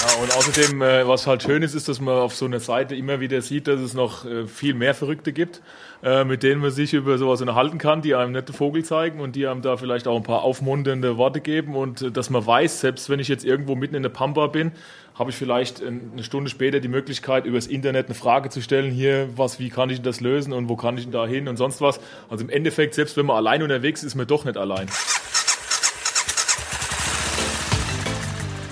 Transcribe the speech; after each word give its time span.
Ja, 0.00 0.22
und 0.22 0.36
außerdem, 0.36 0.80
äh, 0.80 1.08
was 1.08 1.26
halt 1.26 1.42
schön 1.42 1.62
ist, 1.62 1.74
ist, 1.74 1.88
dass 1.88 2.00
man 2.00 2.14
auf 2.14 2.32
so 2.32 2.44
einer 2.44 2.60
Seite 2.60 2.94
immer 2.94 3.18
wieder 3.18 3.42
sieht, 3.42 3.66
dass 3.66 3.80
es 3.80 3.94
noch 3.94 4.24
äh, 4.24 4.46
viel 4.46 4.74
mehr 4.74 4.94
Verrückte 4.94 5.32
gibt, 5.32 5.60
äh, 6.04 6.22
mit 6.24 6.44
denen 6.44 6.60
man 6.60 6.70
sich 6.70 6.94
über 6.94 7.18
sowas 7.18 7.40
unterhalten 7.40 7.78
kann, 7.78 8.00
die 8.00 8.14
einem 8.14 8.30
nette 8.30 8.52
Vogel 8.52 8.84
zeigen 8.84 9.18
und 9.18 9.34
die 9.34 9.48
einem 9.48 9.60
da 9.60 9.76
vielleicht 9.76 10.06
auch 10.06 10.16
ein 10.16 10.22
paar 10.22 10.42
aufmunternde 10.42 11.16
Worte 11.16 11.40
geben 11.40 11.74
und 11.74 12.02
äh, 12.02 12.10
dass 12.12 12.30
man 12.30 12.46
weiß, 12.46 12.78
selbst 12.78 13.10
wenn 13.10 13.18
ich 13.18 13.26
jetzt 13.26 13.44
irgendwo 13.44 13.74
mitten 13.74 13.96
in 13.96 14.04
der 14.04 14.10
Pampa 14.10 14.46
bin, 14.46 14.70
habe 15.18 15.30
ich 15.30 15.36
vielleicht 15.36 15.82
eine 15.82 16.22
Stunde 16.22 16.48
später 16.48 16.78
die 16.78 16.86
Möglichkeit, 16.86 17.44
über 17.44 17.58
das 17.58 17.66
Internet 17.66 18.06
eine 18.06 18.14
Frage 18.14 18.50
zu 18.50 18.62
stellen, 18.62 18.92
hier, 18.92 19.28
was, 19.34 19.58
wie 19.58 19.68
kann 19.68 19.90
ich 19.90 19.96
denn 19.96 20.04
das 20.04 20.20
lösen 20.20 20.52
und 20.52 20.68
wo 20.68 20.76
kann 20.76 20.96
ich 20.96 21.04
denn 21.04 21.12
da 21.12 21.26
hin 21.26 21.48
und 21.48 21.56
sonst 21.56 21.80
was. 21.80 21.98
Also 22.30 22.44
im 22.44 22.50
Endeffekt, 22.50 22.94
selbst 22.94 23.16
wenn 23.16 23.26
man 23.26 23.36
allein 23.36 23.64
unterwegs 23.64 24.02
ist, 24.02 24.08
ist 24.08 24.14
man 24.14 24.28
doch 24.28 24.44
nicht 24.44 24.56
allein. 24.56 24.86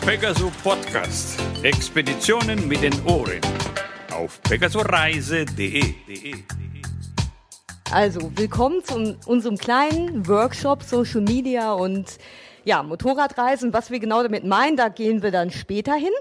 Pegaso 0.06 0.52
Podcast. 0.62 1.36
Expeditionen 1.64 2.68
mit 2.68 2.80
den 2.80 2.94
Ohren. 3.06 3.40
Auf 4.14 4.40
pegasoreise.de. 4.42 5.82
Also, 7.90 8.30
willkommen 8.36 8.84
zu 8.84 9.18
unserem 9.26 9.58
kleinen 9.58 10.28
Workshop 10.28 10.84
Social 10.84 11.22
Media 11.22 11.72
und 11.72 12.18
ja, 12.64 12.84
Motorradreisen. 12.84 13.72
Was 13.72 13.90
wir 13.90 13.98
genau 13.98 14.22
damit 14.22 14.44
meinen, 14.44 14.76
da 14.76 14.90
gehen 14.90 15.24
wir 15.24 15.32
dann 15.32 15.50
später 15.50 15.94
hin. 15.94 16.12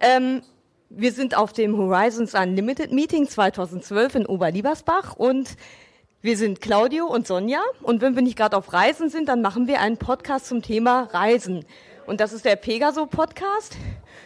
Ähm, 0.00 0.42
wir 0.88 1.10
sind 1.10 1.36
auf 1.36 1.52
dem 1.52 1.76
Horizons 1.76 2.34
Unlimited 2.34 2.92
Meeting 2.92 3.26
2012 3.26 4.14
in 4.14 4.26
Oberliebersbach 4.26 5.16
und 5.16 5.56
wir 6.20 6.36
sind 6.36 6.60
Claudio 6.60 7.06
und 7.06 7.26
Sonja 7.26 7.60
und 7.80 8.02
wenn 8.02 8.14
wir 8.14 8.22
nicht 8.22 8.38
gerade 8.38 8.56
auf 8.56 8.72
Reisen 8.72 9.10
sind, 9.10 9.28
dann 9.28 9.42
machen 9.42 9.66
wir 9.66 9.80
einen 9.80 9.96
Podcast 9.96 10.46
zum 10.46 10.62
Thema 10.62 11.08
Reisen. 11.12 11.64
Und 12.06 12.20
das 12.20 12.32
ist 12.32 12.44
der 12.44 12.56
Pegaso 12.56 13.06
Podcast. 13.06 13.76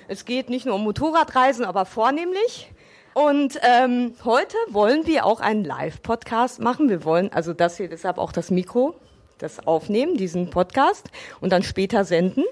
Es 0.08 0.24
geht 0.24 0.48
nicht 0.48 0.64
nur 0.64 0.76
um 0.76 0.84
Motorradreisen, 0.84 1.64
aber 1.64 1.84
vornehmlich. 1.84 2.72
Und 3.12 3.58
ähm, 3.62 4.14
heute 4.24 4.56
wollen 4.68 5.06
wir 5.06 5.26
auch 5.26 5.40
einen 5.40 5.64
Live-Podcast 5.64 6.60
machen. 6.60 6.88
Wir 6.88 7.04
wollen 7.04 7.32
also 7.32 7.52
das 7.52 7.76
hier 7.76 7.88
deshalb 7.88 8.18
auch 8.18 8.32
das 8.32 8.50
Mikro, 8.50 8.94
das 9.38 9.66
aufnehmen, 9.66 10.16
diesen 10.16 10.50
Podcast 10.50 11.10
und 11.40 11.50
dann 11.50 11.62
später 11.62 12.04
senden. 12.04 12.44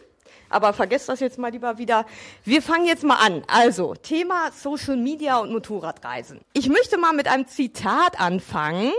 Aber 0.50 0.72
vergesst 0.72 1.08
das 1.08 1.20
jetzt 1.20 1.38
mal 1.38 1.50
lieber 1.50 1.78
wieder. 1.78 2.06
Wir 2.44 2.60
fangen 2.60 2.86
jetzt 2.86 3.02
mal 3.02 3.16
an. 3.16 3.42
Also, 3.46 3.94
Thema 3.94 4.52
Social 4.52 4.96
Media 4.96 5.38
und 5.38 5.52
Motorradreisen. 5.52 6.40
Ich 6.52 6.68
möchte 6.68 6.98
mal 6.98 7.12
mit 7.12 7.28
einem 7.28 7.46
Zitat 7.46 8.20
anfangen. 8.20 8.92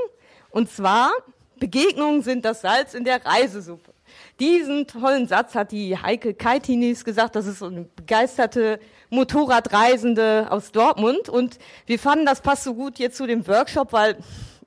Und 0.49 0.71
zwar, 0.71 1.11
Begegnungen 1.57 2.23
sind 2.23 2.45
das 2.45 2.61
Salz 2.61 2.93
in 2.93 3.05
der 3.05 3.25
Reisesuppe. 3.25 3.94
Diesen 4.39 4.87
tollen 4.87 5.27
Satz 5.27 5.55
hat 5.55 5.71
die 5.71 5.97
Heike 5.97 6.33
Kaitinis 6.33 7.05
gesagt. 7.05 7.35
Das 7.35 7.45
ist 7.45 7.59
so 7.59 7.67
eine 7.67 7.81
begeisterte 7.95 8.79
Motorradreisende 9.09 10.47
aus 10.49 10.71
Dortmund. 10.71 11.29
Und 11.29 11.57
wir 11.85 11.99
fanden, 11.99 12.25
das 12.25 12.41
passt 12.41 12.63
so 12.63 12.73
gut 12.73 12.99
jetzt 12.99 13.17
zu 13.17 13.27
dem 13.27 13.47
Workshop, 13.47 13.93
weil 13.93 14.17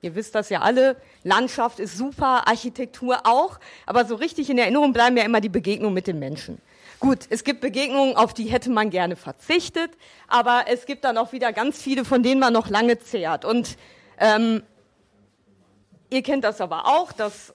ihr 0.01 0.15
wisst 0.15 0.35
das 0.35 0.49
ja 0.49 0.61
alle, 0.61 0.95
Landschaft 1.23 1.79
ist 1.79 1.97
super, 1.97 2.47
Architektur 2.47 3.19
auch. 3.25 3.59
Aber 3.85 4.05
so 4.05 4.15
richtig 4.15 4.49
in 4.49 4.57
Erinnerung 4.57 4.93
bleiben 4.93 5.17
ja 5.17 5.23
immer 5.23 5.41
die 5.41 5.49
Begegnungen 5.49 5.93
mit 5.93 6.07
den 6.07 6.19
Menschen. 6.19 6.59
Gut, 6.99 7.19
es 7.29 7.45
gibt 7.45 7.61
Begegnungen, 7.61 8.17
auf 8.17 8.33
die 8.33 8.45
hätte 8.45 8.69
man 8.69 8.89
gerne 8.89 9.15
verzichtet, 9.15 9.91
aber 10.27 10.65
es 10.67 10.85
gibt 10.85 11.05
dann 11.05 11.17
auch 11.17 11.31
wieder 11.31 11.53
ganz 11.53 11.81
viele, 11.81 12.03
von 12.03 12.23
denen 12.23 12.41
man 12.41 12.51
noch 12.51 12.69
lange 12.69 12.99
zehrt. 12.99 13.45
Und 13.45 13.77
ähm, 14.19 14.63
ihr 16.09 16.23
kennt 16.23 16.43
das 16.43 16.59
aber 16.59 16.85
auch, 16.87 17.13
dass 17.13 17.53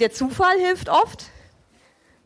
der 0.00 0.12
Zufall 0.12 0.58
hilft 0.58 0.88
oft. 0.88 1.26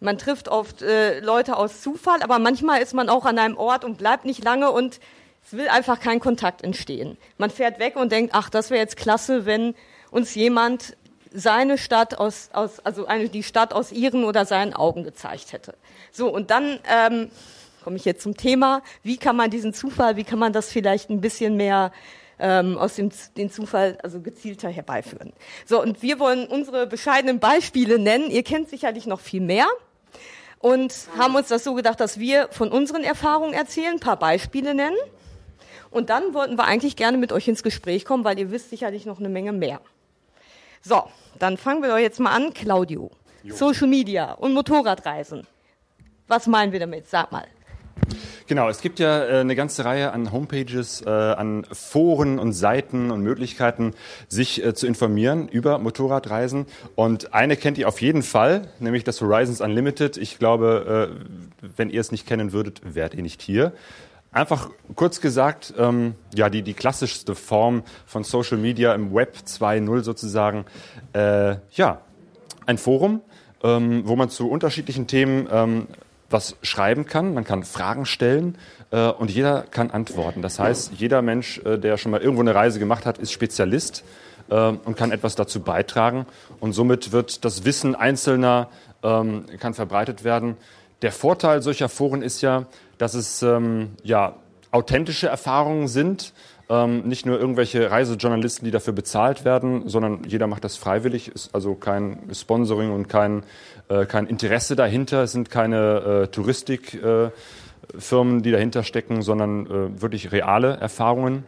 Man 0.00 0.18
trifft 0.18 0.48
oft 0.48 0.82
äh, 0.82 1.20
Leute 1.20 1.56
aus 1.56 1.80
Zufall, 1.80 2.22
aber 2.22 2.38
manchmal 2.38 2.82
ist 2.82 2.94
man 2.94 3.08
auch 3.08 3.24
an 3.24 3.38
einem 3.38 3.56
Ort 3.56 3.84
und 3.84 3.98
bleibt 3.98 4.24
nicht 4.24 4.44
lange 4.44 4.70
und 4.70 5.00
es 5.46 5.52
will 5.52 5.68
einfach 5.68 6.00
kein 6.00 6.20
Kontakt 6.20 6.62
entstehen. 6.62 7.18
Man 7.38 7.50
fährt 7.50 7.78
weg 7.78 7.96
und 7.96 8.12
denkt, 8.12 8.32
ach, 8.34 8.50
das 8.50 8.70
wäre 8.70 8.80
jetzt 8.80 8.96
klasse, 8.96 9.46
wenn 9.46 9.74
uns 10.10 10.34
jemand 10.34 10.96
seine 11.32 11.78
Stadt 11.78 12.18
aus, 12.18 12.50
aus 12.52 12.80
also 12.80 13.06
eine, 13.06 13.28
die 13.28 13.42
Stadt 13.42 13.72
aus 13.72 13.92
ihren 13.92 14.24
oder 14.24 14.46
seinen 14.46 14.72
Augen 14.72 15.04
gezeigt 15.04 15.52
hätte. 15.52 15.74
So, 16.12 16.32
und 16.32 16.50
dann 16.50 16.78
ähm, 16.88 17.30
komme 17.82 17.96
ich 17.96 18.04
jetzt 18.04 18.22
zum 18.22 18.36
Thema, 18.36 18.82
wie 19.02 19.16
kann 19.16 19.36
man 19.36 19.50
diesen 19.50 19.74
Zufall, 19.74 20.16
wie 20.16 20.24
kann 20.24 20.38
man 20.38 20.52
das 20.52 20.70
vielleicht 20.70 21.10
ein 21.10 21.20
bisschen 21.20 21.56
mehr 21.56 21.92
ähm, 22.38 22.76
aus 22.78 22.96
dem 22.96 23.10
den 23.36 23.50
Zufall 23.50 23.98
also 24.02 24.20
gezielter 24.20 24.68
herbeiführen. 24.68 25.32
So, 25.66 25.80
und 25.80 26.02
wir 26.02 26.18
wollen 26.18 26.46
unsere 26.46 26.86
bescheidenen 26.86 27.40
Beispiele 27.40 27.98
nennen. 27.98 28.30
Ihr 28.30 28.42
kennt 28.42 28.68
sicherlich 28.68 29.06
noch 29.06 29.20
viel 29.20 29.40
mehr 29.40 29.66
und 30.58 30.94
haben 31.18 31.34
uns 31.34 31.48
das 31.48 31.62
so 31.62 31.74
gedacht, 31.74 32.00
dass 32.00 32.18
wir 32.18 32.48
von 32.50 32.70
unseren 32.70 33.04
Erfahrungen 33.04 33.52
erzählen, 33.52 33.94
ein 33.94 34.00
paar 34.00 34.18
Beispiele 34.18 34.74
nennen. 34.74 34.96
Und 35.90 36.10
dann 36.10 36.34
wollten 36.34 36.56
wir 36.56 36.64
eigentlich 36.64 36.96
gerne 36.96 37.18
mit 37.18 37.32
euch 37.32 37.46
ins 37.46 37.62
Gespräch 37.62 38.04
kommen, 38.04 38.24
weil 38.24 38.38
ihr 38.38 38.50
wisst 38.50 38.70
sicherlich 38.70 39.06
noch 39.06 39.20
eine 39.20 39.28
Menge 39.28 39.52
mehr. 39.52 39.80
So, 40.82 41.04
dann 41.38 41.56
fangen 41.56 41.82
wir 41.82 41.90
doch 41.90 41.98
jetzt 41.98 42.18
mal 42.18 42.32
an, 42.32 42.52
Claudio. 42.52 43.10
Jo. 43.42 43.54
Social 43.54 43.86
Media 43.86 44.32
und 44.32 44.54
Motorradreisen. 44.54 45.46
Was 46.28 46.46
meinen 46.46 46.72
wir 46.72 46.80
damit? 46.80 47.08
Sag 47.08 47.30
mal. 47.30 47.46
Genau, 48.46 48.68
es 48.68 48.82
gibt 48.82 48.98
ja 48.98 49.24
äh, 49.24 49.40
eine 49.40 49.56
ganze 49.56 49.84
Reihe 49.84 50.12
an 50.12 50.30
Homepages, 50.30 51.02
äh, 51.02 51.08
an 51.08 51.66
Foren 51.72 52.38
und 52.38 52.52
Seiten 52.52 53.10
und 53.10 53.22
Möglichkeiten, 53.22 53.94
sich 54.28 54.62
äh, 54.62 54.74
zu 54.74 54.86
informieren 54.86 55.48
über 55.48 55.78
Motorradreisen. 55.78 56.66
Und 56.94 57.32
eine 57.32 57.56
kennt 57.56 57.78
ihr 57.78 57.88
auf 57.88 58.02
jeden 58.02 58.22
Fall, 58.22 58.68
nämlich 58.80 59.04
das 59.04 59.20
Horizons 59.20 59.60
Unlimited. 59.60 60.16
Ich 60.16 60.38
glaube, 60.38 61.10
wenn 61.76 61.90
ihr 61.90 62.00
es 62.00 62.12
nicht 62.12 62.26
kennen 62.26 62.52
würdet, 62.52 62.82
wärt 62.84 63.14
ihr 63.14 63.22
nicht 63.22 63.40
hier. 63.40 63.72
Einfach 64.32 64.70
kurz 64.94 65.20
gesagt, 65.20 65.72
ähm, 65.78 66.14
ja, 66.34 66.50
die, 66.50 66.62
die 66.62 66.74
klassischste 66.74 67.34
Form 67.34 67.82
von 68.04 68.24
Social 68.24 68.58
Media 68.58 68.94
im 68.94 69.14
Web 69.14 69.36
2.0 69.46 70.02
sozusagen. 70.02 70.64
Ja, 71.14 72.00
ein 72.66 72.78
Forum, 72.78 73.20
ähm, 73.62 74.02
wo 74.04 74.16
man 74.16 74.30
zu 74.30 74.50
unterschiedlichen 74.50 75.06
Themen 75.06 75.48
ähm, 75.50 75.86
was 76.34 76.56
schreiben 76.60 77.06
kann, 77.06 77.32
man 77.32 77.44
kann 77.44 77.62
Fragen 77.62 78.04
stellen 78.04 78.58
äh, 78.90 79.08
und 79.08 79.30
jeder 79.30 79.62
kann 79.62 79.90
antworten. 79.90 80.42
Das 80.42 80.58
heißt, 80.58 80.92
jeder 80.98 81.22
Mensch, 81.22 81.58
äh, 81.64 81.78
der 81.78 81.96
schon 81.96 82.10
mal 82.10 82.20
irgendwo 82.20 82.42
eine 82.42 82.54
Reise 82.54 82.78
gemacht 82.78 83.06
hat, 83.06 83.16
ist 83.16 83.32
Spezialist 83.32 84.04
äh, 84.50 84.54
und 84.54 84.96
kann 84.96 85.12
etwas 85.12 85.36
dazu 85.36 85.60
beitragen. 85.60 86.26
Und 86.60 86.72
somit 86.72 87.12
wird 87.12 87.44
das 87.44 87.64
Wissen 87.64 87.94
Einzelner 87.94 88.68
ähm, 89.02 89.46
kann 89.60 89.74
verbreitet 89.74 90.24
werden. 90.24 90.56
Der 91.02 91.12
Vorteil 91.12 91.62
solcher 91.62 91.88
Foren 91.88 92.20
ist 92.20 92.42
ja, 92.42 92.66
dass 92.98 93.14
es 93.14 93.42
ähm, 93.42 93.92
ja, 94.02 94.34
authentische 94.70 95.28
Erfahrungen 95.28 95.86
sind. 95.88 96.32
Ähm, 96.70 97.02
nicht 97.02 97.26
nur 97.26 97.38
irgendwelche 97.38 97.90
Reisejournalisten, 97.90 98.64
die 98.64 98.70
dafür 98.70 98.94
bezahlt 98.94 99.44
werden, 99.44 99.88
sondern 99.88 100.24
jeder 100.26 100.46
macht 100.46 100.64
das 100.64 100.76
freiwillig, 100.76 101.28
ist 101.28 101.54
also 101.54 101.74
kein 101.74 102.18
Sponsoring 102.32 102.90
und 102.90 103.08
kein 103.08 103.42
äh, 103.88 104.06
kein 104.06 104.26
Interesse 104.26 104.76
dahinter, 104.76 105.24
es 105.24 105.32
sind 105.32 105.50
keine 105.50 106.22
äh, 106.24 106.26
Touristikfirmen, 106.28 107.30
äh, 108.38 108.42
die 108.42 108.50
dahinter 108.50 108.82
stecken, 108.82 109.22
sondern 109.22 109.66
äh, 109.66 110.00
wirklich 110.00 110.32
reale 110.32 110.76
Erfahrungen. 110.76 111.44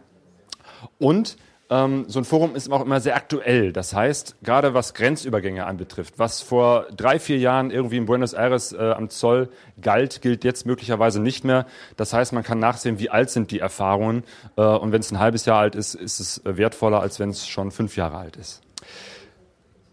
Und 0.99 1.37
ähm, 1.69 2.05
so 2.07 2.19
ein 2.19 2.25
Forum 2.25 2.55
ist 2.55 2.71
auch 2.71 2.81
immer 2.81 2.99
sehr 3.01 3.15
aktuell. 3.15 3.73
Das 3.73 3.93
heißt, 3.93 4.37
gerade 4.41 4.73
was 4.73 4.93
Grenzübergänge 4.93 5.65
anbetrifft, 5.65 6.17
was 6.17 6.41
vor 6.41 6.87
drei, 6.95 7.19
vier 7.19 7.37
Jahren 7.37 7.71
irgendwie 7.71 7.97
in 7.97 8.05
Buenos 8.05 8.33
Aires 8.33 8.71
äh, 8.71 8.91
am 8.91 9.09
Zoll 9.09 9.49
galt, 9.81 10.21
gilt 10.21 10.43
jetzt 10.43 10.65
möglicherweise 10.65 11.21
nicht 11.21 11.43
mehr. 11.43 11.65
Das 11.97 12.13
heißt, 12.13 12.31
man 12.31 12.43
kann 12.43 12.59
nachsehen, 12.59 12.99
wie 12.99 13.09
alt 13.09 13.29
sind 13.29 13.51
die 13.51 13.59
Erfahrungen. 13.59 14.23
Äh, 14.55 14.61
und 14.61 14.91
wenn 14.93 15.01
es 15.01 15.11
ein 15.11 15.19
halbes 15.19 15.45
Jahr 15.45 15.59
alt 15.59 15.75
ist, 15.75 15.93
ist 15.93 16.19
es 16.19 16.41
wertvoller, 16.45 17.01
als 17.01 17.19
wenn 17.19 17.29
es 17.29 17.47
schon 17.47 17.71
fünf 17.71 17.97
Jahre 17.97 18.17
alt 18.17 18.37
ist. 18.37 18.61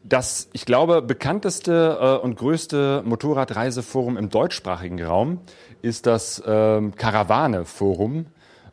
Das, 0.05 0.51
ich 0.53 0.67
glaube, 0.67 1.03
bekannteste 1.03 1.99
äh, 2.01 2.23
und 2.23 2.37
größte 2.37 3.03
Motorradreiseforum 3.05 4.17
im 4.17 4.29
deutschsprachigen 4.29 5.03
Raum 5.03 5.41
ist 5.83 6.07
das 6.07 6.43
ähm, 6.47 6.95
Karawane-Forum. 6.95 8.27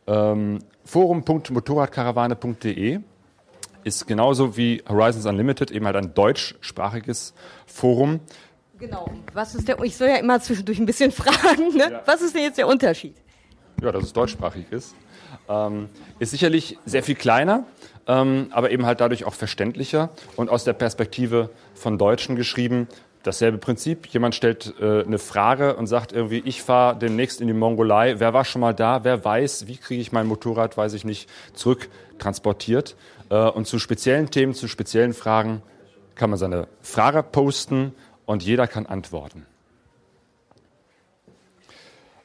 Ähm, 0.06 0.58
Forum.motorradkarawane.de 0.84 3.00
ist 3.84 4.06
genauso 4.06 4.56
wie 4.56 4.82
Horizons 4.88 5.26
Unlimited 5.26 5.70
eben 5.70 5.86
halt 5.86 5.96
ein 5.96 6.14
deutschsprachiges 6.14 7.34
Forum. 7.66 8.20
Genau. 8.78 9.10
Was 9.32 9.54
ist 9.54 9.68
der, 9.68 9.80
ich 9.82 9.96
soll 9.96 10.08
ja 10.08 10.16
immer 10.16 10.40
zwischendurch 10.40 10.78
ein 10.78 10.86
bisschen 10.86 11.12
fragen, 11.12 11.76
ne? 11.76 11.92
Ja. 11.92 12.02
Was 12.06 12.22
ist 12.22 12.34
denn 12.34 12.42
jetzt 12.42 12.58
der 12.58 12.68
Unterschied? 12.68 13.14
Ja, 13.80 13.92
dass 13.92 14.04
es 14.04 14.12
deutschsprachig 14.12 14.66
ist. 14.70 14.94
Ähm, 15.48 15.88
ist 16.18 16.30
sicherlich 16.30 16.78
sehr 16.84 17.02
viel 17.02 17.16
kleiner 17.16 17.64
ähm, 18.06 18.48
aber 18.50 18.70
eben 18.70 18.86
halt 18.86 19.00
dadurch 19.00 19.24
auch 19.24 19.34
verständlicher 19.34 20.10
und 20.36 20.50
aus 20.50 20.64
der 20.64 20.72
Perspektive 20.72 21.50
von 21.74 21.98
Deutschen 21.98 22.36
geschrieben. 22.36 22.88
Dasselbe 23.22 23.58
Prinzip. 23.58 24.06
Jemand 24.08 24.34
stellt 24.34 24.74
äh, 24.80 25.04
eine 25.04 25.18
Frage 25.18 25.76
und 25.76 25.86
sagt 25.86 26.12
irgendwie, 26.12 26.42
ich 26.44 26.62
fahre 26.62 26.98
demnächst 26.98 27.40
in 27.40 27.46
die 27.46 27.54
Mongolei. 27.54 28.18
Wer 28.18 28.34
war 28.34 28.44
schon 28.44 28.60
mal 28.60 28.74
da? 28.74 29.04
Wer 29.04 29.24
weiß, 29.24 29.66
wie 29.68 29.76
kriege 29.76 30.00
ich 30.00 30.12
mein 30.12 30.26
Motorrad, 30.26 30.76
weiß 30.76 30.92
ich 30.94 31.04
nicht, 31.04 31.28
zurücktransportiert? 31.54 32.96
Äh, 33.30 33.36
und 33.36 33.66
zu 33.66 33.78
speziellen 33.78 34.30
Themen, 34.30 34.54
zu 34.54 34.68
speziellen 34.68 35.14
Fragen 35.14 35.62
kann 36.14 36.30
man 36.30 36.38
seine 36.38 36.68
Frage 36.80 37.22
posten 37.22 37.94
und 38.26 38.42
jeder 38.42 38.66
kann 38.66 38.86
antworten. 38.86 39.46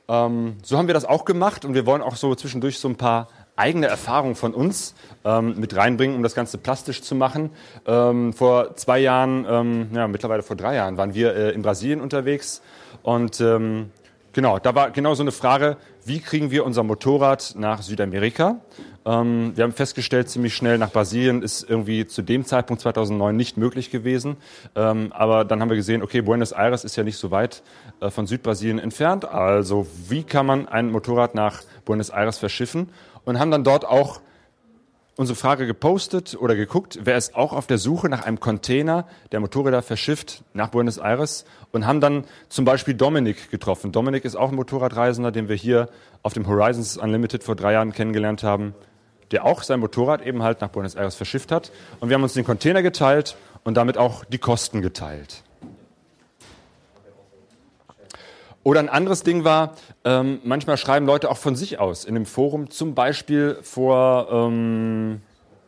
Ähm, 0.07 0.57
so 0.63 0.77
haben 0.77 0.87
wir 0.87 0.93
das 0.93 1.05
auch 1.05 1.25
gemacht 1.25 1.65
und 1.65 1.73
wir 1.73 1.85
wollen 1.85 2.01
auch 2.01 2.15
so 2.15 2.33
zwischendurch 2.35 2.79
so 2.79 2.87
ein 2.87 2.95
paar 2.95 3.27
eigene 3.57 3.87
Erfahrungen 3.87 4.35
von 4.35 4.53
uns 4.53 4.95
ähm, 5.25 5.59
mit 5.59 5.75
reinbringen, 5.75 6.15
um 6.15 6.23
das 6.23 6.35
Ganze 6.35 6.57
plastisch 6.57 7.01
zu 7.01 7.15
machen. 7.15 7.49
Ähm, 7.85 8.33
vor 8.33 8.75
zwei 8.75 8.99
Jahren, 8.99 9.45
ähm, 9.49 9.87
ja, 9.93 10.07
mittlerweile 10.07 10.43
vor 10.43 10.55
drei 10.55 10.75
Jahren, 10.75 10.97
waren 10.97 11.13
wir 11.13 11.35
äh, 11.35 11.51
in 11.51 11.61
Brasilien 11.61 11.99
unterwegs 11.99 12.61
und 13.03 13.41
ähm, 13.41 13.91
genau, 14.33 14.59
da 14.59 14.75
war 14.75 14.91
genau 14.91 15.13
so 15.15 15.23
eine 15.23 15.31
Frage, 15.31 15.77
wie 16.05 16.19
kriegen 16.19 16.51
wir 16.51 16.65
unser 16.65 16.83
Motorrad 16.83 17.55
nach 17.57 17.81
Südamerika? 17.81 18.61
Ähm, 19.05 19.53
wir 19.55 19.63
haben 19.63 19.73
festgestellt, 19.73 20.29
ziemlich 20.29 20.53
schnell 20.53 20.77
nach 20.77 20.91
Brasilien 20.91 21.41
ist 21.41 21.67
irgendwie 21.67 22.05
zu 22.07 22.21
dem 22.21 22.45
Zeitpunkt 22.45 22.81
2009 22.81 23.35
nicht 23.35 23.57
möglich 23.57 23.89
gewesen. 23.89 24.37
Ähm, 24.75 25.11
aber 25.13 25.45
dann 25.45 25.61
haben 25.61 25.69
wir 25.69 25.77
gesehen, 25.77 26.03
okay, 26.03 26.21
Buenos 26.21 26.51
Aires 26.51 26.83
ist 26.83 26.97
ja 26.97 27.03
nicht 27.03 27.17
so 27.17 27.31
weit 27.31 27.63
äh, 28.01 28.09
von 28.09 28.27
Südbrasilien 28.27 28.79
entfernt. 28.79 29.25
Also 29.25 29.87
wie 30.09 30.23
kann 30.23 30.45
man 30.45 30.67
ein 30.67 30.91
Motorrad 30.91 31.35
nach 31.35 31.63
Buenos 31.85 32.09
Aires 32.09 32.37
verschiffen? 32.37 32.89
Und 33.27 33.39
haben 33.39 33.51
dann 33.51 33.65
dort 33.65 33.83
auch 33.83 34.21
unsere 35.17 35.35
Frage 35.35 35.67
gepostet 35.67 36.37
oder 36.39 36.55
geguckt, 36.55 36.99
wer 37.03 37.17
ist 37.17 37.35
auch 37.35 37.51
auf 37.51 37.67
der 37.67 37.77
Suche 37.77 38.07
nach 38.07 38.23
einem 38.23 38.39
Container, 38.39 39.05
der 39.33 39.41
Motorräder 39.41 39.81
verschifft 39.81 40.45
nach 40.53 40.69
Buenos 40.69 40.97
Aires 40.97 41.43
und 41.73 41.85
haben 41.85 41.99
dann 41.99 42.23
zum 42.47 42.63
Beispiel 42.63 42.93
Dominik 42.93 43.51
getroffen. 43.51 43.91
Dominik 43.91 44.23
ist 44.23 44.37
auch 44.37 44.47
ein 44.51 44.55
Motorradreisender, 44.55 45.33
den 45.33 45.49
wir 45.49 45.57
hier 45.57 45.89
auf 46.23 46.31
dem 46.31 46.47
Horizons 46.47 46.95
Unlimited 46.95 47.43
vor 47.43 47.57
drei 47.57 47.73
Jahren 47.73 47.91
kennengelernt 47.91 48.43
haben, 48.43 48.73
der 49.31 49.43
auch 49.43 49.61
sein 49.61 49.81
Motorrad 49.81 50.25
eben 50.25 50.41
halt 50.41 50.61
nach 50.61 50.69
Buenos 50.69 50.95
Aires 50.95 51.15
verschifft 51.15 51.51
hat. 51.51 51.73
Und 51.99 52.07
wir 52.07 52.15
haben 52.15 52.23
uns 52.23 52.31
den 52.31 52.45
Container 52.45 52.81
geteilt 52.81 53.35
und 53.65 53.75
damit 53.75 53.97
auch 53.97 54.23
die 54.23 54.37
Kosten 54.37 54.81
geteilt. 54.81 55.43
Oder 58.67 58.81
ein 58.81 58.89
anderes 58.89 59.23
Ding 59.23 59.45
war, 59.45 59.75
ähm, 60.03 60.41
manchmal 60.43 60.75
schreiben 60.75 61.05
Leute 61.05 61.31
auch 61.31 61.37
von 61.37 61.55
sich 61.55 61.79
aus 61.79 62.03
in 62.03 62.15
dem 62.15 62.25
Forum, 62.25 62.69
zum 62.69 62.95
Beispiel 62.95 63.57
vor, 63.61 64.27
ähm, 64.29 65.21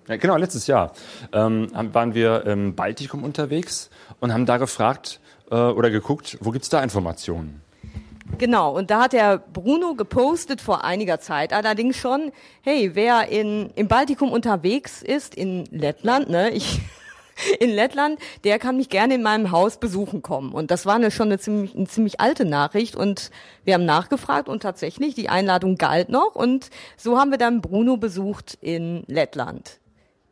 ja, 0.10 0.18
genau, 0.18 0.36
letztes 0.36 0.68
Jahr 0.68 0.92
ähm, 1.32 1.70
waren 1.94 2.14
wir 2.14 2.46
im 2.46 2.76
Baltikum 2.76 3.24
unterwegs 3.24 3.90
und 4.20 4.34
haben 4.34 4.46
da 4.46 4.58
gefragt 4.58 5.22
äh, 5.50 5.56
oder 5.56 5.92
geguckt, 5.92 6.40
wo 6.42 6.52
gibt's 6.52 6.68
da 6.68 6.84
Informationen? 6.84 7.62
Genau, 8.38 8.76
und 8.76 8.92
da 8.92 9.04
hat 9.04 9.14
der 9.14 9.38
Bruno 9.38 9.96
gepostet 9.96 10.60
vor 10.60 10.84
einiger 10.84 11.22
Zeit 11.22 11.54
allerdings 11.54 11.96
schon, 11.96 12.34
hey, 12.64 12.92
wer 12.96 13.30
in, 13.30 13.70
im 13.76 13.88
Baltikum 13.88 14.30
unterwegs 14.30 15.02
ist, 15.02 15.36
in 15.36 15.64
Lettland, 15.72 16.28
ne, 16.28 16.50
ich 16.50 16.82
in 17.60 17.70
Lettland, 17.70 18.20
der 18.44 18.60
kann 18.60 18.78
mich 18.78 18.90
gerne 18.90 19.16
in 19.16 19.22
meinem 19.22 19.52
Haus 19.52 19.78
besuchen 19.78 20.22
kommen. 20.22 20.54
Und 20.54 20.72
das 20.72 20.86
war 20.86 20.96
eine, 20.96 21.12
schon 21.12 21.28
eine 21.28 21.40
ziemlich, 21.40 21.76
eine 21.76 21.88
ziemlich 21.88 22.20
alte 22.20 22.46
Nachricht 22.46 22.96
und 22.96 23.32
wir 23.64 23.74
haben 23.74 23.86
nachgefragt 23.86 24.50
und 24.50 24.62
tatsächlich, 24.62 25.16
die 25.16 25.30
Einladung 25.30 25.78
galt 25.78 26.10
noch 26.10 26.36
und 26.36 26.70
so 26.98 27.18
haben 27.20 27.32
wir 27.32 27.38
dann 27.38 27.62
Bruno 27.62 27.98
besucht 27.98 28.58
in 28.62 29.04
Lettland. 29.08 29.80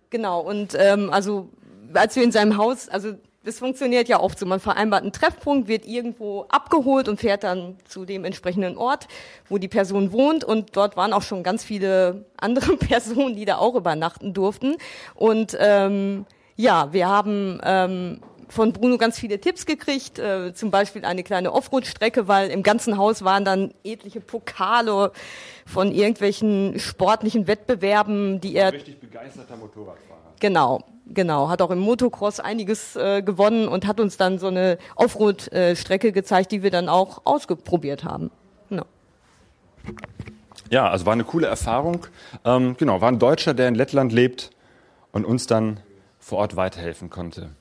Genau, 0.09 0.39
und 0.41 0.75
ähm, 0.79 1.11
also 1.11 1.49
als 1.93 2.15
wir 2.15 2.23
in 2.23 2.31
seinem 2.31 2.57
Haus, 2.57 2.89
also 2.89 3.13
das 3.47 3.59
funktioniert 3.59 4.09
ja 4.09 4.19
oft 4.19 4.37
so. 4.37 4.45
Man 4.45 4.59
vereinbart 4.59 5.03
einen 5.03 5.13
Treffpunkt, 5.13 5.69
wird 5.69 5.85
irgendwo 5.85 6.41
abgeholt 6.49 7.07
und 7.07 7.21
fährt 7.21 7.45
dann 7.45 7.77
zu 7.85 8.03
dem 8.03 8.25
entsprechenden 8.25 8.77
Ort, 8.77 9.07
wo 9.47 9.57
die 9.57 9.69
Person 9.69 10.11
wohnt. 10.11 10.43
Und 10.43 10.75
dort 10.75 10.97
waren 10.97 11.13
auch 11.13 11.21
schon 11.21 11.43
ganz 11.43 11.63
viele 11.63 12.25
andere 12.35 12.75
Personen, 12.77 13.37
die 13.37 13.45
da 13.45 13.57
auch 13.57 13.75
übernachten 13.75 14.33
durften. 14.33 14.75
Und 15.15 15.55
ähm, 15.61 16.25
ja, 16.57 16.91
wir 16.91 17.07
haben 17.07 17.61
ähm, 17.63 18.19
von 18.49 18.73
Bruno 18.73 18.97
ganz 18.97 19.19
viele 19.19 19.39
Tipps 19.39 19.65
gekriegt, 19.65 20.19
äh, 20.19 20.53
zum 20.53 20.71
Beispiel 20.71 21.05
eine 21.05 21.23
kleine 21.23 21.53
Offroad-Strecke, 21.53 22.27
weil 22.27 22.49
im 22.49 22.63
ganzen 22.63 22.97
Haus 22.97 23.23
waren 23.23 23.45
dann 23.45 23.73
etliche 23.83 24.21
Pokale 24.21 25.11
von 25.65 25.91
irgendwelchen 25.91 26.79
sportlichen 26.79 27.47
Wettbewerben, 27.47 28.41
die 28.41 28.55
er... 28.55 28.73
Richtig 28.73 28.99
begeisterter 28.99 29.55
Motorradfahrer. 29.57 30.17
Genau, 30.39 30.83
genau. 31.07 31.49
Hat 31.49 31.61
auch 31.61 31.71
im 31.71 31.79
Motocross 31.79 32.39
einiges 32.39 32.95
äh, 32.95 33.21
gewonnen 33.21 33.67
und 33.67 33.85
hat 33.85 33.99
uns 33.99 34.17
dann 34.17 34.39
so 34.39 34.47
eine 34.47 34.77
Offroad-Strecke 34.95 36.11
gezeigt, 36.11 36.51
die 36.51 36.63
wir 36.63 36.71
dann 36.71 36.89
auch 36.89 37.21
ausprobiert 37.25 38.03
haben. 38.03 38.31
No. 38.69 38.83
Ja, 40.69 40.89
also 40.89 41.05
war 41.05 41.13
eine 41.13 41.23
coole 41.23 41.47
Erfahrung. 41.47 42.07
Ähm, 42.45 42.75
genau, 42.77 43.01
war 43.01 43.09
ein 43.09 43.19
Deutscher, 43.19 43.53
der 43.53 43.67
in 43.67 43.75
Lettland 43.75 44.11
lebt 44.11 44.51
und 45.11 45.25
uns 45.25 45.47
dann 45.47 45.79
vor 46.27 46.39
Ort 46.39 46.57
weiterhelfen 46.57 47.09
konnte. 47.09 47.51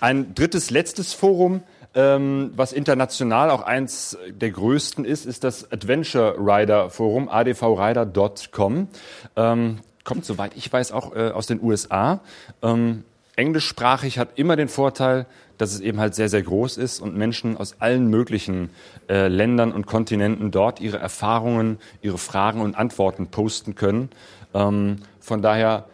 Ein 0.00 0.34
drittes, 0.34 0.70
letztes 0.70 1.12
Forum, 1.12 1.62
ähm, 1.94 2.50
was 2.56 2.72
international 2.72 3.50
auch 3.50 3.62
eins 3.62 4.18
der 4.28 4.50
größten 4.50 5.04
ist, 5.04 5.26
ist 5.26 5.44
das 5.44 5.70
Adventure 5.70 6.34
Rider 6.36 6.90
Forum, 6.90 7.28
advrider.com. 7.28 8.88
Ähm, 9.36 9.78
kommt, 10.02 10.24
soweit 10.24 10.56
ich 10.56 10.72
weiß, 10.72 10.90
auch 10.90 11.14
äh, 11.14 11.30
aus 11.30 11.46
den 11.46 11.62
USA. 11.62 12.18
Ähm, 12.62 13.04
englischsprachig 13.36 14.18
hat 14.18 14.30
immer 14.40 14.56
den 14.56 14.68
Vorteil, 14.68 15.26
dass 15.56 15.72
es 15.72 15.78
eben 15.78 16.00
halt 16.00 16.16
sehr, 16.16 16.28
sehr 16.28 16.42
groß 16.42 16.78
ist 16.78 16.98
und 16.98 17.16
Menschen 17.16 17.56
aus 17.56 17.76
allen 17.78 18.08
möglichen 18.08 18.70
äh, 19.08 19.28
Ländern 19.28 19.70
und 19.70 19.86
Kontinenten 19.86 20.50
dort 20.50 20.80
ihre 20.80 20.98
Erfahrungen, 20.98 21.78
ihre 22.02 22.18
Fragen 22.18 22.60
und 22.60 22.76
Antworten 22.76 23.28
posten 23.28 23.76
können. 23.76 24.10
Ähm, 24.52 24.96
von 25.20 25.42
daher 25.42 25.84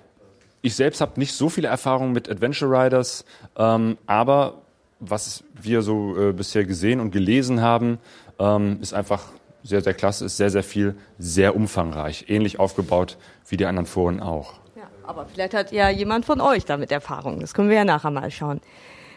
ich 0.63 0.75
selbst 0.75 1.01
habe 1.01 1.19
nicht 1.19 1.35
so 1.35 1.49
viele 1.49 1.69
Erfahrungen 1.69 2.13
mit 2.13 2.29
Adventure 2.29 2.71
Riders, 2.71 3.25
ähm, 3.57 3.99
aber 4.07 4.63
was 5.01 5.45
wir 5.61 5.83
so 5.83 6.17
äh, 6.17 6.33
bisher 6.33 6.65
gesehen 6.65 7.01
und 7.01 7.11
gelesen 7.11 7.63
haben, 7.63 7.99
ähm, 8.39 8.79
ist 8.83 8.93
einfach 8.93 9.25
sehr, 9.63 9.83
sehr 9.83 9.95
klasse, 9.95 10.27
ist 10.27 10.37
sehr, 10.37 10.51
sehr 10.51 10.63
viel, 10.63 10.95
sehr 11.19 11.57
umfangreich, 11.57 12.27
ähnlich 12.29 12.59
aufgebaut 12.59 13.17
wie 13.49 13.57
die 13.57 13.67
anderen 13.67 13.87
Foren 13.87 14.21
auch. 14.21 14.55
Ja, 14.77 14.85
aber 15.03 15.27
vielleicht 15.27 15.55
hat 15.55 15.73
ja 15.73 15.89
jemand 15.91 16.25
von 16.25 16.41
euch 16.41 16.65
damit 16.65 16.93
Erfahrung. 16.93 17.41
Das 17.41 17.55
können 17.55 17.69
wir 17.69 17.77
ja 17.77 17.85
nachher 17.85 18.11
mal 18.11 18.31
schauen. 18.31 18.61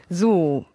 So, 0.10 0.66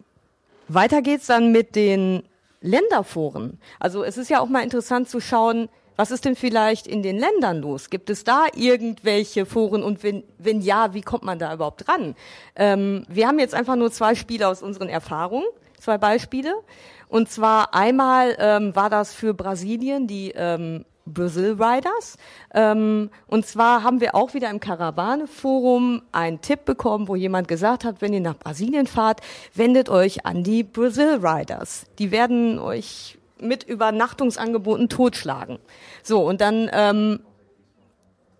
weiter 0.67 1.01
geht's 1.01 1.27
dann 1.27 1.51
mit 1.51 1.75
den 1.75 2.23
Länderforen. 2.61 3.59
Also 3.79 4.03
es 4.03 4.17
ist 4.17 4.29
ja 4.29 4.39
auch 4.39 4.49
mal 4.49 4.63
interessant 4.63 5.09
zu 5.09 5.19
schauen, 5.19 5.69
was 5.99 6.11
ist 6.11 6.23
denn 6.23 6.37
vielleicht 6.37 6.87
in 6.87 7.03
den 7.03 7.17
Ländern 7.17 7.59
los? 7.59 7.89
Gibt 7.89 8.09
es 8.09 8.23
da 8.23 8.45
irgendwelche 8.55 9.45
Foren 9.45 9.83
und 9.83 10.01
wenn, 10.01 10.23
wenn 10.37 10.61
ja, 10.61 10.93
wie 10.93 11.01
kommt 11.01 11.23
man 11.23 11.39
da 11.39 11.53
überhaupt 11.53 11.85
dran? 11.85 12.15
Ähm, 12.55 13.03
wir 13.09 13.27
haben 13.27 13.37
jetzt 13.37 13.53
einfach 13.53 13.75
nur 13.75 13.91
zwei 13.91 14.15
Spiele 14.15 14.47
aus 14.47 14.63
unseren 14.63 14.87
Erfahrungen, 14.87 15.43
zwei 15.77 15.97
Beispiele. 15.97 16.53
Und 17.09 17.29
zwar 17.29 17.75
einmal 17.75 18.37
ähm, 18.39 18.73
war 18.77 18.89
das 18.89 19.13
für 19.13 19.33
Brasilien 19.33 20.07
die 20.07 20.31
ähm, 20.37 20.85
Brazil 21.05 21.57
Riders. 21.59 22.15
Ähm, 22.53 23.09
und 23.27 23.45
zwar 23.45 23.83
haben 23.83 23.99
wir 23.99 24.15
auch 24.15 24.33
wieder 24.33 24.49
im 24.49 24.61
Karawane-Forum 24.61 26.03
einen 26.13 26.39
Tipp 26.39 26.63
bekommen, 26.63 27.09
wo 27.09 27.17
jemand 27.17 27.49
gesagt 27.49 27.83
hat, 27.83 28.01
wenn 28.01 28.13
ihr 28.13 28.21
nach 28.21 28.37
Brasilien 28.37 28.87
fahrt, 28.87 29.19
wendet 29.53 29.89
euch 29.89 30.25
an 30.25 30.45
die 30.45 30.63
Brazil 30.63 31.19
Riders. 31.21 31.87
Die 31.97 32.11
werden 32.11 32.57
euch 32.57 33.18
mit 33.41 33.63
Übernachtungsangeboten 33.63 34.89
totschlagen. 34.89 35.59
So, 36.03 36.21
und 36.25 36.41
dann 36.41 36.69
ähm, 36.73 37.19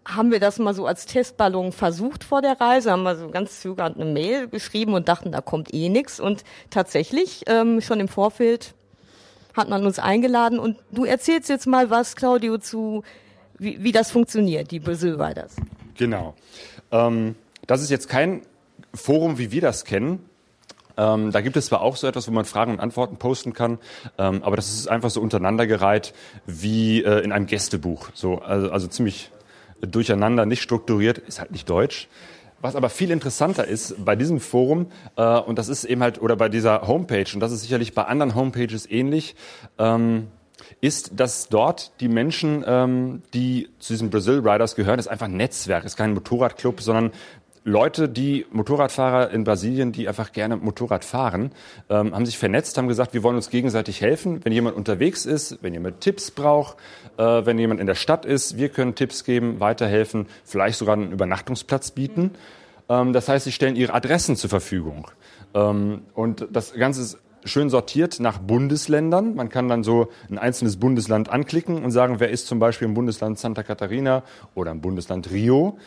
haben 0.06 0.32
wir 0.32 0.40
das 0.40 0.60
mal 0.60 0.74
so 0.74 0.86
als 0.86 1.06
Testballon 1.06 1.72
versucht 1.72 2.24
vor 2.24 2.42
der 2.42 2.60
Reise, 2.60 2.92
haben 2.92 3.04
wir 3.04 3.16
so 3.16 3.30
ganz 3.30 3.62
zögernd 3.62 3.98
eine 3.98 4.06
Mail 4.06 4.48
geschrieben 4.48 4.94
und 4.94 5.08
dachten, 5.08 5.32
da 5.32 5.42
kommt 5.42 5.74
eh 5.74 5.90
nix. 5.90 6.20
Und 6.20 6.44
tatsächlich, 6.70 7.44
ähm, 7.48 7.82
schon 7.82 8.00
im 8.00 8.08
Vorfeld 8.08 8.74
hat 9.56 9.70
man 9.70 9.86
uns 9.86 10.00
eingeladen. 10.00 10.60
Und 10.60 10.78
du 10.92 11.06
erzählst 11.06 11.50
jetzt 11.50 11.68
mal 11.68 11.90
was, 11.90 12.16
Claudio, 12.16 12.58
zu 12.58 13.04
wie, 13.58 13.84
wie 13.84 13.92
das 13.92 14.10
funktioniert, 14.12 14.72
die 14.72 14.80
Brazil 14.80 15.22
Riders. 15.22 15.56
Genau. 15.98 16.34
Ähm, 16.92 17.36
das 17.68 17.82
ist 17.82 17.90
jetzt 17.90 18.08
kein 18.08 18.42
Forum, 18.94 19.38
wie 19.38 19.52
wir 19.52 19.62
das 19.62 19.86
kennen. 19.86 20.29
Ähm, 21.00 21.32
da 21.32 21.40
gibt 21.40 21.56
es 21.56 21.68
zwar 21.68 21.82
auch 21.82 21.96
so 21.96 22.08
etwas, 22.08 22.28
wo 22.28 22.32
man 22.32 22.44
Fragen 22.44 22.74
und 22.74 22.80
Antworten 22.82 23.16
posten 23.16 23.54
kann, 23.54 23.80
ähm, 24.18 24.44
aber 24.44 24.58
das 24.58 24.70
ist 24.70 24.88
einfach 24.88 25.10
so 25.10 25.22
untereinandergereiht 25.22 26.14
wie 26.46 27.02
äh, 27.04 27.24
in 27.24 27.32
einem 27.32 27.46
Gästebuch. 27.46 28.10
So, 28.14 28.40
also, 28.40 28.70
also 28.70 28.88
ziemlich 28.88 29.32
durcheinander, 29.80 30.46
nicht 30.46 30.62
strukturiert, 30.62 31.18
ist 31.18 31.40
halt 31.40 31.52
nicht 31.52 31.70
deutsch. 31.70 32.10
Was 32.62 32.76
aber 32.76 32.90
viel 32.90 33.12
interessanter 33.12 33.66
ist 33.66 34.04
bei 34.04 34.18
diesem 34.18 34.42
Forum, 34.42 34.88
äh, 35.16 35.40
und 35.40 35.58
das 35.58 35.70
ist 35.70 35.86
eben 35.86 36.04
halt, 36.04 36.22
oder 36.22 36.36
bei 36.36 36.50
dieser 36.50 36.86
Homepage, 36.88 37.28
und 37.34 37.40
das 37.40 37.54
ist 37.54 37.62
sicherlich 37.62 37.94
bei 37.94 38.04
anderen 38.04 38.36
Homepages 38.36 38.90
ähnlich, 38.90 39.36
ähm, 39.78 40.28
ist, 40.82 41.20
dass 41.20 41.48
dort 41.48 41.94
die 42.02 42.10
Menschen, 42.10 42.66
ähm, 42.68 43.22
die 43.34 43.70
zu 43.80 43.94
diesen 43.94 44.10
Brazil 44.10 44.40
Riders 44.40 44.76
gehören, 44.76 45.00
ist 45.00 45.08
einfach 45.08 45.28
ein 45.28 45.38
Netzwerk, 45.38 45.86
ist 45.86 45.96
kein 45.96 46.14
Motorradclub, 46.14 46.82
sondern 46.82 47.12
Leute, 47.70 48.10
die 48.10 48.46
Motorradfahrer 48.52 49.32
in 49.32 49.44
Brasilien, 49.44 49.92
die 49.92 50.08
einfach 50.08 50.32
gerne 50.32 50.58
Motorrad 50.58 51.06
fahren, 51.06 51.52
ähm, 51.90 52.14
haben 52.14 52.26
sich 52.26 52.38
vernetzt, 52.38 52.78
haben 52.78 52.88
gesagt, 52.88 53.14
wir 53.14 53.24
wollen 53.24 53.36
uns 53.36 53.50
gegenseitig 53.50 54.02
helfen. 54.02 54.44
Wenn 54.44 54.52
jemand 54.52 54.76
unterwegs 54.76 55.26
ist, 55.26 55.60
wenn 55.62 55.74
jemand 55.74 56.02
Tipps 56.02 56.32
braucht, 56.32 56.78
äh, 57.18 57.24
wenn 57.24 57.60
jemand 57.60 57.80
in 57.80 57.88
der 57.88 57.96
Stadt 57.96 58.26
ist, 58.26 58.58
wir 58.58 58.70
können 58.70 58.96
Tipps 58.96 59.24
geben, 59.24 59.60
weiterhelfen, 59.60 60.26
vielleicht 60.44 60.80
sogar 60.80 60.96
einen 60.96 61.12
Übernachtungsplatz 61.12 61.92
bieten. 61.92 62.32
Ähm, 62.90 63.14
das 63.14 63.30
heißt, 63.30 63.46
sie 63.46 63.52
stellen 63.52 63.76
ihre 63.76 63.94
Adressen 63.94 64.36
zur 64.36 64.50
Verfügung. 64.50 65.08
Ähm, 65.54 66.02
und 66.14 66.48
das 66.52 66.74
Ganze 66.74 67.02
ist 67.02 67.20
schön 67.46 67.70
sortiert 67.70 68.20
nach 68.20 68.40
Bundesländern. 68.40 69.36
Man 69.36 69.50
kann 69.50 69.68
dann 69.68 69.84
so 69.84 70.10
ein 70.30 70.38
einzelnes 70.38 70.78
Bundesland 70.78 71.30
anklicken 71.30 71.84
und 71.84 71.92
sagen, 71.92 72.20
wer 72.20 72.30
ist 72.30 72.48
zum 72.48 72.60
Beispiel 72.60 72.88
im 72.88 72.94
Bundesland 72.94 73.40
Santa 73.40 73.64
Catarina 73.64 74.24
oder 74.56 74.72
im 74.72 74.82
Bundesland 74.82 75.32
Rio. 75.32 75.78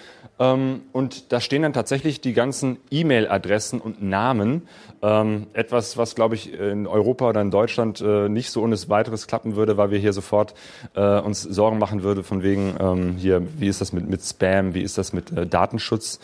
Ähm, 0.42 0.82
und 0.90 1.30
da 1.32 1.40
stehen 1.40 1.62
dann 1.62 1.72
tatsächlich 1.72 2.20
die 2.20 2.32
ganzen 2.32 2.78
E-Mail-Adressen 2.90 3.80
und 3.80 4.02
Namen. 4.02 4.62
Ähm, 5.00 5.46
etwas, 5.52 5.96
was, 5.96 6.16
glaube 6.16 6.34
ich, 6.34 6.52
in 6.52 6.88
Europa 6.88 7.28
oder 7.28 7.40
in 7.40 7.52
Deutschland 7.52 8.00
äh, 8.00 8.28
nicht 8.28 8.50
so 8.50 8.62
ohne 8.62 8.76
weiteres 8.88 9.28
klappen 9.28 9.54
würde, 9.54 9.76
weil 9.76 9.92
wir 9.92 9.99
hier 9.99 10.12
sofort 10.12 10.54
äh, 10.94 11.20
uns 11.20 11.42
Sorgen 11.42 11.78
machen 11.78 12.02
würde 12.02 12.25
von 12.25 12.42
wegen 12.42 12.75
ähm, 12.80 13.16
hier, 13.16 13.46
wie 13.61 13.68
ist 13.68 13.80
das 13.80 13.92
mit, 13.92 14.08
mit 14.08 14.20
Spam, 14.22 14.75
wie 14.75 14.82
ist 14.82 14.99
das 14.99 15.12
mit 15.12 15.30
äh, 15.30 15.46
Datenschutz. 15.46 16.18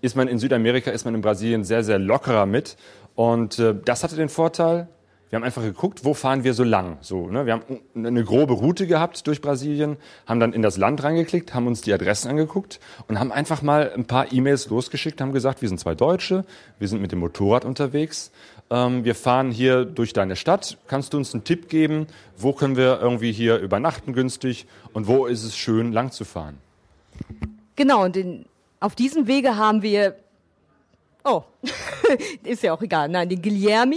Ist 0.00 0.16
man 0.16 0.28
in 0.28 0.38
Südamerika, 0.38 0.90
ist 0.90 1.04
man 1.04 1.14
in 1.14 1.20
Brasilien 1.20 1.64
sehr, 1.64 1.84
sehr 1.84 1.98
lockerer 1.98 2.46
mit. 2.46 2.76
Und 3.14 3.58
äh, 3.58 3.74
das 3.84 4.04
hatte 4.04 4.16
den 4.16 4.30
Vorteil, 4.30 4.88
wir 5.34 5.38
haben 5.38 5.46
einfach 5.46 5.62
geguckt, 5.62 6.04
wo 6.04 6.14
fahren 6.14 6.44
wir 6.44 6.54
so 6.54 6.62
lang. 6.62 6.96
So, 7.00 7.26
ne? 7.26 7.44
Wir 7.44 7.54
haben 7.54 7.80
eine 7.96 8.22
grobe 8.22 8.52
Route 8.52 8.86
gehabt 8.86 9.26
durch 9.26 9.40
Brasilien, 9.40 9.96
haben 10.26 10.38
dann 10.38 10.52
in 10.52 10.62
das 10.62 10.76
Land 10.76 11.02
reingeklickt, 11.02 11.54
haben 11.54 11.66
uns 11.66 11.80
die 11.80 11.92
Adressen 11.92 12.28
angeguckt 12.28 12.78
und 13.08 13.18
haben 13.18 13.32
einfach 13.32 13.60
mal 13.60 13.90
ein 13.92 14.04
paar 14.04 14.32
E-Mails 14.32 14.68
losgeschickt, 14.68 15.20
haben 15.20 15.32
gesagt, 15.32 15.60
wir 15.60 15.68
sind 15.68 15.80
zwei 15.80 15.96
Deutsche, 15.96 16.44
wir 16.78 16.86
sind 16.86 17.02
mit 17.02 17.10
dem 17.10 17.18
Motorrad 17.18 17.64
unterwegs, 17.64 18.30
ähm, 18.70 19.04
wir 19.04 19.16
fahren 19.16 19.50
hier 19.50 19.84
durch 19.84 20.12
deine 20.12 20.36
Stadt, 20.36 20.78
kannst 20.86 21.14
du 21.14 21.16
uns 21.16 21.34
einen 21.34 21.42
Tipp 21.42 21.68
geben, 21.68 22.06
wo 22.36 22.52
können 22.52 22.76
wir 22.76 23.00
irgendwie 23.00 23.32
hier 23.32 23.58
übernachten 23.58 24.12
günstig 24.12 24.68
und 24.92 25.08
wo 25.08 25.26
ist 25.26 25.42
es 25.42 25.56
schön 25.56 25.90
lang 25.90 26.12
zu 26.12 26.24
fahren? 26.24 26.58
Genau, 27.74 28.04
und 28.04 28.16
in, 28.16 28.44
auf 28.78 28.94
diesem 28.94 29.26
Wege 29.26 29.56
haben 29.56 29.82
wir 29.82 30.14
Oh, 31.26 31.42
ist 32.44 32.62
ja 32.62 32.74
auch 32.74 32.82
egal. 32.82 33.08
Nein, 33.08 33.30
den 33.30 33.40
Guilherme 33.40 33.96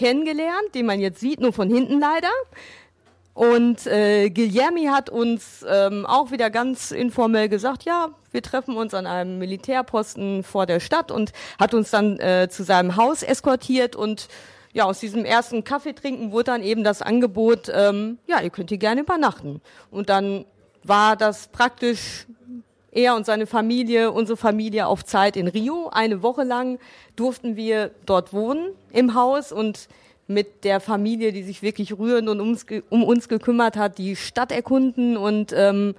kennengelernt, 0.00 0.74
den 0.74 0.86
man 0.86 0.98
jetzt 0.98 1.20
sieht, 1.20 1.40
nur 1.40 1.52
von 1.52 1.68
hinten 1.68 2.00
leider. 2.00 2.30
Und 3.34 3.86
äh, 3.86 4.30
Guilherme 4.30 4.90
hat 4.90 5.10
uns 5.10 5.64
ähm, 5.68 6.06
auch 6.06 6.30
wieder 6.30 6.50
ganz 6.50 6.90
informell 6.90 7.48
gesagt, 7.48 7.84
ja, 7.84 8.08
wir 8.32 8.42
treffen 8.42 8.76
uns 8.76 8.94
an 8.94 9.06
einem 9.06 9.38
Militärposten 9.38 10.42
vor 10.42 10.64
der 10.64 10.80
Stadt 10.80 11.10
und 11.10 11.32
hat 11.58 11.74
uns 11.74 11.90
dann 11.90 12.18
äh, 12.18 12.48
zu 12.50 12.64
seinem 12.64 12.96
Haus 12.96 13.22
eskortiert 13.22 13.94
und 13.94 14.28
ja, 14.72 14.84
aus 14.84 15.00
diesem 15.00 15.24
ersten 15.24 15.64
Kaffee 15.64 15.92
trinken 15.92 16.32
wurde 16.32 16.44
dann 16.44 16.62
eben 16.62 16.82
das 16.82 17.02
Angebot, 17.02 17.70
ähm, 17.74 18.18
ja, 18.26 18.40
ihr 18.40 18.50
könnt 18.50 18.70
hier 18.70 18.78
gerne 18.78 19.02
übernachten. 19.02 19.60
Und 19.90 20.08
dann 20.08 20.44
war 20.84 21.16
das 21.16 21.48
praktisch 21.48 22.26
er 22.92 23.14
und 23.14 23.26
seine 23.26 23.46
Familie, 23.46 24.10
unsere 24.10 24.36
Familie 24.36 24.86
auf 24.86 25.04
Zeit 25.04 25.36
in 25.36 25.48
Rio. 25.48 25.88
Eine 25.92 26.22
Woche 26.22 26.44
lang 26.44 26.78
durften 27.16 27.56
wir 27.56 27.90
dort 28.06 28.32
wohnen 28.32 28.70
im 28.92 29.14
Haus 29.14 29.52
und 29.52 29.88
mit 30.26 30.64
der 30.64 30.80
Familie, 30.80 31.32
die 31.32 31.42
sich 31.42 31.62
wirklich 31.62 31.98
rührend 31.98 32.28
und 32.28 32.40
ums, 32.40 32.64
um 32.88 33.02
uns 33.02 33.28
gekümmert 33.28 33.76
hat, 33.76 33.98
die 33.98 34.14
Stadt 34.14 34.52
erkunden 34.52 35.16
und 35.16 35.52
ähm, 35.52 35.94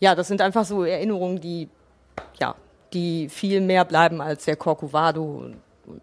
ja, 0.00 0.14
das 0.14 0.28
sind 0.28 0.40
einfach 0.40 0.64
so 0.64 0.84
Erinnerungen, 0.84 1.40
die 1.40 1.68
ja, 2.40 2.54
die 2.92 3.28
viel 3.28 3.60
mehr 3.60 3.84
bleiben 3.84 4.20
als 4.20 4.44
der 4.44 4.56
Corcovado 4.56 5.22
und, 5.22 5.56
und, 5.86 6.02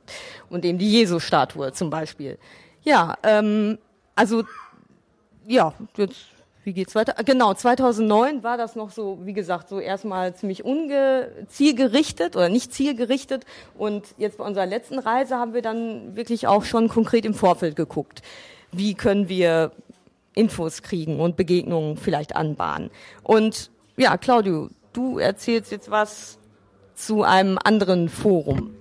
und 0.49 0.65
eben 0.65 0.77
die 0.77 0.91
Jesu-Statue 0.91 1.73
zum 1.73 1.89
Beispiel. 1.89 2.37
Ja, 2.83 3.15
ähm, 3.23 3.77
also 4.15 4.43
ja, 5.45 5.73
jetzt 5.97 6.25
wie 6.63 6.73
geht's 6.73 6.95
weiter? 6.95 7.21
Genau, 7.23 7.53
2009 7.53 8.43
war 8.43 8.57
das 8.57 8.75
noch 8.75 8.91
so, 8.91 9.19
wie 9.23 9.33
gesagt, 9.33 9.69
so 9.69 9.79
erstmal 9.79 10.33
ziemlich 10.33 10.63
unge 10.63 11.29
zielgerichtet 11.47 12.35
oder 12.35 12.49
nicht 12.49 12.73
zielgerichtet. 12.73 13.45
Und 13.77 14.15
jetzt 14.17 14.37
bei 14.37 14.45
unserer 14.45 14.65
letzten 14.65 14.99
Reise 14.99 15.37
haben 15.37 15.53
wir 15.53 15.61
dann 15.61 16.15
wirklich 16.15 16.47
auch 16.47 16.63
schon 16.63 16.87
konkret 16.87 17.25
im 17.25 17.33
Vorfeld 17.33 17.75
geguckt. 17.75 18.21
Wie 18.71 18.93
können 18.93 19.29
wir 19.29 19.71
Infos 20.33 20.81
kriegen 20.81 21.19
und 21.19 21.35
Begegnungen 21.35 21.97
vielleicht 21.97 22.35
anbahnen? 22.35 22.89
Und 23.23 23.69
ja, 23.97 24.17
Claudio, 24.17 24.69
du 24.93 25.19
erzählst 25.19 25.71
jetzt 25.71 25.91
was 25.91 26.39
zu 26.95 27.23
einem 27.23 27.59
anderen 27.63 28.09
Forum. 28.09 28.75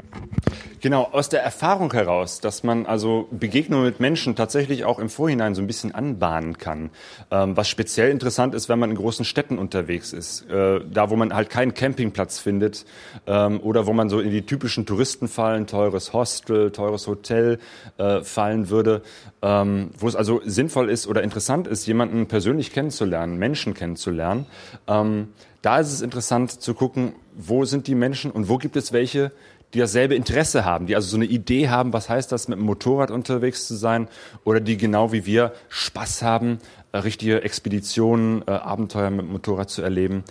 Genau, 0.82 1.04
aus 1.12 1.28
der 1.28 1.44
Erfahrung 1.44 1.92
heraus, 1.92 2.40
dass 2.40 2.64
man 2.64 2.86
also 2.86 3.28
Begegnungen 3.30 3.84
mit 3.84 4.00
Menschen 4.00 4.34
tatsächlich 4.34 4.84
auch 4.84 4.98
im 4.98 5.10
Vorhinein 5.10 5.54
so 5.54 5.62
ein 5.62 5.68
bisschen 5.68 5.94
anbahnen 5.94 6.58
kann. 6.58 6.90
Ähm, 7.30 7.56
was 7.56 7.68
speziell 7.68 8.10
interessant 8.10 8.52
ist, 8.52 8.68
wenn 8.68 8.80
man 8.80 8.90
in 8.90 8.96
großen 8.96 9.24
Städten 9.24 9.58
unterwegs 9.58 10.12
ist, 10.12 10.42
äh, 10.50 10.80
da 10.90 11.08
wo 11.08 11.14
man 11.14 11.32
halt 11.34 11.50
keinen 11.50 11.74
Campingplatz 11.74 12.40
findet 12.40 12.84
ähm, 13.28 13.60
oder 13.60 13.86
wo 13.86 13.92
man 13.92 14.08
so 14.08 14.18
in 14.18 14.32
die 14.32 14.42
typischen 14.42 14.84
Touristenfallen, 14.84 15.68
teures 15.68 16.12
Hostel, 16.12 16.72
teures 16.72 17.06
Hotel 17.06 17.60
äh, 17.98 18.22
fallen 18.22 18.68
würde, 18.68 19.02
ähm, 19.40 19.90
wo 19.96 20.08
es 20.08 20.16
also 20.16 20.40
sinnvoll 20.44 20.90
ist 20.90 21.06
oder 21.06 21.22
interessant 21.22 21.68
ist, 21.68 21.86
jemanden 21.86 22.26
persönlich 22.26 22.72
kennenzulernen, 22.72 23.38
Menschen 23.38 23.74
kennenzulernen. 23.74 24.46
Ähm, 24.88 25.28
da 25.62 25.78
ist 25.78 25.92
es 25.92 26.00
interessant 26.00 26.50
zu 26.50 26.74
gucken, 26.74 27.12
wo 27.36 27.64
sind 27.64 27.86
die 27.86 27.94
Menschen 27.94 28.32
und 28.32 28.48
wo 28.48 28.58
gibt 28.58 28.74
es 28.74 28.92
welche, 28.92 29.30
die 29.74 29.78
dasselbe 29.78 30.14
Interesse 30.14 30.64
haben, 30.64 30.86
die 30.86 30.94
also 30.94 31.08
so 31.08 31.16
eine 31.16 31.24
Idee 31.24 31.68
haben, 31.68 31.92
was 31.92 32.08
heißt 32.08 32.30
das, 32.30 32.48
mit 32.48 32.58
dem 32.58 32.66
Motorrad 32.66 33.10
unterwegs 33.10 33.66
zu 33.66 33.74
sein, 33.74 34.08
oder 34.44 34.60
die 34.60 34.76
genau 34.76 35.12
wie 35.12 35.24
wir 35.24 35.52
Spaß 35.68 36.22
haben, 36.22 36.58
äh, 36.92 36.98
richtige 36.98 37.42
Expeditionen, 37.42 38.42
äh, 38.46 38.50
Abenteuer 38.50 39.10
mit 39.10 39.20
dem 39.20 39.32
Motorrad 39.32 39.70
zu 39.70 39.82
erleben. 39.82 40.24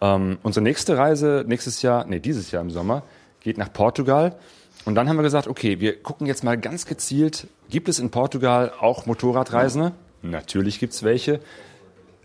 Ähm, 0.00 0.38
unsere 0.42 0.62
nächste 0.62 0.96
Reise 0.96 1.44
nächstes 1.46 1.82
Jahr, 1.82 2.04
nee, 2.06 2.20
dieses 2.20 2.50
Jahr 2.50 2.62
im 2.62 2.70
Sommer, 2.70 3.02
geht 3.40 3.58
nach 3.58 3.72
Portugal. 3.72 4.36
Und 4.84 4.94
dann 4.94 5.08
haben 5.08 5.16
wir 5.16 5.22
gesagt, 5.22 5.48
okay, 5.48 5.80
wir 5.80 6.00
gucken 6.02 6.26
jetzt 6.26 6.44
mal 6.44 6.58
ganz 6.58 6.86
gezielt, 6.86 7.46
gibt 7.70 7.88
es 7.88 7.98
in 7.98 8.10
Portugal 8.10 8.72
auch 8.78 9.06
Motorradreisende? 9.06 9.92
Natürlich 10.22 10.78
gibt's 10.78 11.02
welche. 11.02 11.40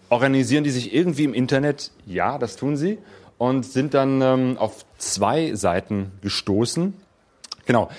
Organisieren 0.09 0.63
die 0.63 0.69
sich 0.71 0.93
irgendwie 0.93 1.23
im 1.23 1.33
Internet? 1.33 1.91
Ja, 2.05 2.37
das 2.37 2.55
tun 2.55 2.77
sie 2.77 2.97
und 3.39 3.65
sind 3.65 3.95
dann 3.95 4.21
ähm, 4.21 4.57
auf 4.59 4.85
zwei 4.99 5.55
Seiten 5.55 6.11
gestoßen. 6.21 6.93
Genau. 7.65 7.89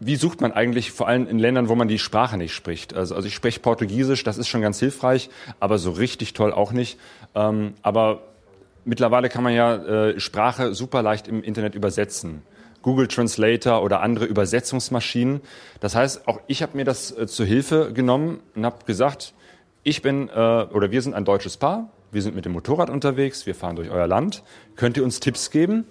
Wie 0.00 0.16
sucht 0.16 0.40
man 0.40 0.52
eigentlich 0.52 0.90
vor 0.90 1.06
allem 1.06 1.28
in 1.28 1.38
Ländern, 1.38 1.68
wo 1.68 1.76
man 1.76 1.86
die 1.86 2.00
Sprache 2.00 2.36
nicht 2.36 2.52
spricht? 2.52 2.94
Also, 2.94 3.14
also 3.14 3.28
ich 3.28 3.34
spreche 3.34 3.60
Portugiesisch, 3.60 4.24
das 4.24 4.38
ist 4.38 4.48
schon 4.48 4.62
ganz 4.62 4.80
hilfreich, 4.80 5.30
aber 5.60 5.78
so 5.78 5.92
richtig 5.92 6.32
toll 6.32 6.52
auch 6.52 6.72
nicht. 6.72 6.98
Ähm, 7.34 7.74
aber 7.82 8.22
mittlerweile 8.84 9.28
kann 9.28 9.44
man 9.44 9.54
ja 9.54 9.76
äh, 9.76 10.18
Sprache 10.18 10.74
super 10.74 11.02
leicht 11.02 11.28
im 11.28 11.42
Internet 11.42 11.74
übersetzen. 11.74 12.42
Google 12.82 13.06
Translator 13.08 13.82
oder 13.82 14.00
andere 14.00 14.24
Übersetzungsmaschinen. 14.24 15.42
Das 15.80 15.94
heißt, 15.94 16.26
auch 16.26 16.40
ich 16.46 16.62
habe 16.62 16.76
mir 16.76 16.84
das 16.84 17.16
äh, 17.16 17.26
zur 17.26 17.46
Hilfe 17.46 17.92
genommen 17.92 18.40
und 18.54 18.64
habe 18.64 18.84
gesagt, 18.86 19.34
ich 19.82 20.00
bin 20.00 20.28
äh, 20.30 20.32
oder 20.32 20.90
wir 20.90 21.02
sind 21.02 21.14
ein 21.14 21.24
deutsches 21.24 21.58
Paar, 21.58 21.90
wir 22.14 22.22
sind 22.22 22.34
mit 22.34 22.44
dem 22.44 22.52
Motorrad 22.52 22.90
unterwegs, 22.90 23.44
wir 23.44 23.54
fahren 23.54 23.76
durch 23.76 23.90
euer 23.90 24.06
Land. 24.06 24.42
Könnt 24.76 24.96
ihr 24.96 25.04
uns 25.04 25.20
Tipps 25.20 25.50
geben? 25.50 25.84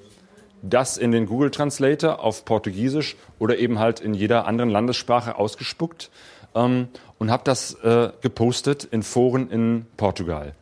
Das 0.62 0.98
in 0.98 1.12
den 1.12 1.26
Google 1.26 1.52
Translator 1.52 2.24
auf 2.24 2.46
Portugiesisch 2.46 3.18
oder 3.38 3.58
eben 3.58 3.80
halt 3.80 4.00
in 4.00 4.14
jeder 4.14 4.48
anderen 4.48 4.70
Landessprache 4.70 5.36
ausgespuckt 5.36 6.10
ähm, 6.56 6.88
und 7.20 7.30
habe 7.30 7.44
das 7.44 7.74
äh, 7.84 8.10
gepostet 8.22 8.86
in 8.86 9.04
Foren 9.04 9.50
in 9.50 9.86
Portugal. 9.98 10.56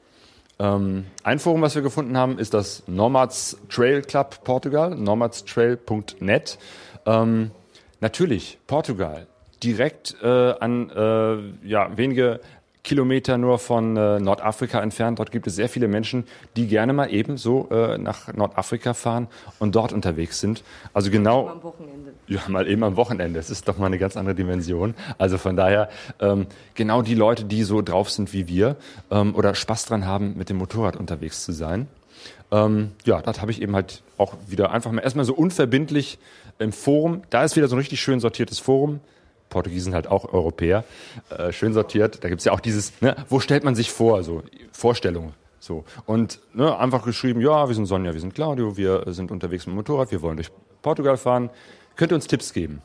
Ähm, 0.57 1.05
ein 1.23 1.39
Forum, 1.39 1.61
was 1.61 1.75
wir 1.75 1.83
gefunden 1.83 2.17
haben, 2.17 2.39
ist 2.39 2.53
das 2.53 2.83
Nomads 2.87 3.57
Trail 3.69 4.01
Club 4.01 4.43
Portugal, 4.43 4.95
nomadstrail.net. 4.95 6.57
Ähm, 7.05 7.51
natürlich, 7.99 8.57
Portugal, 8.67 9.27
direkt 9.63 10.17
äh, 10.23 10.27
an 10.27 10.89
äh, 10.89 11.67
ja, 11.67 11.95
wenige 11.95 12.41
Kilometer 12.83 13.37
nur 13.37 13.59
von 13.59 13.95
äh, 13.95 14.19
Nordafrika 14.19 14.81
entfernt. 14.81 15.19
Dort 15.19 15.31
gibt 15.31 15.45
es 15.47 15.55
sehr 15.55 15.69
viele 15.69 15.87
Menschen, 15.87 16.25
die 16.55 16.67
gerne 16.67 16.93
mal 16.93 17.13
eben 17.13 17.37
so 17.37 17.69
äh, 17.69 17.97
nach 17.97 18.33
Nordafrika 18.33 18.93
fahren 18.93 19.27
und 19.59 19.75
dort 19.75 19.93
unterwegs 19.93 20.39
sind. 20.39 20.63
Also 20.93 21.11
genau. 21.11 21.45
Mal 21.45 21.51
am 21.51 21.63
Wochenende. 21.63 22.13
Ja, 22.27 22.41
mal 22.47 22.67
eben 22.67 22.83
am 22.83 22.95
Wochenende. 22.95 23.39
Das 23.39 23.49
ist 23.49 23.67
doch 23.67 23.77
mal 23.77 23.85
eine 23.85 23.99
ganz 23.99 24.17
andere 24.17 24.35
Dimension. 24.35 24.95
Also 25.19 25.37
von 25.37 25.55
daher 25.55 25.89
ähm, 26.19 26.47
genau 26.73 27.01
die 27.01 27.15
Leute, 27.15 27.45
die 27.45 27.63
so 27.63 27.81
drauf 27.81 28.09
sind 28.09 28.33
wie 28.33 28.47
wir 28.47 28.77
ähm, 29.11 29.35
oder 29.35 29.53
Spaß 29.53 29.85
dran 29.85 30.05
haben, 30.05 30.35
mit 30.37 30.49
dem 30.49 30.57
Motorrad 30.57 30.95
unterwegs 30.95 31.43
zu 31.43 31.51
sein. 31.51 31.87
Ähm, 32.51 32.91
ja, 33.05 33.21
das 33.21 33.41
habe 33.41 33.51
ich 33.51 33.61
eben 33.61 33.75
halt 33.75 34.01
auch 34.17 34.35
wieder 34.47 34.71
einfach 34.71 34.91
mal 34.91 35.01
erstmal 35.01 35.25
so 35.25 35.33
unverbindlich 35.33 36.17
im 36.57 36.71
Forum. 36.71 37.21
Da 37.29 37.43
ist 37.43 37.55
wieder 37.55 37.67
so 37.67 37.75
ein 37.75 37.79
richtig 37.79 38.01
schön 38.01 38.19
sortiertes 38.19 38.59
Forum 38.59 39.01
Portugiesen 39.51 39.93
halt 39.93 40.07
auch 40.07 40.33
Europäer, 40.33 40.83
äh, 41.29 41.51
schön 41.51 41.73
sortiert. 41.73 42.23
Da 42.23 42.29
gibt's 42.29 42.45
ja 42.45 42.53
auch 42.53 42.59
dieses, 42.59 42.99
ne, 43.01 43.15
wo 43.29 43.39
stellt 43.39 43.63
man 43.63 43.75
sich 43.75 43.91
vor, 43.91 44.23
so 44.23 44.41
Vorstellungen. 44.71 45.33
So. 45.59 45.83
Und 46.07 46.39
ne, 46.55 46.75
einfach 46.79 47.05
geschrieben, 47.05 47.39
ja, 47.39 47.67
wir 47.67 47.75
sind 47.75 47.85
Sonja, 47.85 48.13
wir 48.13 48.19
sind 48.19 48.33
Claudio, 48.33 48.77
wir 48.77 49.03
sind 49.07 49.29
unterwegs 49.29 49.67
mit 49.67 49.73
dem 49.73 49.77
Motorrad, 49.77 50.11
wir 50.11 50.23
wollen 50.23 50.37
durch 50.37 50.49
Portugal 50.81 51.17
fahren. 51.17 51.51
Könnt 51.95 52.11
ihr 52.11 52.15
uns 52.15 52.25
Tipps 52.25 52.51
geben? 52.51 52.81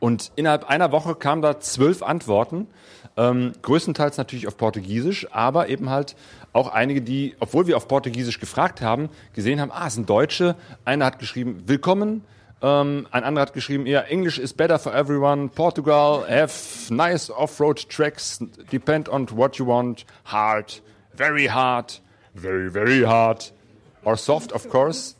Und 0.00 0.32
innerhalb 0.36 0.68
einer 0.68 0.92
Woche 0.92 1.14
kamen 1.14 1.40
da 1.40 1.60
zwölf 1.60 2.02
Antworten, 2.02 2.66
ähm, 3.16 3.52
größtenteils 3.62 4.18
natürlich 4.18 4.46
auf 4.46 4.58
Portugiesisch, 4.58 5.32
aber 5.32 5.70
eben 5.70 5.88
halt 5.88 6.14
auch 6.52 6.68
einige, 6.68 7.00
die, 7.00 7.36
obwohl 7.40 7.66
wir 7.66 7.78
auf 7.78 7.88
Portugiesisch 7.88 8.38
gefragt 8.38 8.82
haben, 8.82 9.08
gesehen 9.32 9.62
haben, 9.62 9.70
ah, 9.72 9.86
es 9.86 9.94
sind 9.94 10.10
Deutsche. 10.10 10.56
Einer 10.84 11.06
hat 11.06 11.20
geschrieben, 11.20 11.62
willkommen, 11.66 12.22
Ähm, 12.64 13.06
ein 13.10 13.24
anderer 13.24 13.42
hat 13.42 13.52
geschrieben, 13.52 13.84
ja, 13.84 14.00
English 14.00 14.38
is 14.38 14.54
better 14.54 14.78
for 14.78 14.94
everyone. 14.94 15.50
Portugal 15.50 16.24
have 16.26 16.50
nice 16.88 17.30
off-road 17.30 17.86
tracks. 17.90 18.38
Depend 18.72 19.06
on 19.10 19.28
what 19.36 19.56
you 19.56 19.66
want. 19.66 20.06
Hard, 20.24 20.80
very 21.12 21.46
hard, 21.46 22.00
very, 22.32 22.70
very 22.70 23.02
hard. 23.02 23.52
Or 24.02 24.16
soft, 24.16 24.54
of 24.54 24.70
course, 24.70 25.14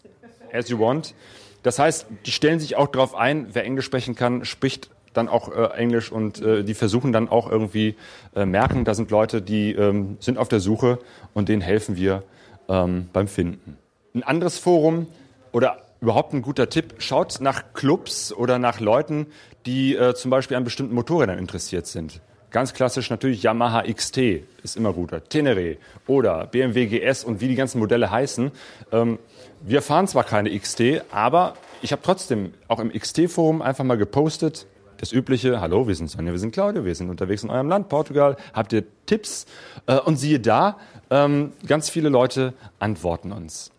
as 0.54 0.70
you 0.70 0.78
want. 0.78 1.14
Das 1.62 1.78
heißt, 1.78 2.06
die 2.24 2.32
stellen 2.32 2.60
sich 2.60 2.76
auch 2.76 2.86
darauf 2.86 3.14
ein, 3.14 3.48
wer 3.52 3.64
Englisch 3.64 3.84
sprechen 3.84 4.14
kann, 4.14 4.46
spricht 4.46 4.88
dann 5.12 5.28
auch 5.28 5.54
äh, 5.54 5.76
Englisch 5.76 6.10
und 6.10 6.40
äh, 6.40 6.64
die 6.64 6.74
versuchen 6.74 7.12
dann 7.12 7.28
auch 7.28 7.50
irgendwie 7.50 7.94
äh, 8.34 8.46
merken, 8.46 8.86
da 8.86 8.94
sind 8.94 9.10
Leute, 9.10 9.42
die 9.42 9.72
ähm, 9.72 10.16
sind 10.18 10.38
auf 10.38 10.48
der 10.48 10.60
Suche 10.60 10.98
und 11.34 11.50
denen 11.50 11.60
helfen 11.60 11.96
wir 11.96 12.22
ähm, 12.70 13.10
beim 13.12 13.28
Finden. 13.28 13.76
Ein 14.14 14.22
anderes 14.22 14.58
Forum 14.58 15.06
oder 15.52 15.83
überhaupt 16.04 16.34
ein 16.34 16.42
guter 16.42 16.68
Tipp, 16.68 16.96
schaut 16.99 17.40
nach 17.40 17.73
Clubs 17.73 18.30
oder 18.30 18.58
nach 18.58 18.78
Leuten, 18.78 19.26
die 19.64 19.96
äh, 19.96 20.14
zum 20.14 20.30
Beispiel 20.30 20.54
an 20.54 20.62
bestimmten 20.62 20.94
Motorrädern 20.94 21.38
interessiert 21.38 21.87
sind. 21.87 22.20
Ganz 22.50 22.75
klassisch 22.75 23.08
natürlich 23.08 23.42
Yamaha 23.42 23.90
XT 23.90 24.18
ist 24.62 24.76
immer 24.76 24.92
guter, 24.92 25.25
Tenere 25.25 25.78
oder 26.06 26.46
BMW 26.46 26.87
GS 26.87 27.25
und 27.25 27.40
wie 27.40 27.49
die 27.49 27.54
ganzen 27.54 27.78
Modelle 27.78 28.11
heißen. 28.11 28.52
Ähm, 28.92 29.18
wir 29.62 29.80
fahren 29.80 30.06
zwar 30.06 30.25
keine 30.25 30.56
XT, 30.56 31.02
aber 31.11 31.54
ich 31.80 31.90
habe 31.90 32.02
trotzdem 32.04 32.52
auch 32.68 32.80
im 32.80 32.92
XT-Forum 32.92 33.62
einfach 33.62 33.84
mal 33.84 33.96
gepostet, 33.96 34.66
das 34.99 35.11
übliche, 35.11 35.61
hallo, 35.62 35.88
wir 35.88 35.94
sind 35.94 36.11
Sonja, 36.11 36.32
wir 36.32 36.38
sind 36.38 36.52
Claudia, 36.52 36.84
wir 36.84 36.94
sind 36.94 37.08
unterwegs 37.08 37.42
in 37.42 37.50
eurem 37.50 37.68
Land, 37.68 37.88
Portugal, 37.88 38.37
habt 38.52 38.75
ihr 38.75 38.84
Tipps? 39.06 39.46
Äh, 39.87 39.99
und 40.00 40.16
siehe 40.16 40.38
da, 40.38 40.76
ähm, 41.11 41.52
ganz 41.66 41.88
viele 41.88 42.11
Leute 42.11 42.52
antworten 42.78 43.32
uns. 43.32 43.73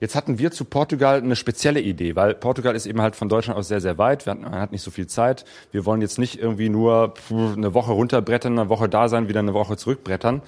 Jetzt 0.00 0.14
hatten 0.14 0.38
wir 0.38 0.50
zu 0.50 0.64
Portugal 0.64 1.18
eine 1.18 1.36
spezielle 1.36 1.80
Idee, 1.80 2.16
weil 2.16 2.34
Portugal 2.34 2.74
ist 2.74 2.86
eben 2.86 3.02
halt 3.02 3.16
von 3.16 3.28
Deutschland 3.28 3.58
aus 3.58 3.68
sehr, 3.68 3.82
sehr 3.82 3.98
weit. 3.98 4.26
Hatten, 4.26 4.40
man 4.40 4.54
hat 4.54 4.72
nicht 4.72 4.80
so 4.80 4.90
viel 4.90 5.06
Zeit. 5.06 5.44
Wir 5.72 5.84
wollen 5.84 6.00
jetzt 6.00 6.18
nicht 6.18 6.40
irgendwie 6.40 6.70
nur 6.70 7.12
eine 7.30 7.74
Woche 7.74 7.92
runterbrettern, 7.92 8.58
eine 8.58 8.70
Woche 8.70 8.88
da 8.88 9.10
sein, 9.10 9.28
wieder 9.28 9.40
eine 9.40 9.52
Woche 9.52 9.76
zurückbrettern, 9.76 10.40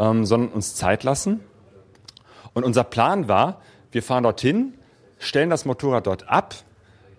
ähm, 0.00 0.26
sondern 0.26 0.50
uns 0.50 0.74
Zeit 0.74 1.04
lassen. 1.04 1.40
Und 2.52 2.64
unser 2.64 2.82
Plan 2.82 3.28
war, 3.28 3.60
wir 3.92 4.02
fahren 4.02 4.24
dorthin, 4.24 4.74
stellen 5.20 5.50
das 5.50 5.66
Motorrad 5.66 6.08
dort 6.08 6.28
ab, 6.28 6.56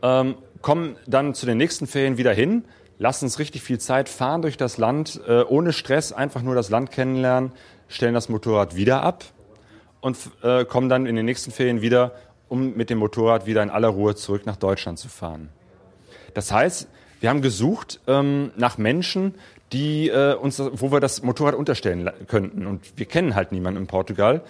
ähm, 0.01 0.35
kommen 0.61 0.97
dann 1.07 1.33
zu 1.35 1.45
den 1.45 1.57
nächsten 1.57 1.87
Ferien 1.87 2.17
wieder 2.17 2.33
hin, 2.33 2.65
lassen 2.99 3.25
uns 3.25 3.39
richtig 3.39 3.61
viel 3.61 3.79
Zeit, 3.79 4.09
fahren 4.09 4.41
durch 4.41 4.57
das 4.57 4.77
Land, 4.77 5.21
äh, 5.25 5.43
ohne 5.43 5.71
Stress, 5.71 6.11
einfach 6.11 6.41
nur 6.41 6.53
das 6.53 6.69
Land 6.69 6.91
kennenlernen, 6.91 7.53
stellen 7.87 8.13
das 8.13 8.27
Motorrad 8.27 8.75
wieder 8.75 9.03
ab 9.03 9.23
und 10.01 10.17
äh, 10.43 10.65
kommen 10.65 10.89
dann 10.89 11.05
in 11.05 11.15
den 11.15 11.25
nächsten 11.25 11.51
Ferien 11.51 11.81
wieder, 11.81 12.13
um 12.49 12.75
mit 12.75 12.89
dem 12.89 12.99
Motorrad 12.99 13.45
wieder 13.45 13.63
in 13.63 13.69
aller 13.69 13.89
Ruhe 13.89 14.15
zurück 14.15 14.45
nach 14.45 14.55
Deutschland 14.55 14.99
zu 14.99 15.09
fahren. 15.09 15.49
Das 16.33 16.51
heißt, 16.51 16.87
wir 17.19 17.29
haben 17.29 17.41
gesucht 17.41 17.99
ähm, 18.07 18.51
nach 18.55 18.77
Menschen, 18.77 19.35
die 19.73 20.09
äh, 20.09 20.35
uns, 20.35 20.59
wo 20.59 20.91
wir 20.91 20.99
das 20.99 21.23
Motorrad 21.23 21.55
unterstellen 21.55 22.09
könnten. 22.27 22.65
Und 22.67 22.97
wir 22.97 23.05
kennen 23.05 23.35
halt 23.35 23.51
niemanden 23.51 23.81
in 23.81 23.87
Portugal. 23.87 24.41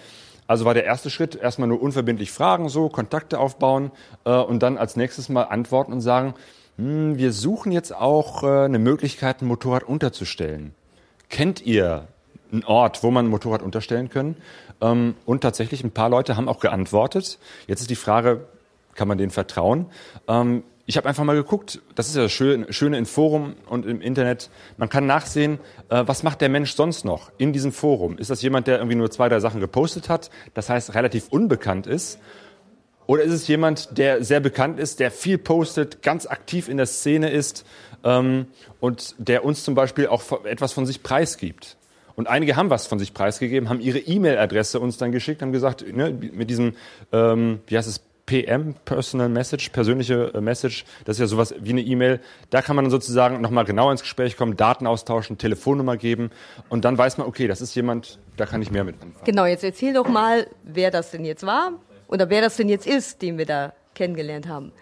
Also 0.46 0.64
war 0.64 0.74
der 0.74 0.84
erste 0.84 1.10
Schritt 1.10 1.34
erstmal 1.34 1.68
nur 1.68 1.82
unverbindlich 1.82 2.30
fragen, 2.30 2.68
so 2.68 2.88
Kontakte 2.88 3.38
aufbauen 3.38 3.90
äh, 4.24 4.30
und 4.30 4.62
dann 4.62 4.78
als 4.78 4.96
nächstes 4.96 5.28
mal 5.28 5.44
antworten 5.44 5.92
und 5.92 6.00
sagen, 6.00 6.34
hm, 6.76 7.18
wir 7.18 7.32
suchen 7.32 7.72
jetzt 7.72 7.94
auch 7.94 8.42
äh, 8.42 8.64
eine 8.64 8.78
Möglichkeit, 8.78 9.42
ein 9.42 9.46
Motorrad 9.46 9.82
unterzustellen. 9.82 10.74
Kennt 11.28 11.60
ihr 11.60 12.08
einen 12.52 12.64
Ort, 12.64 13.02
wo 13.02 13.10
man 13.10 13.26
ein 13.26 13.30
Motorrad 13.30 13.62
unterstellen 13.62 14.08
können? 14.08 14.36
Ähm, 14.80 15.14
und 15.24 15.40
tatsächlich 15.40 15.84
ein 15.84 15.90
paar 15.90 16.08
Leute 16.08 16.36
haben 16.36 16.48
auch 16.48 16.60
geantwortet. 16.60 17.38
Jetzt 17.66 17.80
ist 17.80 17.90
die 17.90 17.96
Frage, 17.96 18.46
kann 18.94 19.08
man 19.08 19.18
denen 19.18 19.30
vertrauen? 19.30 19.86
Ähm, 20.26 20.62
ich 20.86 20.96
habe 20.96 21.06
einfach 21.06 21.24
mal 21.24 21.36
geguckt, 21.36 21.82
das 21.94 22.08
ist 22.08 22.16
ja 22.16 22.22
das 22.22 22.32
Schöne, 22.32 22.72
Schöne 22.72 22.96
im 22.96 23.04
Forum 23.04 23.56
und 23.68 23.84
im 23.84 24.00
Internet, 24.00 24.48
man 24.78 24.88
kann 24.88 25.06
nachsehen, 25.06 25.58
äh, 25.90 26.02
was 26.06 26.22
macht 26.22 26.40
der 26.40 26.48
Mensch 26.48 26.74
sonst 26.74 27.04
noch 27.04 27.30
in 27.36 27.52
diesem 27.52 27.72
Forum? 27.72 28.16
Ist 28.16 28.30
das 28.30 28.40
jemand, 28.40 28.66
der 28.66 28.78
irgendwie 28.78 28.96
nur 28.96 29.10
zwei, 29.10 29.28
drei 29.28 29.38
Sachen 29.38 29.60
gepostet 29.60 30.08
hat, 30.08 30.30
das 30.54 30.70
heißt 30.70 30.94
relativ 30.94 31.28
unbekannt 31.28 31.86
ist? 31.86 32.18
Oder 33.08 33.22
ist 33.22 33.32
es 33.32 33.48
jemand, 33.48 33.96
der 33.96 34.22
sehr 34.22 34.40
bekannt 34.40 34.78
ist, 34.78 35.00
der 35.00 35.10
viel 35.10 35.38
postet, 35.38 36.02
ganz 36.02 36.26
aktiv 36.26 36.68
in 36.68 36.76
der 36.76 36.84
Szene 36.84 37.30
ist 37.30 37.64
ähm, 38.04 38.48
und 38.80 39.14
der 39.16 39.46
uns 39.46 39.64
zum 39.64 39.74
Beispiel 39.74 40.08
auch 40.08 40.44
etwas 40.44 40.74
von 40.74 40.84
sich 40.84 41.02
preisgibt? 41.02 41.77
Und 42.18 42.26
einige 42.26 42.56
haben 42.56 42.68
was 42.68 42.88
von 42.88 42.98
sich 42.98 43.14
preisgegeben, 43.14 43.68
haben 43.68 43.78
ihre 43.78 44.00
E-Mail-Adresse 44.00 44.80
uns 44.80 44.96
dann 44.98 45.12
geschickt, 45.12 45.40
haben 45.40 45.52
gesagt, 45.52 45.86
ne, 45.86 46.10
mit 46.10 46.50
diesem, 46.50 46.74
ähm, 47.12 47.60
wie 47.68 47.78
heißt 47.78 47.86
es, 47.86 48.00
PM, 48.26 48.74
Personal 48.84 49.28
Message, 49.28 49.68
persönliche 49.68 50.32
äh, 50.34 50.40
Message, 50.40 50.84
das 51.04 51.14
ist 51.14 51.20
ja 51.20 51.26
sowas 51.28 51.54
wie 51.60 51.70
eine 51.70 51.80
E-Mail. 51.80 52.18
Da 52.50 52.60
kann 52.60 52.74
man 52.74 52.86
dann 52.86 52.90
sozusagen 52.90 53.40
nochmal 53.40 53.64
genau 53.66 53.88
ins 53.92 54.00
Gespräch 54.00 54.36
kommen, 54.36 54.56
Daten 54.56 54.88
austauschen, 54.88 55.38
Telefonnummer 55.38 55.96
geben 55.96 56.30
und 56.68 56.84
dann 56.84 56.98
weiß 56.98 57.18
man, 57.18 57.28
okay, 57.28 57.46
das 57.46 57.60
ist 57.60 57.76
jemand, 57.76 58.18
da 58.36 58.46
kann 58.46 58.62
ich 58.62 58.72
mehr 58.72 58.82
mit 58.82 58.96
anfangen. 58.96 59.24
Genau, 59.24 59.44
jetzt 59.44 59.62
erzähl 59.62 59.94
doch 59.94 60.08
mal, 60.08 60.48
wer 60.64 60.90
das 60.90 61.12
denn 61.12 61.24
jetzt 61.24 61.46
war 61.46 61.74
oder 62.08 62.28
wer 62.30 62.40
das 62.40 62.56
denn 62.56 62.68
jetzt 62.68 62.88
ist, 62.88 63.22
den 63.22 63.38
wir 63.38 63.46
da 63.46 63.74
kennengelernt 63.94 64.48
haben. 64.48 64.72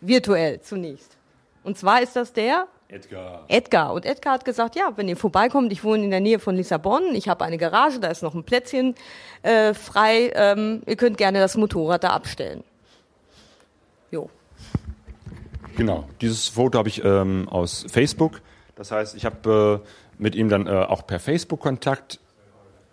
Virtuell 0.00 0.60
zunächst. 0.62 1.16
Und 1.62 1.78
zwar 1.78 2.02
ist 2.02 2.16
das 2.16 2.32
der 2.32 2.66
Edgar. 2.88 3.44
Edgar. 3.48 3.92
Und 3.92 4.04
Edgar 4.04 4.34
hat 4.34 4.44
gesagt, 4.44 4.76
ja, 4.76 4.92
wenn 4.96 5.08
ihr 5.08 5.16
vorbeikommt, 5.16 5.72
ich 5.72 5.84
wohne 5.84 6.04
in 6.04 6.10
der 6.10 6.20
Nähe 6.20 6.38
von 6.38 6.54
Lissabon, 6.54 7.14
ich 7.14 7.28
habe 7.28 7.44
eine 7.44 7.58
Garage, 7.58 7.98
da 7.98 8.08
ist 8.08 8.22
noch 8.22 8.34
ein 8.34 8.44
Plätzchen 8.44 8.94
äh, 9.42 9.74
frei, 9.74 10.32
ähm, 10.34 10.82
ihr 10.86 10.96
könnt 10.96 11.18
gerne 11.18 11.40
das 11.40 11.56
Motorrad 11.56 12.04
da 12.04 12.10
abstellen. 12.10 12.62
Jo. 14.10 14.30
Genau, 15.76 16.04
dieses 16.20 16.48
Foto 16.48 16.78
habe 16.78 16.88
ich 16.88 17.02
ähm, 17.04 17.48
aus 17.48 17.84
Facebook. 17.90 18.40
Das 18.76 18.92
heißt, 18.92 19.16
ich 19.16 19.24
habe 19.24 19.82
äh, 19.84 19.88
mit 20.22 20.34
ihm 20.34 20.48
dann 20.48 20.66
äh, 20.66 20.70
auch 20.70 21.06
per 21.06 21.18
Facebook 21.18 21.60
Kontakt 21.60 22.20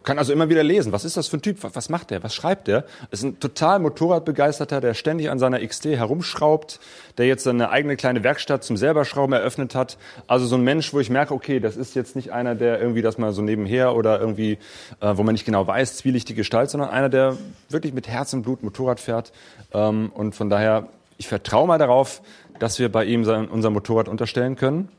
kann 0.03 0.17
also 0.17 0.33
immer 0.33 0.49
wieder 0.49 0.63
lesen, 0.63 0.91
was 0.91 1.05
ist 1.05 1.17
das 1.17 1.27
für 1.27 1.37
ein 1.37 1.41
Typ, 1.41 1.57
was 1.61 1.89
macht 1.89 2.09
der, 2.09 2.23
was 2.23 2.33
schreibt 2.33 2.67
der? 2.67 2.85
Ist 3.11 3.23
ein 3.23 3.39
total 3.39 3.79
Motorradbegeisterter, 3.79 4.81
der 4.81 4.93
ständig 4.93 5.29
an 5.29 5.39
seiner 5.39 5.65
XT 5.65 5.85
herumschraubt, 5.85 6.79
der 7.17 7.27
jetzt 7.27 7.43
seine 7.43 7.69
eigene 7.69 7.95
kleine 7.95 8.23
Werkstatt 8.23 8.63
zum 8.63 8.77
selberschrauben 8.77 9.33
eröffnet 9.33 9.75
hat. 9.75 9.97
Also 10.27 10.45
so 10.45 10.55
ein 10.55 10.63
Mensch, 10.63 10.93
wo 10.93 10.99
ich 10.99 11.09
merke, 11.09 11.33
okay, 11.33 11.59
das 11.59 11.77
ist 11.77 11.95
jetzt 11.95 12.15
nicht 12.15 12.31
einer, 12.31 12.55
der 12.55 12.81
irgendwie 12.81 13.01
das 13.01 13.17
mal 13.17 13.31
so 13.33 13.41
nebenher 13.41 13.95
oder 13.95 14.19
irgendwie, 14.19 14.57
äh, 15.01 15.15
wo 15.15 15.23
man 15.23 15.33
nicht 15.33 15.45
genau 15.45 15.67
weiß, 15.67 15.97
zwielichtige 15.97 16.37
Gestalt, 16.41 16.69
sondern 16.69 16.89
einer, 16.89 17.09
der 17.09 17.37
wirklich 17.69 17.93
mit 17.93 18.07
Herz 18.07 18.33
und 18.33 18.41
Blut 18.41 18.63
Motorrad 18.63 18.99
fährt. 18.99 19.31
Ähm, 19.73 20.11
und 20.15 20.33
von 20.33 20.49
daher, 20.49 20.87
ich 21.17 21.27
vertraue 21.27 21.67
mal 21.67 21.77
darauf, 21.77 22.21
dass 22.57 22.79
wir 22.79 22.91
bei 22.91 23.05
ihm 23.05 23.25
sein, 23.25 23.47
unser 23.47 23.69
Motorrad 23.69 24.07
unterstellen 24.07 24.55
können 24.55 24.89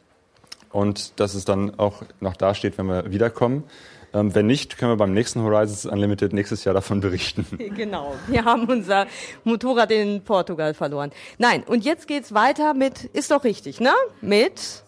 und 0.71 1.19
dass 1.21 1.35
es 1.35 1.45
dann 1.45 1.79
auch 1.79 2.03
noch 2.21 2.37
dasteht, 2.37 2.79
wenn 2.79 2.87
wir 2.87 3.11
wiederkommen. 3.11 3.65
Ähm, 4.15 4.35
wenn 4.35 4.47
nicht, 4.47 4.77
können 4.77 4.93
wir 4.93 4.97
beim 4.97 5.15
nächsten 5.15 5.43
Horizons 5.43 5.87
Unlimited 5.87 6.33
nächstes 6.33 6.65
Jahr 6.65 6.75
davon 6.75 7.01
berichten. 7.01 7.47
Genau, 7.75 8.15
wir 8.27 8.45
haben 8.45 8.67
unser 8.67 9.07
Motorrad 9.45 9.91
in 9.91 10.23
Portugal 10.23 10.75
verloren. 10.75 11.11
Nein, 11.39 11.65
und 11.65 11.85
jetzt 11.85 12.07
geht's 12.07 12.35
weiter 12.35 12.75
mit, 12.75 13.05
ist 13.05 13.31
doch 13.31 13.45
richtig, 13.45 13.81
ne? 13.81 13.93
Mit 14.21 14.85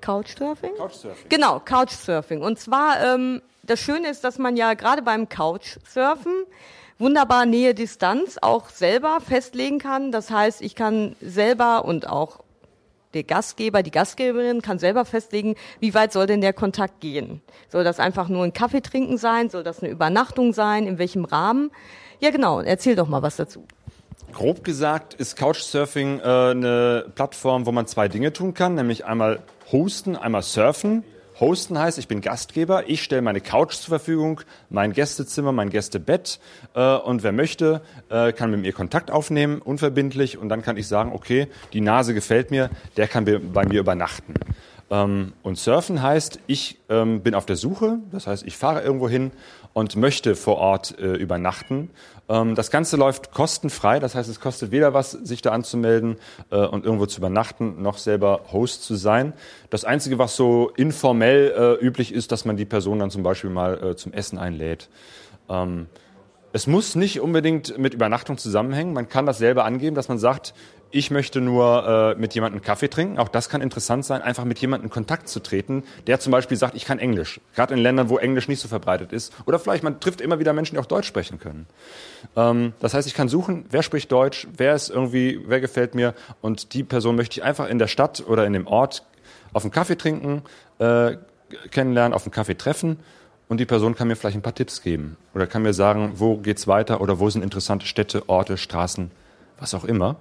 Couchsurfing? 0.00 0.74
Couchsurfing. 0.76 1.28
Genau, 1.28 1.60
Couchsurfing. 1.60 2.40
Und 2.40 2.58
zwar, 2.58 3.02
ähm, 3.02 3.42
das 3.62 3.80
Schöne 3.80 4.08
ist, 4.08 4.24
dass 4.24 4.38
man 4.38 4.56
ja 4.56 4.74
gerade 4.74 5.02
beim 5.02 5.28
Couchsurfen 5.28 6.32
wunderbar 6.98 7.46
Nähe 7.46 7.74
Distanz 7.74 8.38
auch 8.40 8.68
selber 8.68 9.18
festlegen 9.20 9.78
kann. 9.78 10.12
Das 10.12 10.30
heißt, 10.30 10.62
ich 10.62 10.74
kann 10.74 11.16
selber 11.20 11.84
und 11.84 12.08
auch 12.08 12.41
der 13.14 13.24
Gastgeber, 13.24 13.82
die 13.82 13.90
Gastgeberin 13.90 14.62
kann 14.62 14.78
selber 14.78 15.04
festlegen, 15.04 15.54
wie 15.80 15.94
weit 15.94 16.12
soll 16.12 16.26
denn 16.26 16.40
der 16.40 16.52
Kontakt 16.52 17.00
gehen. 17.00 17.40
Soll 17.68 17.84
das 17.84 18.00
einfach 18.00 18.28
nur 18.28 18.44
ein 18.44 18.52
Kaffee 18.52 18.80
trinken 18.80 19.18
sein? 19.18 19.50
Soll 19.50 19.62
das 19.62 19.82
eine 19.82 19.90
Übernachtung 19.90 20.52
sein? 20.52 20.86
In 20.86 20.98
welchem 20.98 21.24
Rahmen? 21.24 21.70
Ja, 22.20 22.30
genau. 22.30 22.60
Erzähl 22.60 22.96
doch 22.96 23.08
mal 23.08 23.22
was 23.22 23.36
dazu. 23.36 23.66
Grob 24.32 24.64
gesagt 24.64 25.14
ist 25.14 25.36
Couchsurfing 25.36 26.20
äh, 26.20 26.22
eine 26.22 27.06
Plattform, 27.14 27.66
wo 27.66 27.72
man 27.72 27.86
zwei 27.86 28.08
Dinge 28.08 28.32
tun 28.32 28.54
kann, 28.54 28.74
nämlich 28.74 29.04
einmal 29.04 29.40
hosten, 29.70 30.16
einmal 30.16 30.42
surfen. 30.42 31.04
Hosten 31.42 31.76
heißt, 31.76 31.98
ich 31.98 32.06
bin 32.06 32.20
Gastgeber, 32.20 32.88
ich 32.88 33.02
stelle 33.02 33.20
meine 33.20 33.40
Couch 33.40 33.74
zur 33.74 33.88
Verfügung, 33.88 34.42
mein 34.70 34.92
Gästezimmer, 34.92 35.50
mein 35.50 35.70
Gästebett 35.70 36.38
äh, 36.74 36.94
und 36.94 37.24
wer 37.24 37.32
möchte, 37.32 37.82
äh, 38.10 38.32
kann 38.32 38.52
mit 38.52 38.60
mir 38.60 38.72
Kontakt 38.72 39.10
aufnehmen, 39.10 39.60
unverbindlich 39.60 40.38
und 40.38 40.48
dann 40.48 40.62
kann 40.62 40.76
ich 40.76 40.86
sagen, 40.86 41.10
okay, 41.12 41.48
die 41.72 41.80
Nase 41.80 42.14
gefällt 42.14 42.52
mir, 42.52 42.70
der 42.96 43.08
kann 43.08 43.24
bei 43.24 43.66
mir 43.66 43.80
übernachten. 43.80 44.34
Ähm, 44.88 45.32
und 45.42 45.58
Surfen 45.58 46.00
heißt, 46.00 46.38
ich 46.46 46.78
ähm, 46.88 47.22
bin 47.22 47.34
auf 47.34 47.44
der 47.44 47.56
Suche, 47.56 47.98
das 48.12 48.28
heißt, 48.28 48.46
ich 48.46 48.56
fahre 48.56 48.82
irgendwo 48.82 49.08
hin 49.08 49.32
und 49.72 49.96
möchte 49.96 50.34
vor 50.36 50.56
Ort 50.58 50.98
äh, 50.98 51.14
übernachten. 51.14 51.90
Ähm, 52.28 52.54
das 52.54 52.70
Ganze 52.70 52.96
läuft 52.96 53.32
kostenfrei, 53.32 53.98
das 53.98 54.14
heißt, 54.14 54.28
es 54.28 54.40
kostet 54.40 54.70
weder 54.70 54.94
was, 54.94 55.12
sich 55.12 55.42
da 55.42 55.50
anzumelden 55.52 56.16
äh, 56.50 56.56
und 56.56 56.84
irgendwo 56.84 57.06
zu 57.06 57.18
übernachten, 57.18 57.82
noch 57.82 57.98
selber 57.98 58.40
Host 58.52 58.84
zu 58.84 58.94
sein. 58.94 59.32
Das 59.70 59.84
Einzige, 59.84 60.18
was 60.18 60.36
so 60.36 60.70
informell 60.76 61.78
äh, 61.80 61.84
üblich 61.84 62.12
ist, 62.12 62.32
dass 62.32 62.44
man 62.44 62.56
die 62.56 62.64
Person 62.64 62.98
dann 62.98 63.10
zum 63.10 63.22
Beispiel 63.22 63.50
mal 63.50 63.82
äh, 63.82 63.96
zum 63.96 64.12
Essen 64.12 64.38
einlädt. 64.38 64.88
Ähm, 65.48 65.86
es 66.52 66.66
muss 66.66 66.94
nicht 66.94 67.20
unbedingt 67.20 67.78
mit 67.78 67.94
Übernachtung 67.94 68.36
zusammenhängen. 68.36 68.92
Man 68.92 69.08
kann 69.08 69.26
das 69.26 69.38
selber 69.38 69.64
angeben, 69.64 69.96
dass 69.96 70.08
man 70.08 70.18
sagt, 70.18 70.54
ich 70.90 71.10
möchte 71.10 71.40
nur 71.40 72.14
äh, 72.16 72.20
mit 72.20 72.34
jemandem 72.34 72.60
Kaffee 72.60 72.88
trinken. 72.88 73.18
Auch 73.18 73.28
das 73.28 73.48
kann 73.48 73.62
interessant 73.62 74.04
sein, 74.04 74.20
einfach 74.20 74.44
mit 74.44 74.58
jemandem 74.58 74.88
in 74.88 74.90
Kontakt 74.90 75.26
zu 75.28 75.40
treten, 75.40 75.84
der 76.06 76.20
zum 76.20 76.30
Beispiel 76.30 76.58
sagt, 76.58 76.74
ich 76.74 76.84
kann 76.84 76.98
Englisch. 76.98 77.40
Gerade 77.54 77.72
in 77.72 77.80
Ländern, 77.80 78.10
wo 78.10 78.18
Englisch 78.18 78.46
nicht 78.46 78.60
so 78.60 78.68
verbreitet 78.68 79.12
ist. 79.12 79.32
Oder 79.46 79.58
vielleicht 79.58 79.82
man 79.82 80.00
trifft 80.00 80.20
immer 80.20 80.38
wieder 80.38 80.52
Menschen, 80.52 80.74
die 80.74 80.80
auch 80.80 80.86
Deutsch 80.86 81.08
sprechen 81.08 81.38
können. 81.38 81.66
Ähm, 82.36 82.74
das 82.80 82.92
heißt, 82.92 83.08
ich 83.08 83.14
kann 83.14 83.28
suchen, 83.28 83.64
wer 83.70 83.82
spricht 83.82 84.12
Deutsch, 84.12 84.46
wer 84.54 84.74
ist 84.74 84.90
irgendwie, 84.90 85.40
wer 85.46 85.62
gefällt 85.62 85.94
mir. 85.94 86.14
Und 86.42 86.74
die 86.74 86.84
Person 86.84 87.16
möchte 87.16 87.40
ich 87.40 87.42
einfach 87.42 87.68
in 87.68 87.78
der 87.78 87.88
Stadt 87.88 88.22
oder 88.28 88.46
in 88.46 88.52
dem 88.52 88.66
Ort 88.66 89.06
auf 89.54 89.64
einen 89.64 89.72
Kaffee 89.72 89.96
trinken, 89.96 90.42
äh, 90.78 91.16
kennenlernen, 91.70 92.12
auf 92.12 92.24
einen 92.24 92.32
Kaffee 92.32 92.54
treffen 92.54 92.98
und 93.52 93.58
die 93.58 93.66
Person 93.66 93.94
kann 93.94 94.08
mir 94.08 94.16
vielleicht 94.16 94.38
ein 94.38 94.40
paar 94.40 94.54
Tipps 94.54 94.80
geben 94.80 95.18
oder 95.34 95.46
kann 95.46 95.60
mir 95.60 95.74
sagen, 95.74 96.12
wo 96.14 96.38
geht's 96.38 96.66
weiter 96.66 97.02
oder 97.02 97.18
wo 97.18 97.28
sind 97.28 97.42
interessante 97.42 97.84
Städte, 97.84 98.26
Orte, 98.30 98.56
Straßen, 98.56 99.10
was 99.58 99.74
auch 99.74 99.84
immer. 99.84 100.16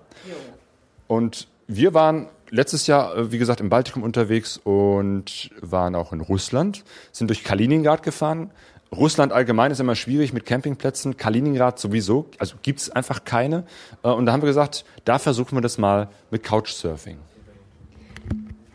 Und 1.07 1.47
wir 1.65 1.93
waren 1.93 2.27
letztes 2.49 2.87
Jahr, 2.87 3.15
äh, 3.15 3.31
wie 3.31 3.37
gesagt, 3.37 3.61
im 3.61 3.69
Baltikum 3.69 4.03
unterwegs 4.03 4.59
und 4.61 5.49
waren 5.61 5.95
auch 5.95 6.11
in 6.11 6.19
Russland, 6.19 6.83
sind 7.13 7.29
durch 7.29 7.45
Kaliningrad 7.45 8.03
gefahren. 8.03 8.51
Russland 8.93 9.31
allgemein 9.31 9.71
ist 9.71 9.79
immer 9.79 9.95
schwierig 9.95 10.33
mit 10.33 10.45
Campingplätzen, 10.45 11.15
Kaliningrad 11.15 11.79
sowieso, 11.79 12.25
also 12.37 12.57
gibt's 12.61 12.89
einfach 12.89 13.23
keine. 13.23 13.63
Äh, 14.03 14.09
und 14.09 14.25
da 14.25 14.33
haben 14.33 14.41
wir 14.41 14.47
gesagt, 14.47 14.83
da 15.05 15.19
versuchen 15.19 15.55
wir 15.55 15.61
das 15.61 15.77
mal 15.77 16.09
mit 16.31 16.43
Couchsurfing. 16.43 17.17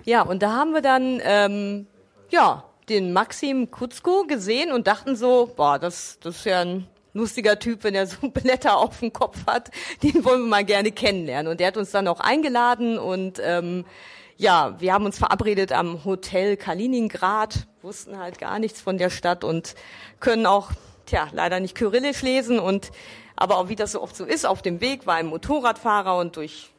Ja, 0.05 0.23
und 0.23 0.43
da 0.43 0.53
haben 0.53 0.73
wir 0.73 0.81
dann 0.81 1.21
ähm, 1.23 1.87
ja 2.31 2.65
den 2.89 3.13
Maxim 3.13 3.71
Kutzko 3.71 4.25
gesehen 4.25 4.73
und 4.73 4.87
dachten 4.87 5.17
so, 5.17 5.53
boah, 5.57 5.79
das, 5.79 6.19
das 6.21 6.37
ist 6.37 6.45
ja 6.47 6.61
ein 6.61 6.87
lustiger 7.13 7.59
Typ, 7.59 7.83
wenn 7.83 7.95
er 7.95 8.07
so 8.07 8.29
Blätter 8.31 8.77
auf 8.77 9.01
dem 9.01 9.13
Kopf 9.13 9.47
hat. 9.47 9.71
Den 10.03 10.25
wollen 10.25 10.43
wir 10.43 10.49
mal 10.49 10.65
gerne 10.65 10.93
kennenlernen. 10.93 11.51
Und 11.51 11.61
der 11.61 11.69
hat 11.69 11.77
uns 11.77 11.91
dann 11.91 12.09
auch 12.09 12.21
eingeladen 12.21 12.99
und 12.99 13.41
ähm, 13.43 13.85
ja, 14.39 14.77
wir 14.79 14.93
haben 14.93 15.07
uns 15.07 15.19
verabredet 15.19 15.73
am 15.73 16.05
Hotel 16.05 16.59
Kaliningrad, 16.59 17.67
wussten 17.81 18.19
halt 18.19 18.39
gar 18.39 18.59
nichts 18.59 18.83
von 18.83 18.99
der 18.99 19.09
Stadt 19.09 19.45
und 19.45 19.75
können 20.21 20.45
auch, 20.45 20.73
tja, 21.07 21.29
leider 21.33 21.59
nicht 21.59 21.75
Kyrillisch 21.75 22.21
lesen 22.21 22.59
und 22.59 22.91
aber 23.35 23.59
auch 23.59 23.69
wie 23.69 23.77
das 23.77 23.93
so 23.93 24.03
oft 24.03 24.17
so 24.17 24.25
ist, 24.25 24.47
auf 24.47 24.63
dem 24.63 24.81
Weg 24.81 25.07
war 25.07 25.15
ein 25.15 25.27
Motorradfahrer 25.27 26.19
und 26.19 26.37
durch 26.37 26.71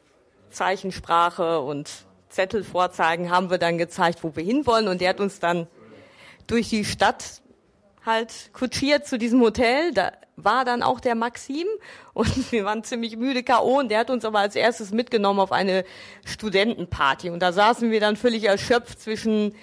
Zeichensprache 0.50 1.60
und 1.60 1.90
Zettel 2.28 2.62
vorzeigen 2.62 3.30
haben 3.30 3.50
wir 3.50 3.58
dann 3.58 3.78
gezeigt, 3.78 4.22
wo 4.22 4.34
wir 4.36 4.44
hinwollen 4.44 4.88
und 4.88 5.00
der 5.00 5.10
hat 5.10 5.20
uns 5.20 5.40
dann 5.40 5.66
durch 6.48 6.68
die 6.68 6.84
Stadt 6.84 7.42
halt 8.04 8.50
kutschiert 8.52 9.06
zu 9.06 9.18
diesem 9.18 9.40
Hotel. 9.40 9.92
Da 9.92 10.12
war 10.36 10.64
dann 10.64 10.82
auch 10.82 10.98
der 10.98 11.14
Maxim 11.14 11.66
und 12.14 12.52
wir 12.52 12.64
waren 12.64 12.82
ziemlich 12.82 13.16
müde 13.16 13.44
K.O. 13.44 13.78
und 13.78 13.90
der 13.90 14.00
hat 14.00 14.10
uns 14.10 14.24
aber 14.24 14.40
als 14.40 14.56
erstes 14.56 14.90
mitgenommen 14.90 15.38
auf 15.38 15.52
eine 15.52 15.84
Studentenparty 16.24 17.30
und 17.30 17.40
da 17.40 17.52
saßen 17.52 17.90
wir 17.90 18.00
dann 18.00 18.16
völlig 18.16 18.44
erschöpft 18.44 19.00
zwischen 19.00 19.54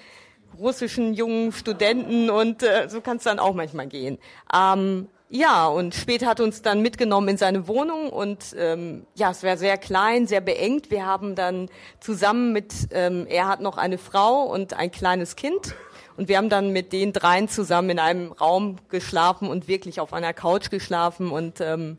russischen 0.58 1.12
jungen 1.12 1.52
Studenten 1.52 2.30
und 2.30 2.62
äh, 2.62 2.88
so 2.88 3.02
kann 3.02 3.18
es 3.18 3.24
dann 3.24 3.38
auch 3.38 3.54
manchmal 3.54 3.88
gehen. 3.88 4.18
Ähm, 4.54 5.08
ja, 5.28 5.66
und 5.66 5.94
später 5.94 6.26
hat 6.26 6.40
uns 6.40 6.62
dann 6.62 6.82
mitgenommen 6.82 7.28
in 7.28 7.36
seine 7.36 7.66
Wohnung 7.66 8.10
und 8.10 8.54
ähm, 8.56 9.06
ja, 9.16 9.32
es 9.32 9.42
wäre 9.42 9.58
sehr 9.58 9.76
klein, 9.76 10.28
sehr 10.28 10.40
beengt. 10.40 10.90
Wir 10.90 11.04
haben 11.04 11.34
dann 11.34 11.68
zusammen 11.98 12.52
mit, 12.52 12.72
ähm, 12.92 13.26
er 13.28 13.48
hat 13.48 13.60
noch 13.60 13.76
eine 13.76 13.98
Frau 13.98 14.44
und 14.44 14.74
ein 14.74 14.92
kleines 14.92 15.34
Kind 15.34 15.74
und 16.16 16.28
wir 16.28 16.38
haben 16.38 16.48
dann 16.48 16.72
mit 16.72 16.92
den 16.92 17.12
dreien 17.12 17.48
zusammen 17.48 17.90
in 17.90 17.98
einem 17.98 18.32
Raum 18.32 18.76
geschlafen 18.88 19.48
und 19.48 19.68
wirklich 19.68 20.00
auf 20.00 20.12
einer 20.12 20.32
Couch 20.32 20.70
geschlafen 20.70 21.30
und 21.30 21.60
ähm, 21.60 21.96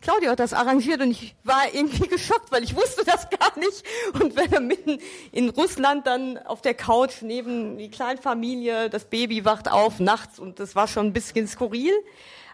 Claudia 0.00 0.30
hat 0.30 0.38
das 0.38 0.52
arrangiert 0.52 1.00
und 1.00 1.10
ich 1.10 1.34
war 1.42 1.62
irgendwie 1.72 2.06
geschockt, 2.08 2.52
weil 2.52 2.62
ich 2.62 2.76
wusste 2.76 3.04
das 3.04 3.28
gar 3.30 3.58
nicht. 3.58 3.82
Und 4.20 4.36
wenn 4.36 4.52
er 4.52 4.60
mitten 4.60 4.98
in 5.32 5.48
Russland 5.48 6.06
dann 6.06 6.38
auf 6.38 6.62
der 6.62 6.74
Couch 6.74 7.22
neben 7.22 7.78
die 7.78 7.90
Kleinfamilie, 7.90 8.90
das 8.90 9.06
Baby 9.06 9.44
wacht 9.44 9.70
auf 9.70 9.98
nachts 9.98 10.38
und 10.38 10.60
das 10.60 10.76
war 10.76 10.86
schon 10.86 11.06
ein 11.06 11.12
bisschen 11.12 11.48
skurril. 11.48 11.92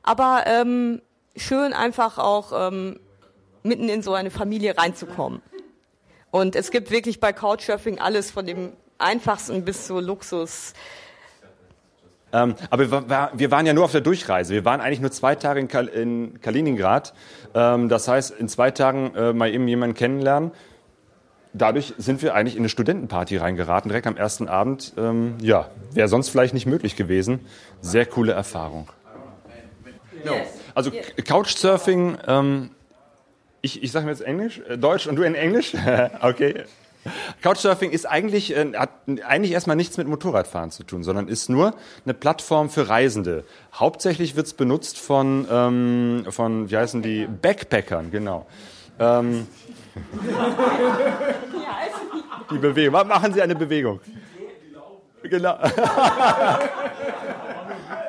Aber 0.02 0.44
ähm, 0.46 1.02
schön 1.36 1.74
einfach 1.74 2.18
auch 2.18 2.68
ähm, 2.68 2.98
mitten 3.62 3.88
in 3.90 4.02
so 4.02 4.14
eine 4.14 4.30
Familie 4.30 4.78
reinzukommen. 4.78 5.42
Und 6.30 6.56
es 6.56 6.70
gibt 6.70 6.90
wirklich 6.90 7.20
bei 7.20 7.32
Couchsurfing 7.32 7.98
alles 7.98 8.30
von 8.30 8.46
dem 8.46 8.72
einfachsten 8.98 9.64
bis 9.64 9.86
zu 9.86 10.00
Luxus. 10.00 10.74
Ähm, 12.32 12.56
aber 12.68 12.90
wir, 13.38 13.50
waren 13.52 13.64
ja 13.64 13.72
nur 13.72 13.84
auf 13.84 13.92
der 13.92 14.00
Durchreise. 14.00 14.54
Wir 14.54 14.64
waren 14.64 14.80
eigentlich 14.80 15.00
nur 15.00 15.12
zwei 15.12 15.36
Tage 15.36 15.60
in, 15.60 15.68
Kal 15.68 15.86
in 15.86 16.40
Kaliningrad. 16.40 17.14
Ähm, 17.54 17.88
das 17.88 18.08
heißt, 18.08 18.32
in 18.32 18.48
zwei 18.48 18.72
Tagen 18.72 19.14
äh, 19.14 19.32
mal 19.32 19.52
eben 19.52 19.68
jemanden 19.68 19.94
kennenlernen. 19.94 20.50
Dadurch 21.52 21.94
sind 21.98 22.20
wir 22.22 22.34
eigentlich 22.34 22.56
in 22.56 22.62
eine 22.62 22.68
Studentenparty 22.68 23.36
reingeraten, 23.36 23.88
direkt 23.88 24.08
am 24.08 24.16
ersten 24.16 24.48
Abend. 24.48 24.94
Ähm, 24.98 25.36
ja, 25.40 25.70
wäre 25.92 26.08
sonst 26.08 26.28
vielleicht 26.28 26.54
nicht 26.54 26.66
möglich 26.66 26.96
gewesen. 26.96 27.46
Sehr 27.80 28.06
coole 28.06 28.32
Erfahrung. 28.32 28.88
Also 30.74 30.90
Couchsurfing, 31.24 32.18
ähm, 32.26 32.70
ich, 33.60 33.82
ich 33.82 33.92
sage 33.92 34.06
mir 34.06 34.12
jetzt 34.12 34.22
Englisch, 34.22 34.60
äh, 34.68 34.76
Deutsch 34.76 35.06
und 35.06 35.14
du 35.16 35.22
in 35.22 35.36
Englisch? 35.36 35.74
okay. 36.20 36.64
Couchsurfing 37.42 37.90
ist 37.90 38.06
eigentlich, 38.06 38.56
äh, 38.56 38.72
hat 38.74 38.90
eigentlich 39.26 39.52
erstmal 39.52 39.76
nichts 39.76 39.96
mit 39.96 40.08
Motorradfahren 40.08 40.70
zu 40.70 40.84
tun, 40.84 41.02
sondern 41.04 41.28
ist 41.28 41.48
nur 41.48 41.74
eine 42.04 42.14
Plattform 42.14 42.70
für 42.70 42.88
Reisende. 42.88 43.44
Hauptsächlich 43.74 44.36
wird 44.36 44.46
es 44.46 44.54
benutzt 44.54 44.98
von, 44.98 45.46
ähm, 45.50 46.24
von, 46.30 46.70
wie 46.70 46.76
heißen 46.76 47.02
die, 47.02 47.26
Backpackern, 47.26 48.10
genau. 48.10 48.46
Ähm, 48.98 49.46
die 52.50 52.58
Bewegung. 52.58 53.08
Machen 53.08 53.32
Sie 53.32 53.42
eine 53.42 53.54
Bewegung. 53.54 54.00
Genau. 55.22 55.58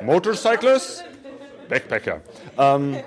Motorcyclist, 0.02 1.04
Backpacker. 1.68 2.20
Ähm, 2.58 2.98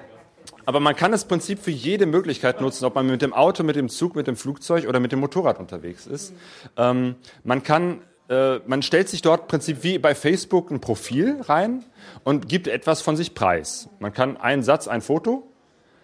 aber 0.70 0.80
man 0.80 0.96
kann 0.96 1.12
das 1.12 1.26
Prinzip 1.26 1.58
für 1.58 1.72
jede 1.72 2.06
Möglichkeit 2.06 2.62
nutzen, 2.62 2.86
ob 2.86 2.94
man 2.94 3.08
mit 3.08 3.24
dem 3.24 3.34
Auto, 3.34 3.64
mit 3.64 3.76
dem 3.76 3.90
Zug, 3.90 4.16
mit 4.16 4.28
dem 4.28 4.36
Flugzeug 4.36 4.88
oder 4.88 5.00
mit 5.00 5.12
dem 5.12 5.18
Motorrad 5.18 5.58
unterwegs 5.58 6.06
ist. 6.06 6.32
Ähm, 6.78 7.16
man 7.44 7.64
kann 7.64 8.02
äh, 8.30 8.60
man 8.68 8.84
stellt 8.84 9.10
sich 9.10 9.24
dort 9.24 9.42
im 9.42 9.48
Prinzip 9.48 9.82
wie 9.82 9.98
bei 9.98 10.14
Facebook 10.14 10.70
ein 10.70 10.80
Profil 10.80 11.42
rein 11.42 11.84
und 12.24 12.48
gibt 12.48 12.68
etwas 12.68 13.02
von 13.02 13.16
sich 13.16 13.34
preis. 13.34 13.90
Man 13.98 14.14
kann 14.14 14.38
einen 14.38 14.62
Satz, 14.62 14.88
ein 14.88 15.02
Foto. 15.02 15.42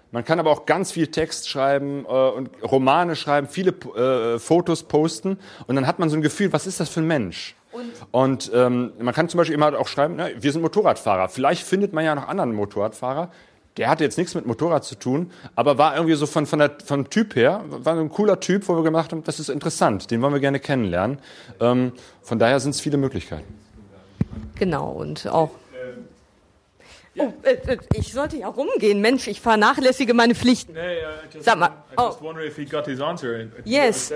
Man 0.10 0.26
kann 0.26 0.40
aber 0.40 0.50
auch 0.50 0.66
ganz 0.66 0.92
viel 0.92 1.08
Text 1.10 1.48
schreiben 1.48 2.04
äh, 2.06 2.08
und 2.08 2.50
Romane 2.64 3.16
schreiben, 3.16 3.48
viele 3.48 3.70
äh, 3.70 4.40
Fotos 4.40 4.82
posten 4.82 5.38
und 5.68 5.76
dann 5.76 5.86
hat 5.86 6.00
man 6.00 6.10
so 6.10 6.16
ein 6.16 6.24
Gefühl, 6.24 6.52
was 6.54 6.66
ist 6.66 6.80
das 6.80 6.90
für 6.90 7.02
ein 7.02 7.08
Mensch? 7.08 7.56
Und, 7.72 7.94
und 8.12 8.52
ähm, 8.56 8.94
man 8.98 9.14
kann 9.14 9.30
zum 9.30 9.38
Beispiel 9.38 9.54
immer 9.54 9.78
auch 9.78 9.88
schreiben, 9.88 10.16
na, 10.18 10.30
wir 10.36 10.52
sind 10.52 10.64
Motorradfahrer. 10.64 11.30
Vielleicht 11.30 11.62
findet 11.62 11.94
man 11.94 12.04
ja 12.04 12.16
noch 12.16 12.28
anderen 12.28 12.56
Motorradfahrer, 12.56 13.30
der 13.78 13.90
hatte 13.90 14.04
jetzt 14.04 14.18
nichts 14.18 14.36
mit 14.36 14.46
Motorrad 14.46 14.84
zu 14.84 14.96
tun, 14.96 15.32
aber 15.56 15.78
war 15.78 15.96
irgendwie 15.96 16.16
so 16.16 16.26
von, 16.26 16.46
von 16.46 16.60
der, 16.60 16.72
vom 16.84 17.10
Typ 17.10 17.36
her, 17.36 17.64
war 17.68 17.98
ein 17.98 18.10
cooler 18.10 18.40
Typ, 18.40 18.68
wo 18.68 18.76
wir 18.76 18.84
gemacht 18.84 19.12
haben, 19.12 19.24
das 19.24 19.40
ist 19.40 19.50
interessant, 19.50 20.12
den 20.12 20.22
wollen 20.22 20.34
wir 20.34 20.40
gerne 20.40 20.60
kennenlernen. 20.60 21.20
Ähm, 21.60 21.92
von 22.22 22.40
daher 22.40 22.60
sind 22.60 22.72
es 22.72 22.82
viele 22.82 22.98
Möglichkeiten. 22.98 23.54
Genau, 24.56 24.92
und 24.92 25.28
auch 25.28 25.52
Oh, 27.18 27.32
äh, 27.44 27.54
äh, 27.54 27.78
ich 27.94 28.12
sollte 28.12 28.38
ja 28.38 28.48
rumgehen. 28.48 29.00
Mensch, 29.00 29.28
ich 29.28 29.40
vernachlässige 29.40 30.14
meine 30.14 30.36
Pflichten. 30.36 30.74
Nee, 30.74 30.98
uh, 30.98 31.34
just, 31.34 31.46
Sag 31.46 31.58
mal. 31.58 31.68
I 31.68 32.02
just 32.02 32.20
oh. 32.22 32.26
wonder 32.26 32.44
if 32.44 32.58
he 32.58 32.66
got 32.66 32.86
his 32.86 33.00
answer. 33.00 33.48
Yes. 33.64 34.12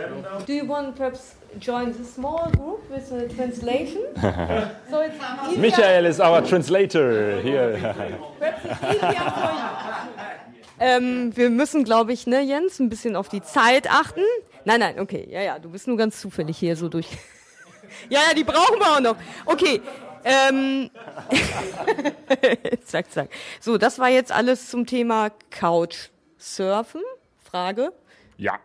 Do 0.46 0.54
you 0.54 0.68
want 0.68 0.96
perhaps 0.96 1.36
join 1.60 1.94
the 1.94 2.04
small 2.04 2.52
group 2.52 2.82
with 2.90 3.12
a 3.14 3.28
translation? 3.34 4.02
so 4.90 5.02
it's 5.02 5.58
Michael 5.58 6.06
is 6.06 6.20
our 6.20 6.44
translator 6.44 7.40
here. 7.42 7.80
ähm, 10.80 11.32
wir 11.36 11.50
müssen, 11.50 11.86
glaube 11.86 12.12
ich, 12.12 12.28
ne, 12.28 12.42
Jens, 12.42 12.80
ein 12.80 12.90
bisschen 12.90 13.16
auf 13.16 13.30
die 13.30 13.42
Zeit 13.42 13.90
achten. 13.90 14.24
Nein, 14.66 14.82
nein, 14.82 15.00
okay. 15.00 15.26
Ja, 15.32 15.42
ja, 15.42 15.60
du 15.60 15.70
bist 15.70 15.88
nur 15.88 15.96
ganz 15.96 16.20
zufällig 16.20 16.58
hier 16.58 16.76
so 16.76 16.90
durch. 16.90 17.08
ja, 18.10 18.20
ja, 18.28 18.34
die 18.36 18.44
brauchen 18.44 18.78
wir 18.78 18.98
auch 18.98 19.00
noch. 19.00 19.16
Okay. 19.46 19.82
Ähm, 20.24 20.90
zack, 22.86 23.12
zack. 23.12 23.30
So, 23.60 23.78
das 23.78 24.00
war 24.00 24.10
jetzt 24.10 24.32
alles 24.32 24.70
zum 24.70 24.86
Thema 24.86 25.32
Couchsurfen. 25.52 27.02
Frage? 27.44 27.92
Ja. 28.38 28.60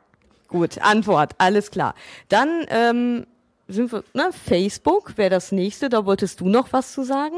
Gut, 0.48 0.78
Antwort, 0.78 1.32
alles 1.38 1.70
klar. 1.70 1.94
Dann 2.28 2.66
ähm, 2.68 3.26
sind 3.66 3.92
wir, 3.92 4.04
ne, 4.12 4.30
Facebook 4.32 5.16
wäre 5.16 5.30
das 5.30 5.52
nächste, 5.52 5.88
da 5.88 6.04
wolltest 6.04 6.40
du 6.40 6.48
noch 6.48 6.72
was 6.72 6.92
zu 6.92 7.02
sagen? 7.02 7.36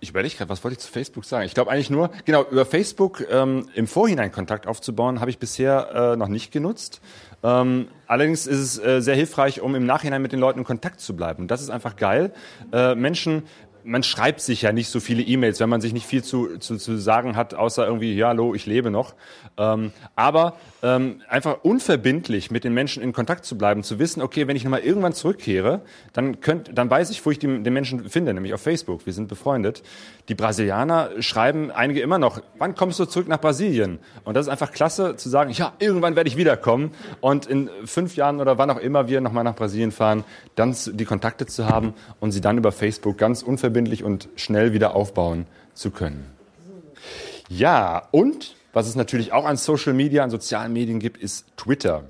Ich 0.00 0.10
überlege 0.10 0.36
gerade, 0.36 0.48
was 0.48 0.62
wollte 0.62 0.74
ich 0.74 0.78
zu 0.78 0.92
Facebook 0.92 1.24
sagen? 1.24 1.44
Ich 1.44 1.54
glaube 1.54 1.72
eigentlich 1.72 1.90
nur, 1.90 2.10
genau, 2.24 2.44
über 2.44 2.64
Facebook 2.64 3.26
ähm, 3.30 3.68
im 3.74 3.88
Vorhinein 3.88 4.30
Kontakt 4.30 4.68
aufzubauen, 4.68 5.20
habe 5.20 5.30
ich 5.30 5.38
bisher 5.38 6.12
äh, 6.12 6.16
noch 6.16 6.28
nicht 6.28 6.52
genutzt. 6.52 7.00
Ähm, 7.42 7.88
allerdings 8.06 8.46
ist 8.46 8.58
es 8.58 8.78
äh, 8.84 9.00
sehr 9.00 9.14
hilfreich, 9.14 9.60
um 9.60 9.74
im 9.74 9.86
Nachhinein 9.86 10.22
mit 10.22 10.32
den 10.32 10.40
Leuten 10.40 10.60
in 10.60 10.64
Kontakt 10.64 11.00
zu 11.00 11.14
bleiben. 11.14 11.42
Und 11.42 11.50
das 11.50 11.62
ist 11.62 11.70
einfach 11.70 11.96
geil. 11.96 12.32
Äh, 12.72 12.94
Menschen 12.94 13.44
man 13.88 14.02
schreibt 14.02 14.40
sich 14.40 14.62
ja 14.62 14.72
nicht 14.72 14.88
so 14.88 15.00
viele 15.00 15.22
E-Mails, 15.22 15.60
wenn 15.60 15.68
man 15.68 15.80
sich 15.80 15.92
nicht 15.92 16.06
viel 16.06 16.22
zu, 16.22 16.58
zu, 16.58 16.76
zu 16.76 16.98
sagen 16.98 17.36
hat, 17.36 17.54
außer 17.54 17.86
irgendwie, 17.86 18.14
ja, 18.14 18.28
hallo, 18.28 18.54
ich 18.54 18.66
lebe 18.66 18.90
noch. 18.90 19.14
Ähm, 19.56 19.92
aber 20.14 20.56
ähm, 20.82 21.22
einfach 21.28 21.64
unverbindlich 21.64 22.50
mit 22.50 22.64
den 22.64 22.74
Menschen 22.74 23.02
in 23.02 23.12
Kontakt 23.12 23.46
zu 23.46 23.56
bleiben, 23.56 23.82
zu 23.82 23.98
wissen, 23.98 24.20
okay, 24.20 24.46
wenn 24.46 24.56
ich 24.56 24.64
nochmal 24.64 24.80
irgendwann 24.80 25.14
zurückkehre, 25.14 25.80
dann, 26.12 26.40
könnt, 26.40 26.76
dann 26.76 26.90
weiß 26.90 27.10
ich, 27.10 27.24
wo 27.24 27.30
ich 27.30 27.38
die, 27.38 27.46
den 27.46 27.72
Menschen 27.72 28.08
finde, 28.10 28.34
nämlich 28.34 28.52
auf 28.52 28.60
Facebook. 28.60 29.06
Wir 29.06 29.14
sind 29.14 29.28
befreundet. 29.28 29.82
Die 30.28 30.34
Brasilianer 30.34 31.10
schreiben 31.20 31.70
einige 31.70 32.00
immer 32.00 32.18
noch, 32.18 32.42
wann 32.58 32.74
kommst 32.74 33.00
du 33.00 33.06
zurück 33.06 33.26
nach 33.26 33.40
Brasilien? 33.40 33.98
Und 34.24 34.34
das 34.34 34.46
ist 34.46 34.52
einfach 34.52 34.72
klasse 34.72 35.16
zu 35.16 35.30
sagen, 35.30 35.50
ja, 35.50 35.72
irgendwann 35.78 36.14
werde 36.14 36.28
ich 36.28 36.36
wiederkommen 36.36 36.92
und 37.20 37.46
in 37.46 37.70
fünf 37.86 38.16
Jahren 38.16 38.40
oder 38.40 38.58
wann 38.58 38.70
auch 38.70 38.78
immer 38.78 39.08
wir 39.08 39.22
nochmal 39.22 39.44
nach 39.44 39.56
Brasilien 39.56 39.92
fahren, 39.92 40.24
dann 40.56 40.76
die 40.92 41.04
Kontakte 41.06 41.46
zu 41.46 41.66
haben 41.66 41.94
und 42.20 42.32
sie 42.32 42.42
dann 42.42 42.58
über 42.58 42.70
Facebook 42.70 43.16
ganz 43.16 43.42
unverbindlich 43.42 43.77
und 44.02 44.28
schnell 44.36 44.72
wieder 44.72 44.94
aufbauen 44.94 45.46
zu 45.74 45.90
können. 45.90 46.26
Ja, 47.48 48.08
und 48.10 48.56
was 48.72 48.86
es 48.86 48.94
natürlich 48.94 49.32
auch 49.32 49.44
an 49.44 49.56
Social 49.56 49.94
Media, 49.94 50.22
an 50.22 50.30
sozialen 50.30 50.72
Medien 50.72 50.98
gibt, 50.98 51.16
ist 51.16 51.46
Twitter. 51.56 52.04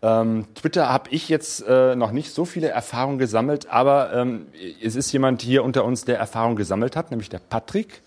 Ähm, 0.00 0.46
Twitter 0.54 0.88
habe 0.88 1.10
ich 1.10 1.28
jetzt 1.28 1.64
äh, 1.66 1.96
noch 1.96 2.12
nicht 2.12 2.32
so 2.32 2.44
viele 2.44 2.68
Erfahrungen 2.68 3.18
gesammelt, 3.18 3.68
aber 3.68 4.12
ähm, 4.12 4.46
es 4.82 4.94
ist 4.94 5.12
jemand 5.12 5.42
hier 5.42 5.64
unter 5.64 5.84
uns, 5.84 6.04
der 6.04 6.18
Erfahrung 6.18 6.56
gesammelt 6.56 6.94
hat, 6.96 7.10
nämlich 7.10 7.28
der 7.28 7.40
Patrick. 7.40 8.02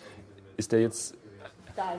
Ist 0.57 0.71
der 0.71 0.81
jetzt? 0.81 1.15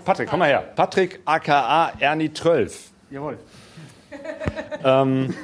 Patrick, 0.05 0.29
komm 0.29 0.38
mal 0.38 0.48
her. 0.48 0.61
Patrick 0.75 1.20
aka 1.25 1.92
Ernie 1.98 2.31
Trölf. 2.31 2.90
Jawohl. 3.11 3.38
Ähm, 4.85 5.35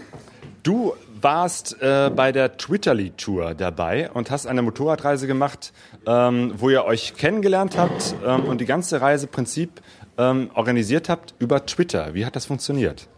du 0.62 0.94
warst 1.22 1.81
äh, 1.81 2.11
bei 2.14 2.33
der 2.33 2.57
Twitterly 2.57 3.11
Tour 3.11 3.54
dabei 3.54 4.11
und 4.11 4.31
hast 4.31 4.46
eine 4.46 4.62
Motorradreise 4.62 5.26
gemacht, 5.26 5.72
ähm, 6.07 6.52
wo 6.57 6.70
ihr 6.70 6.85
euch 6.85 7.14
kennengelernt 7.14 7.76
habt 7.76 8.14
ähm, 8.24 8.44
und 8.44 8.61
die 8.61 8.66
ganze 8.66 9.00
Reiseprinzip 9.00 9.81
ähm, 10.16 10.50
organisiert 10.54 11.09
habt 11.09 11.35
über 11.38 11.64
Twitter. 11.66 12.14
Wie 12.14 12.26
hat 12.26 12.37
das 12.37 12.46
funktioniert? 12.46 13.09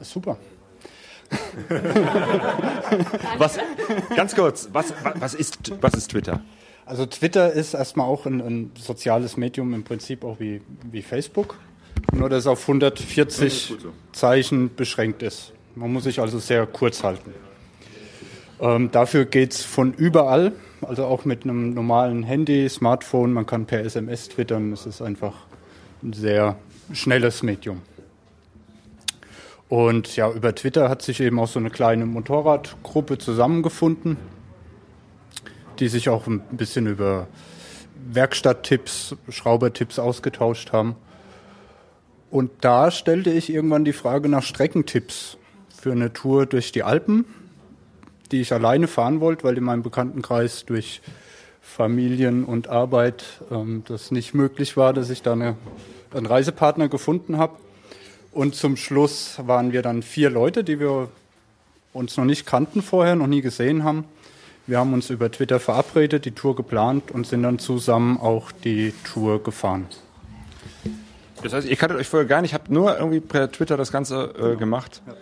Super. 0.00 0.36
was, 3.38 3.58
ganz 4.14 4.34
kurz, 4.34 4.68
was, 4.72 4.92
was, 5.14 5.34
ist, 5.34 5.72
was 5.80 5.94
ist 5.94 6.10
Twitter? 6.10 6.42
Also 6.84 7.06
Twitter 7.06 7.52
ist 7.52 7.74
erstmal 7.74 8.06
auch 8.06 8.26
ein, 8.26 8.40
ein, 8.40 8.72
soziales 8.78 9.36
Medium 9.38 9.72
im 9.72 9.84
Prinzip 9.84 10.24
auch 10.24 10.40
wie, 10.40 10.60
wie 10.90 11.00
Facebook, 11.00 11.56
nur 12.12 12.28
dass 12.28 12.40
es 12.40 12.46
auf 12.46 12.60
140 12.62 13.76
Zeichen 14.12 14.74
beschränkt 14.74 15.22
ist. 15.22 15.52
Man 15.74 15.92
muss 15.92 16.04
sich 16.04 16.20
also 16.20 16.38
sehr 16.38 16.66
kurz 16.66 17.02
halten. 17.02 17.32
Ähm, 18.60 18.90
dafür 18.90 19.24
geht 19.24 19.52
es 19.52 19.62
von 19.62 19.94
überall, 19.94 20.52
also 20.82 21.04
auch 21.06 21.24
mit 21.24 21.44
einem 21.44 21.72
normalen 21.72 22.22
Handy, 22.22 22.68
Smartphone, 22.68 23.32
man 23.32 23.46
kann 23.46 23.66
per 23.66 23.80
SMS 23.80 24.28
twittern, 24.28 24.72
es 24.72 24.86
ist 24.86 25.00
einfach 25.00 25.34
ein 26.02 26.12
sehr 26.12 26.56
schnelles 26.92 27.42
Medium. 27.42 27.80
Und 29.68 30.14
ja, 30.16 30.30
über 30.30 30.54
Twitter 30.54 30.90
hat 30.90 31.00
sich 31.00 31.20
eben 31.20 31.40
auch 31.40 31.48
so 31.48 31.58
eine 31.58 31.70
kleine 31.70 32.04
Motorradgruppe 32.04 33.16
zusammengefunden, 33.16 34.18
die 35.78 35.88
sich 35.88 36.10
auch 36.10 36.26
ein 36.26 36.40
bisschen 36.50 36.86
über 36.86 37.28
Werkstatttipps, 38.12 39.16
Schraubertipps 39.30 39.98
ausgetauscht 39.98 40.72
haben. 40.72 40.96
Und 42.30 42.50
da 42.60 42.90
stellte 42.90 43.30
ich 43.30 43.50
irgendwann 43.50 43.86
die 43.86 43.94
Frage 43.94 44.28
nach 44.28 44.42
Streckentipps 44.42 45.38
für 45.82 45.90
eine 45.90 46.12
Tour 46.12 46.46
durch 46.46 46.70
die 46.70 46.84
Alpen, 46.84 47.24
die 48.30 48.40
ich 48.40 48.52
alleine 48.52 48.86
fahren 48.86 49.18
wollte, 49.18 49.42
weil 49.42 49.58
in 49.58 49.64
meinem 49.64 49.82
Bekanntenkreis 49.82 50.64
durch 50.64 51.02
Familien 51.60 52.44
und 52.44 52.68
Arbeit 52.68 53.24
ähm, 53.50 53.82
das 53.88 54.12
nicht 54.12 54.32
möglich 54.32 54.76
war, 54.76 54.92
dass 54.92 55.10
ich 55.10 55.22
da 55.22 55.32
eine, 55.32 55.56
einen 56.14 56.26
Reisepartner 56.26 56.88
gefunden 56.88 57.36
habe. 57.36 57.56
Und 58.30 58.54
zum 58.54 58.76
Schluss 58.76 59.40
waren 59.44 59.72
wir 59.72 59.82
dann 59.82 60.04
vier 60.04 60.30
Leute, 60.30 60.62
die 60.62 60.78
wir 60.78 61.08
uns 61.92 62.16
noch 62.16 62.26
nicht 62.26 62.46
kannten 62.46 62.80
vorher, 62.80 63.16
noch 63.16 63.26
nie 63.26 63.40
gesehen 63.40 63.82
haben. 63.82 64.04
Wir 64.68 64.78
haben 64.78 64.92
uns 64.94 65.10
über 65.10 65.32
Twitter 65.32 65.58
verabredet, 65.58 66.26
die 66.26 66.30
Tour 66.30 66.54
geplant 66.54 67.10
und 67.10 67.26
sind 67.26 67.42
dann 67.42 67.58
zusammen 67.58 68.18
auch 68.18 68.52
die 68.52 68.94
Tour 69.02 69.42
gefahren. 69.42 69.88
Das 71.42 71.52
heißt, 71.52 71.66
ihr 71.66 71.74
kanntet 71.74 71.98
euch 71.98 72.06
vorher 72.06 72.28
gar 72.28 72.40
nicht, 72.40 72.54
habt 72.54 72.70
nur 72.70 72.96
irgendwie 72.96 73.18
per 73.18 73.50
Twitter 73.50 73.76
das 73.76 73.90
Ganze 73.90 74.32
äh, 74.38 74.56
gemacht? 74.56 75.02
Ja. 75.08 75.14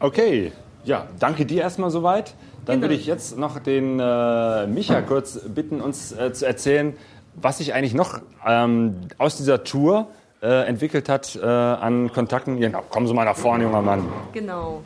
Okay. 0.00 0.52
Ja, 0.84 1.06
danke 1.18 1.46
dir 1.46 1.62
erstmal 1.62 1.90
soweit. 1.90 2.34
Dann 2.64 2.76
genau. 2.76 2.82
würde 2.84 2.94
ich 2.94 3.06
jetzt 3.06 3.36
noch 3.38 3.58
den 3.58 3.98
äh, 3.98 4.66
Micha 4.66 5.00
kurz 5.02 5.40
bitten, 5.48 5.80
uns 5.80 6.12
äh, 6.12 6.32
zu 6.32 6.46
erzählen, 6.46 6.94
was 7.34 7.58
sich 7.58 7.74
eigentlich 7.74 7.94
noch 7.94 8.20
ähm, 8.46 8.96
aus 9.18 9.36
dieser 9.36 9.64
Tour 9.64 10.08
äh, 10.42 10.66
entwickelt 10.66 11.08
hat 11.08 11.36
äh, 11.36 11.46
an 11.46 12.12
Kontakten. 12.12 12.60
Genau, 12.60 12.82
kommen 12.88 13.06
Sie 13.06 13.14
mal 13.14 13.24
nach 13.24 13.36
vorne, 13.36 13.64
junger 13.64 13.82
Mann. 13.82 14.06
Genau. 14.32 14.82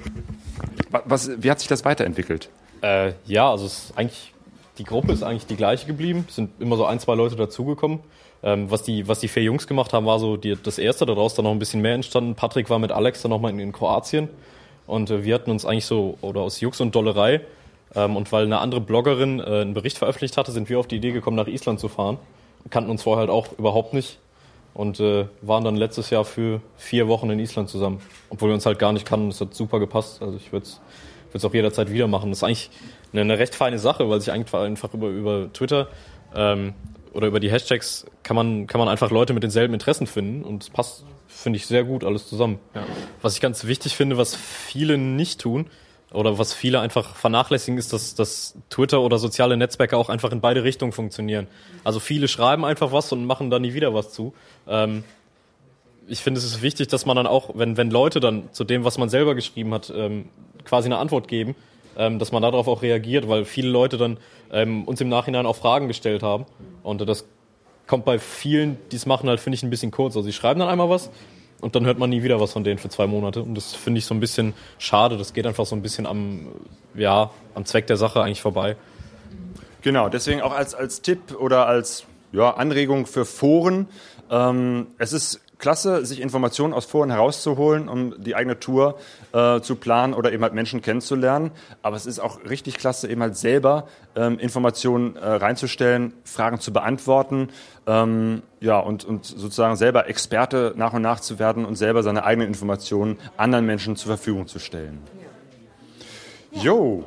Was, 1.05 1.31
wie 1.42 1.51
hat 1.51 1.59
sich 1.59 1.68
das 1.68 1.85
weiterentwickelt? 1.85 2.49
Äh, 2.83 3.12
ja, 3.25 3.51
also 3.51 3.68
eigentlich, 3.96 4.33
die 4.79 4.85
Gruppe 4.85 5.12
ist 5.12 5.22
eigentlich 5.22 5.46
die 5.46 5.57
gleiche 5.57 5.87
geblieben. 5.87 6.25
Es 6.29 6.37
sind 6.37 6.51
immer 6.61 6.77
so 6.77 6.85
ein, 6.87 7.01
zwei 7.01 7.14
Leute 7.14 7.37
dazugekommen. 7.37 8.01
Ähm, 8.42 8.70
was, 8.70 8.83
die, 8.83 9.09
was 9.09 9.20
die 9.20 9.29
vier 9.29 9.42
Jungs 9.42 9.66
gemacht 9.66 9.92
haben, 9.92 10.07
war 10.07 10.18
so 10.18 10.37
die, 10.37 10.57
das 10.62 10.79
erste, 10.79 11.07
daraus 11.07 11.35
dann 11.35 11.44
noch 11.44 11.53
ein 11.53 11.59
bisschen 11.59 11.81
mehr 11.81 11.94
entstanden. 11.94 12.35
Patrick 12.35 12.70
war 12.70 12.79
mit 12.79 12.92
Alex 12.92 13.22
dann 13.22 13.31
nochmal 13.31 13.51
in, 13.51 13.59
in 13.59 13.72
Kroatien. 13.72 14.29
Und 14.87 15.11
äh, 15.11 15.25
wir 15.25 15.35
hatten 15.35 15.51
uns 15.51 15.64
eigentlich 15.64 15.87
so, 15.87 16.18
oder 16.20 16.40
aus 16.40 16.61
Jux 16.61 16.81
und 16.81 16.94
Dollerei, 16.94 17.40
ähm, 17.94 18.16
und 18.16 18.31
weil 18.33 18.44
eine 18.44 18.59
andere 18.59 18.81
Bloggerin 18.81 19.40
äh, 19.40 19.62
einen 19.62 19.75
Bericht 19.75 19.99
veröffentlicht 19.99 20.37
hatte, 20.37 20.53
sind 20.53 20.68
wir 20.68 20.79
auf 20.79 20.87
die 20.87 20.96
Idee 20.96 21.12
gekommen, 21.12 21.37
nach 21.37 21.46
Island 21.46 21.81
zu 21.81 21.88
fahren. 21.88 22.18
Kannten 22.70 22.90
uns 22.90 23.03
vorher 23.03 23.20
halt 23.20 23.31
auch 23.31 23.59
überhaupt 23.59 23.94
nicht 23.94 24.18
und 24.75 25.01
äh, 25.01 25.27
waren 25.40 25.64
dann 25.64 25.77
letztes 25.77 26.11
Jahr 26.11 26.25
für 26.25 26.61
vier 26.77 27.09
Wochen 27.09 27.31
in 27.31 27.38
Island 27.38 27.70
zusammen. 27.70 28.01
Obwohl 28.29 28.51
wir 28.51 28.55
uns 28.55 28.66
halt 28.66 28.79
gar 28.79 28.92
nicht 28.92 29.07
kannten. 29.07 29.31
Das 29.31 29.40
hat 29.40 29.55
super 29.55 29.79
gepasst. 29.79 30.20
Also 30.20 30.37
ich 30.37 30.53
würde 30.53 30.66
es 31.33 31.44
auch 31.44 31.55
jederzeit 31.55 31.90
wieder 31.90 32.09
machen. 32.09 32.31
Das 32.31 32.38
ist 32.38 32.44
eigentlich 32.44 32.70
eine, 33.12 33.22
eine, 33.22 33.38
recht 33.38 33.55
feine 33.55 33.79
Sache, 33.79 34.11
weil 34.11 34.20
sich 34.20 34.33
einfach, 34.33 34.62
einfach 34.62 34.92
über, 34.92 35.09
über 35.09 35.53
Twitter 35.53 35.88
ähm, 36.35 36.75
oder 37.14 37.29
über 37.29 37.40
die 37.40 37.51
Hashtags 37.51 38.05
kann 38.22 38.37
man, 38.37 38.66
kann 38.66 38.79
man 38.79 38.88
einfach 38.88 39.11
Leute 39.11 39.33
mit 39.33 39.42
denselben 39.42 39.72
Interessen 39.72 40.07
finden 40.07 40.42
und 40.42 40.64
es 40.64 40.70
passt, 40.70 41.05
finde 41.37 41.59
ich, 41.59 41.66
sehr 41.66 41.85
gut 41.85 42.05
alles 42.05 42.29
zusammen. 42.29 42.59
Ja. 42.75 42.85
Was 43.22 43.35
ich 43.35 43.40
ganz 43.40 43.64
wichtig 43.66 43.96
finde, 43.96 44.16
was 44.16 44.35
viele 44.35 44.99
nicht 44.99 45.40
tun, 45.40 45.70
oder 46.12 46.38
was 46.38 46.55
viele 46.55 46.81
einfach 46.81 47.16
vernachlässigen, 47.16 47.79
ist, 47.79 47.92
dass, 47.92 48.14
dass 48.14 48.57
Twitter 48.70 49.01
oder 49.01 49.18
soziale 49.18 49.57
Netzwerke 49.57 49.96
auch 49.96 50.09
einfach 50.09 50.31
in 50.33 50.40
beide 50.40 50.62
Richtungen 50.62 50.92
funktionieren. 50.92 51.49
Also 51.85 52.01
viele 52.01 52.29
schreiben 52.29 52.64
einfach 52.64 52.92
was 52.92 53.12
und 53.12 53.27
machen 53.27 53.51
da 53.51 53.59
nie 53.59 53.75
wieder 53.75 53.92
was 53.92 54.12
zu. 54.12 54.33
Ähm, 54.68 55.05
ich 56.09 56.20
finde, 56.22 56.38
es 56.38 56.44
ist 56.44 56.62
wichtig, 56.62 56.88
dass 56.88 57.07
man 57.07 57.16
dann 57.16 57.27
auch, 57.27 57.51
wenn, 57.55 57.77
wenn 57.77 57.90
Leute 57.90 58.20
dann 58.20 58.53
zu 58.53 58.62
dem, 58.62 58.85
was 58.85 58.99
man 58.99 59.09
selber 59.09 59.35
geschrieben 59.35 59.75
hat, 59.75 59.92
ähm, 59.94 60.29
quasi 60.64 60.87
eine 60.87 60.99
Antwort 60.99 61.27
geben, 61.27 61.57
ähm, 61.99 62.18
dass 62.20 62.31
man 62.31 62.42
darauf 62.42 62.68
auch 62.68 62.83
reagiert, 62.83 63.29
weil 63.29 63.44
viele 63.44 63.68
Leute 63.68 63.96
dann 63.96 64.18
ähm, 64.53 64.85
uns 64.85 65.01
im 65.01 65.09
Nachhinein 65.09 65.44
auch 65.44 65.57
Fragen 65.57 65.88
gestellt 65.88 66.22
haben. 66.22 66.46
Und 66.85 67.01
das 67.07 67.27
kommt 67.87 68.05
bei 68.05 68.18
vielen, 68.18 68.79
die 68.90 68.96
es 68.96 69.07
machen, 69.07 69.29
halt, 69.29 69.40
finde 69.40 69.57
ich, 69.57 69.62
ein 69.62 69.70
bisschen 69.70 69.90
kurz. 69.90 70.16
Also 70.16 70.27
sie 70.27 70.33
schreiben 70.33 70.61
dann 70.61 70.68
einmal 70.68 70.88
was 70.88 71.11
und 71.61 71.75
dann 71.75 71.87
hört 71.87 71.99
man 71.99 72.11
nie 72.11 72.22
wieder 72.22 72.40
was 72.40 72.53
von 72.53 72.64
denen 72.64 72.79
für 72.79 72.88
zwei 72.88 73.07
Monate. 73.07 73.42
Und 73.42 73.55
das 73.55 73.75
finde 73.75 73.99
ich 73.99 74.07
so 74.07 74.14
ein 74.14 74.20
bisschen 74.20 74.55
schade. 74.79 75.16
Das 75.16 75.33
geht 75.33 75.46
einfach 75.46 75.66
so 75.66 75.77
ein 75.77 75.83
bisschen 75.83 76.07
am, 76.07 76.49
ja, 76.94 77.31
am 77.55 77.64
Zweck 77.64 77.87
der 77.87 77.96
Sache 77.96 78.22
eigentlich 78.22 78.42
vorbei. 78.42 78.77
Genau, 79.83 80.09
deswegen 80.09 80.40
auch 80.40 80.53
als, 80.53 80.75
als 80.75 81.01
Tipp 81.01 81.37
oder 81.38 81.66
als 81.66 82.05
ja, 82.33 82.51
Anregung 82.51 83.07
für 83.07 83.25
Foren. 83.25 83.88
Ähm, 84.31 84.88
es 84.99 85.12
ist 85.12 85.40
klasse, 85.59 86.05
sich 86.05 86.21
Informationen 86.21 86.75
aus 86.75 86.85
Foren 86.85 87.11
herauszuholen, 87.11 87.88
um 87.88 88.14
die 88.23 88.35
eigene 88.35 88.59
Tour 88.59 88.99
äh, 89.33 89.61
zu 89.61 89.77
planen 89.77 90.14
oder 90.14 90.33
eben 90.33 90.42
halt 90.42 90.53
Menschen 90.53 90.83
kennenzulernen. 90.83 91.51
Aber 91.83 91.97
es 91.97 92.07
ist 92.07 92.19
auch 92.19 92.45
richtig 92.49 92.77
klasse, 92.77 93.09
eben 93.09 93.23
halt 93.23 93.37
selber 93.37 93.88
ähm, 94.14 94.38
Informationen 94.38 95.16
äh, 95.16 95.27
reinzustellen, 95.27 96.12
Fragen 96.25 96.61
zu 96.61 96.73
beantworten, 96.73 97.49
ähm, 97.87 98.42
ja, 98.61 98.79
und, 98.79 99.05
und 99.05 99.25
sozusagen 99.25 99.77
selber 99.77 100.09
Experte 100.09 100.75
nach 100.77 100.92
und 100.92 101.03
nach 101.03 101.21
zu 101.21 101.38
werden 101.38 101.64
und 101.64 101.77
selber 101.77 102.03
seine 102.03 102.25
eigenen 102.25 102.49
Informationen 102.49 103.19
anderen 103.37 103.66
Menschen 103.66 103.97
zur 103.97 104.09
Verfügung 104.09 104.47
zu 104.47 104.59
stellen. 104.59 105.01
Jo. 106.53 107.05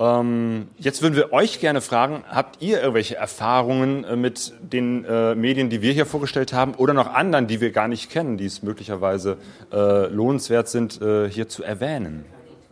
Ähm, 0.00 0.68
jetzt 0.76 1.02
würden 1.02 1.16
wir 1.16 1.32
euch 1.32 1.60
gerne 1.60 1.80
fragen, 1.80 2.22
habt 2.28 2.62
ihr 2.62 2.78
irgendwelche 2.78 3.16
Erfahrungen 3.16 4.04
äh, 4.04 4.16
mit 4.16 4.52
den 4.60 5.04
äh, 5.04 5.34
Medien, 5.34 5.70
die 5.70 5.82
wir 5.82 5.92
hier 5.92 6.06
vorgestellt 6.06 6.52
haben 6.52 6.74
oder 6.74 6.94
noch 6.94 7.12
anderen, 7.12 7.48
die 7.48 7.60
wir 7.60 7.72
gar 7.72 7.88
nicht 7.88 8.10
kennen, 8.10 8.36
die 8.36 8.46
es 8.46 8.62
möglicherweise 8.62 9.38
äh, 9.72 10.06
lohnenswert 10.06 10.68
sind, 10.68 11.02
äh, 11.02 11.28
hier 11.28 11.48
zu 11.48 11.64
erwähnen? 11.64 12.24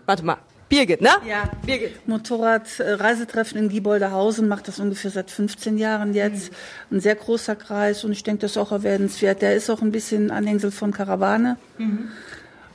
Warte 0.06 0.24
mal. 0.24 0.36
Birgit, 0.68 1.00
ne? 1.00 1.10
Ja, 1.28 1.48
Birgit. 1.64 2.08
Motorrad-Reisetreffen 2.08 3.58
in 3.58 3.68
Gieboldehausen 3.68 4.48
macht 4.48 4.66
das 4.66 4.80
ungefähr 4.80 5.12
seit 5.12 5.30
15 5.30 5.78
Jahren 5.78 6.12
jetzt. 6.12 6.50
Mhm. 6.50 6.96
Ein 6.96 7.00
sehr 7.00 7.14
großer 7.14 7.54
Kreis 7.54 8.04
und 8.04 8.12
ich 8.12 8.24
denke, 8.24 8.42
das 8.42 8.52
ist 8.52 8.56
auch 8.56 8.72
erwähnenswert. 8.72 9.42
Der 9.42 9.54
ist 9.54 9.70
auch 9.70 9.80
ein 9.82 9.92
bisschen 9.92 10.30
Anhängsel 10.30 10.72
von 10.72 10.92
Karawane. 10.92 11.56
Mhm. 11.78 12.08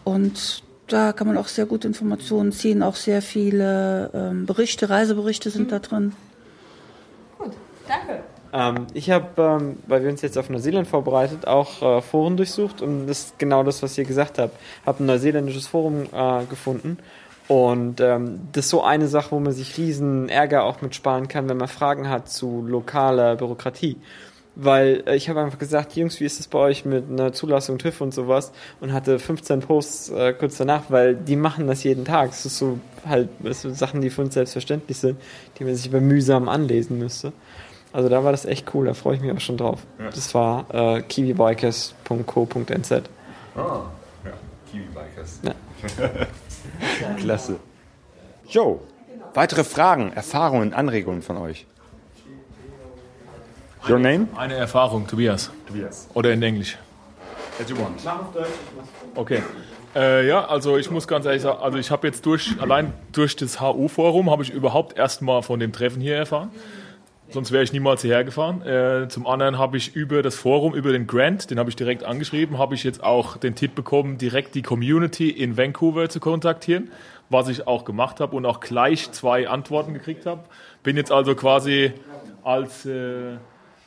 Und 0.05 0.63
da 0.91 1.13
kann 1.13 1.27
man 1.27 1.37
auch 1.37 1.47
sehr 1.47 1.65
gute 1.65 1.87
Informationen 1.87 2.51
ziehen, 2.51 2.83
auch 2.83 2.95
sehr 2.95 3.21
viele 3.21 4.09
ähm, 4.13 4.45
Berichte, 4.45 4.89
Reiseberichte 4.89 5.49
sind 5.49 5.67
mhm. 5.67 5.69
da 5.69 5.79
drin. 5.79 6.13
Gut, 7.37 7.51
danke. 7.87 8.23
Ähm, 8.53 8.87
ich 8.93 9.09
habe, 9.09 9.41
ähm, 9.41 9.77
weil 9.87 10.03
wir 10.03 10.09
uns 10.09 10.21
jetzt 10.21 10.37
auf 10.37 10.49
Neuseeland 10.49 10.87
vorbereitet, 10.87 11.47
auch 11.47 11.81
äh, 11.81 12.01
Foren 12.01 12.37
durchsucht 12.37 12.81
und 12.81 13.07
das 13.07 13.19
ist 13.19 13.39
genau 13.39 13.63
das, 13.63 13.81
was 13.81 13.97
ihr 13.97 14.05
gesagt 14.05 14.39
habt. 14.39 14.57
Habe 14.85 15.03
ein 15.03 15.05
neuseeländisches 15.05 15.67
Forum 15.67 16.07
äh, 16.11 16.45
gefunden 16.45 16.97
und 17.47 18.01
ähm, 18.01 18.47
das 18.51 18.65
ist 18.65 18.71
so 18.71 18.83
eine 18.83 19.07
Sache, 19.07 19.31
wo 19.31 19.39
man 19.39 19.53
sich 19.53 19.77
riesen 19.77 20.29
Ärger 20.29 20.63
auch 20.63 20.81
mit 20.81 20.95
sparen 20.95 21.27
kann, 21.27 21.49
wenn 21.49 21.57
man 21.57 21.67
Fragen 21.67 22.09
hat 22.09 22.29
zu 22.29 22.65
lokaler 22.65 23.35
Bürokratie. 23.35 23.97
Weil 24.55 25.03
äh, 25.05 25.15
ich 25.15 25.29
habe 25.29 25.39
einfach 25.41 25.59
gesagt, 25.59 25.95
Jungs, 25.95 26.19
wie 26.19 26.25
ist 26.25 26.39
es 26.39 26.47
bei 26.47 26.59
euch 26.59 26.83
mit 26.83 27.09
einer 27.09 27.31
Zulassung 27.31 27.77
TÜV 27.77 28.01
und 28.01 28.13
sowas? 28.13 28.51
Und 28.81 28.91
hatte 28.91 29.17
15 29.17 29.61
Posts 29.61 30.09
äh, 30.09 30.33
kurz 30.33 30.57
danach, 30.57 30.83
weil 30.89 31.15
die 31.15 31.35
machen 31.35 31.67
das 31.67 31.83
jeden 31.83 32.03
Tag. 32.03 32.31
Es 32.31 32.45
ist 32.45 32.57
so 32.57 32.79
halt 33.05 33.29
das 33.39 33.61
sind 33.61 33.77
Sachen, 33.77 34.01
die 34.01 34.09
für 34.09 34.21
uns 34.21 34.33
selbstverständlich 34.33 34.97
sind, 34.97 35.19
die 35.57 35.63
man 35.63 35.75
sich 35.75 35.89
aber 35.89 36.01
mühsam 36.01 36.49
anlesen 36.49 36.97
müsste. 36.97 37.31
Also 37.93 38.09
da 38.09 38.23
war 38.23 38.31
das 38.31 38.45
echt 38.45 38.73
cool, 38.73 38.85
da 38.85 38.93
freue 38.93 39.15
ich 39.15 39.21
mich 39.21 39.31
auch 39.31 39.39
schon 39.39 39.57
drauf. 39.57 39.81
Ja. 39.99 40.09
Das 40.09 40.33
war 40.33 40.65
äh, 40.73 41.01
kiwibikers.co.nz. 41.01 42.91
Ah, 42.91 43.01
ja, 43.55 44.31
Kiwi 44.71 44.85
Bikers. 44.93 45.39
Ja. 45.43 45.53
Klasse. 47.17 47.57
Jo, 48.47 48.81
weitere 49.33 49.63
Fragen, 49.63 50.13
Erfahrungen, 50.13 50.73
Anregungen 50.73 51.21
von 51.21 51.37
euch? 51.37 51.65
Your 53.89 53.99
name? 53.99 54.27
Eine 54.35 54.55
Erfahrung, 54.55 55.07
Tobias. 55.07 55.51
Tobias. 55.67 56.07
Oder 56.13 56.31
in 56.33 56.43
Englisch. 56.43 56.77
As 57.59 57.69
you 57.69 57.75
want. 57.77 57.99
Okay. 59.15 59.41
Äh, 59.95 60.27
ja, 60.27 60.45
also 60.45 60.77
ich 60.77 60.89
muss 60.89 61.07
ganz 61.07 61.25
ehrlich 61.25 61.41
sagen, 61.41 61.61
also 61.61 61.77
ich 61.77 61.91
habe 61.91 62.07
jetzt 62.07 62.25
durch, 62.25 62.55
allein 62.61 62.93
durch 63.11 63.35
das 63.35 63.59
HU-Forum 63.59 64.29
habe 64.29 64.43
ich 64.43 64.51
überhaupt 64.51 64.97
erstmal 64.97 65.41
von 65.41 65.59
dem 65.59 65.73
Treffen 65.73 66.01
hier 66.01 66.15
erfahren. 66.15 66.49
Sonst 67.29 67.51
wäre 67.51 67.63
ich 67.63 67.71
niemals 67.71 68.01
hierher 68.01 68.23
gefahren. 68.23 68.61
Äh, 68.61 69.07
zum 69.07 69.25
anderen 69.25 69.57
habe 69.57 69.77
ich 69.77 69.95
über 69.95 70.21
das 70.21 70.35
Forum, 70.35 70.73
über 70.75 70.91
den 70.91 71.07
Grant, 71.07 71.49
den 71.49 71.59
habe 71.59 71.69
ich 71.69 71.75
direkt 71.75 72.03
angeschrieben, 72.03 72.57
habe 72.57 72.75
ich 72.75 72.83
jetzt 72.83 73.03
auch 73.03 73.37
den 73.37 73.55
Tipp 73.55 73.73
bekommen, 73.73 74.17
direkt 74.17 74.53
die 74.53 74.61
Community 74.61 75.29
in 75.29 75.57
Vancouver 75.57 76.09
zu 76.09 76.19
kontaktieren, 76.19 76.91
was 77.29 77.47
ich 77.47 77.67
auch 77.67 77.85
gemacht 77.85 78.19
habe 78.19 78.35
und 78.35 78.45
auch 78.45 78.59
gleich 78.59 79.11
zwei 79.11 79.47
Antworten 79.47 79.93
gekriegt 79.93 80.25
habe. 80.25 80.43
Bin 80.83 80.97
jetzt 80.97 81.11
also 81.11 81.35
quasi 81.35 81.93
als 82.43 82.85
äh, 82.85 83.37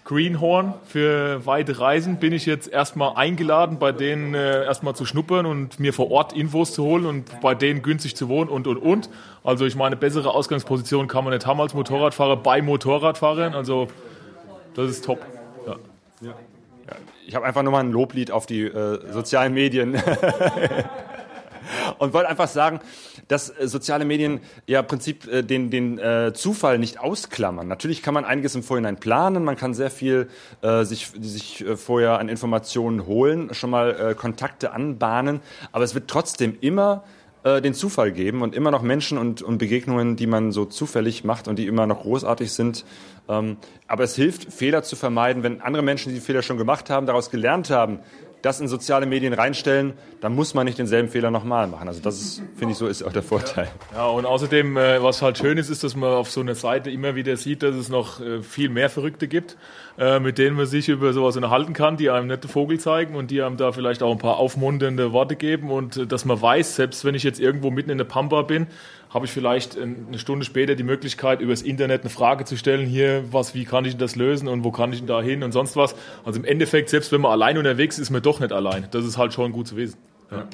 Greenhorn 0.04 0.74
für 0.84 1.46
weite 1.46 1.80
Reisen 1.80 2.18
bin 2.18 2.34
ich 2.34 2.44
jetzt 2.44 2.68
erstmal 2.68 3.16
eingeladen, 3.16 3.78
bei 3.78 3.90
denen 3.90 4.34
äh, 4.34 4.64
erstmal 4.64 4.94
zu 4.94 5.06
schnuppern 5.06 5.46
und 5.46 5.80
mir 5.80 5.94
vor 5.94 6.10
Ort 6.10 6.34
Infos 6.34 6.74
zu 6.74 6.84
holen 6.84 7.06
und 7.06 7.40
bei 7.40 7.54
denen 7.54 7.80
günstig 7.80 8.14
zu 8.14 8.28
wohnen 8.28 8.50
und 8.50 8.66
und 8.66 8.76
und. 8.76 9.08
Also 9.42 9.64
ich 9.64 9.76
meine, 9.76 9.96
bessere 9.96 10.30
Ausgangsposition 10.30 11.08
kann 11.08 11.24
man 11.24 11.32
nicht 11.32 11.46
haben 11.46 11.60
als 11.60 11.72
Motorradfahrer 11.72 12.36
bei 12.36 12.60
Motorradfahrern. 12.60 13.54
Also 13.54 13.88
das 14.74 14.90
ist 14.90 15.06
top. 15.06 15.20
Ja. 16.20 16.34
Ich 17.26 17.34
habe 17.34 17.46
einfach 17.46 17.62
nur 17.62 17.72
mal 17.72 17.80
ein 17.80 17.90
Loblied 17.90 18.30
auf 18.30 18.44
die 18.44 18.62
äh, 18.62 19.10
sozialen 19.10 19.54
Medien. 19.54 19.96
Und 21.98 22.12
wollte 22.12 22.28
einfach 22.28 22.48
sagen, 22.48 22.80
dass 23.28 23.50
äh, 23.50 23.68
soziale 23.68 24.04
Medien 24.04 24.40
ja 24.66 24.80
im 24.80 24.86
Prinzip 24.86 25.26
äh, 25.26 25.42
den, 25.42 25.70
den 25.70 25.98
äh, 25.98 26.32
Zufall 26.34 26.78
nicht 26.78 27.00
ausklammern. 27.00 27.68
Natürlich 27.68 28.02
kann 28.02 28.14
man 28.14 28.24
einiges 28.24 28.54
im 28.54 28.62
Vorhinein 28.62 28.98
planen, 28.98 29.44
man 29.44 29.56
kann 29.56 29.74
sehr 29.74 29.90
viel 29.90 30.28
äh, 30.62 30.84
sich, 30.84 31.12
sich 31.20 31.64
vorher 31.76 32.18
an 32.18 32.28
Informationen 32.28 33.06
holen, 33.06 33.52
schon 33.54 33.70
mal 33.70 34.10
äh, 34.10 34.14
Kontakte 34.14 34.72
anbahnen, 34.72 35.40
aber 35.72 35.84
es 35.84 35.94
wird 35.94 36.08
trotzdem 36.08 36.56
immer 36.60 37.04
den 37.44 37.74
Zufall 37.74 38.10
geben 38.10 38.40
und 38.40 38.54
immer 38.54 38.70
noch 38.70 38.80
Menschen 38.80 39.18
und, 39.18 39.42
und 39.42 39.58
Begegnungen, 39.58 40.16
die 40.16 40.26
man 40.26 40.50
so 40.50 40.64
zufällig 40.64 41.24
macht 41.24 41.46
und 41.46 41.58
die 41.58 41.66
immer 41.66 41.86
noch 41.86 42.00
großartig 42.00 42.50
sind. 42.50 42.86
Ähm, 43.28 43.56
aber 43.86 44.04
es 44.04 44.16
hilft, 44.16 44.52
Fehler 44.52 44.82
zu 44.82 44.96
vermeiden, 44.96 45.42
wenn 45.42 45.60
andere 45.60 45.82
Menschen, 45.82 46.12
die 46.14 46.20
Fehler 46.20 46.42
schon 46.42 46.58
gemacht 46.58 46.90
haben, 46.90 47.06
daraus 47.06 47.30
gelernt 47.30 47.70
haben, 47.70 48.00
das 48.44 48.60
in 48.60 48.68
soziale 48.68 49.06
Medien 49.06 49.32
reinstellen, 49.32 49.94
dann 50.20 50.34
muss 50.34 50.52
man 50.52 50.66
nicht 50.66 50.78
denselben 50.78 51.08
Fehler 51.08 51.30
nochmal 51.30 51.66
machen. 51.66 51.88
Also 51.88 52.00
das 52.00 52.42
finde 52.56 52.72
ich, 52.72 52.78
so 52.78 52.86
ist 52.86 53.02
auch 53.02 53.12
der 53.12 53.22
Vorteil. 53.22 53.68
Ja, 53.94 54.06
und 54.06 54.26
außerdem, 54.26 54.76
äh, 54.76 55.02
was 55.02 55.22
halt 55.22 55.38
schön 55.38 55.56
ist, 55.56 55.70
ist, 55.70 55.82
dass 55.82 55.96
man 55.96 56.10
auf 56.10 56.30
so 56.30 56.40
einer 56.40 56.54
Seite 56.54 56.90
immer 56.90 57.14
wieder 57.14 57.36
sieht, 57.36 57.62
dass 57.62 57.74
es 57.74 57.88
noch 57.88 58.20
äh, 58.20 58.42
viel 58.42 58.68
mehr 58.68 58.90
Verrückte 58.90 59.28
gibt, 59.28 59.56
äh, 59.98 60.20
mit 60.20 60.36
denen 60.36 60.56
man 60.56 60.66
sich 60.66 60.88
über 60.88 61.12
sowas 61.12 61.36
unterhalten 61.36 61.72
kann, 61.72 61.96
die 61.96 62.10
einem 62.10 62.26
nette 62.26 62.48
Vogel 62.48 62.78
zeigen 62.78 63.16
und 63.16 63.30
die 63.30 63.40
einem 63.40 63.56
da 63.56 63.72
vielleicht 63.72 64.02
auch 64.02 64.12
ein 64.12 64.18
paar 64.18 64.36
aufmunternde 64.36 65.12
Worte 65.12 65.36
geben 65.36 65.70
und 65.70 66.12
dass 66.12 66.24
man 66.24 66.40
weiß, 66.40 66.76
selbst 66.76 67.04
wenn 67.04 67.14
ich 67.14 67.22
jetzt 67.22 67.40
irgendwo 67.40 67.70
mitten 67.70 67.90
in 67.90 67.98
der 67.98 68.04
Pampa 68.04 68.42
bin, 68.42 68.66
habe 69.14 69.26
ich 69.26 69.32
vielleicht 69.32 69.78
eine 69.78 70.18
Stunde 70.18 70.44
später 70.44 70.74
die 70.74 70.82
Möglichkeit, 70.82 71.40
über 71.40 71.52
das 71.52 71.62
Internet 71.62 72.00
eine 72.00 72.10
Frage 72.10 72.44
zu 72.44 72.56
stellen, 72.56 72.84
hier, 72.84 73.24
was, 73.30 73.54
wie 73.54 73.64
kann 73.64 73.84
ich 73.84 73.92
denn 73.92 74.00
das 74.00 74.16
lösen 74.16 74.48
und 74.48 74.64
wo 74.64 74.72
kann 74.72 74.92
ich 74.92 74.98
denn 74.98 75.06
da 75.06 75.22
hin 75.22 75.44
und 75.44 75.52
sonst 75.52 75.76
was. 75.76 75.94
Also 76.24 76.40
im 76.40 76.44
Endeffekt, 76.44 76.90
selbst 76.90 77.12
wenn 77.12 77.20
man 77.20 77.30
allein 77.30 77.56
unterwegs 77.56 77.96
ist, 77.96 78.02
ist 78.04 78.10
man 78.10 78.22
doch 78.22 78.40
nicht 78.40 78.52
allein. 78.52 78.88
Das 78.90 79.04
ist 79.04 79.16
halt 79.16 79.32
schon 79.32 79.52
gut 79.52 79.68
zu 79.68 79.76
wissen. 79.76 79.98
Ja. 80.32 80.48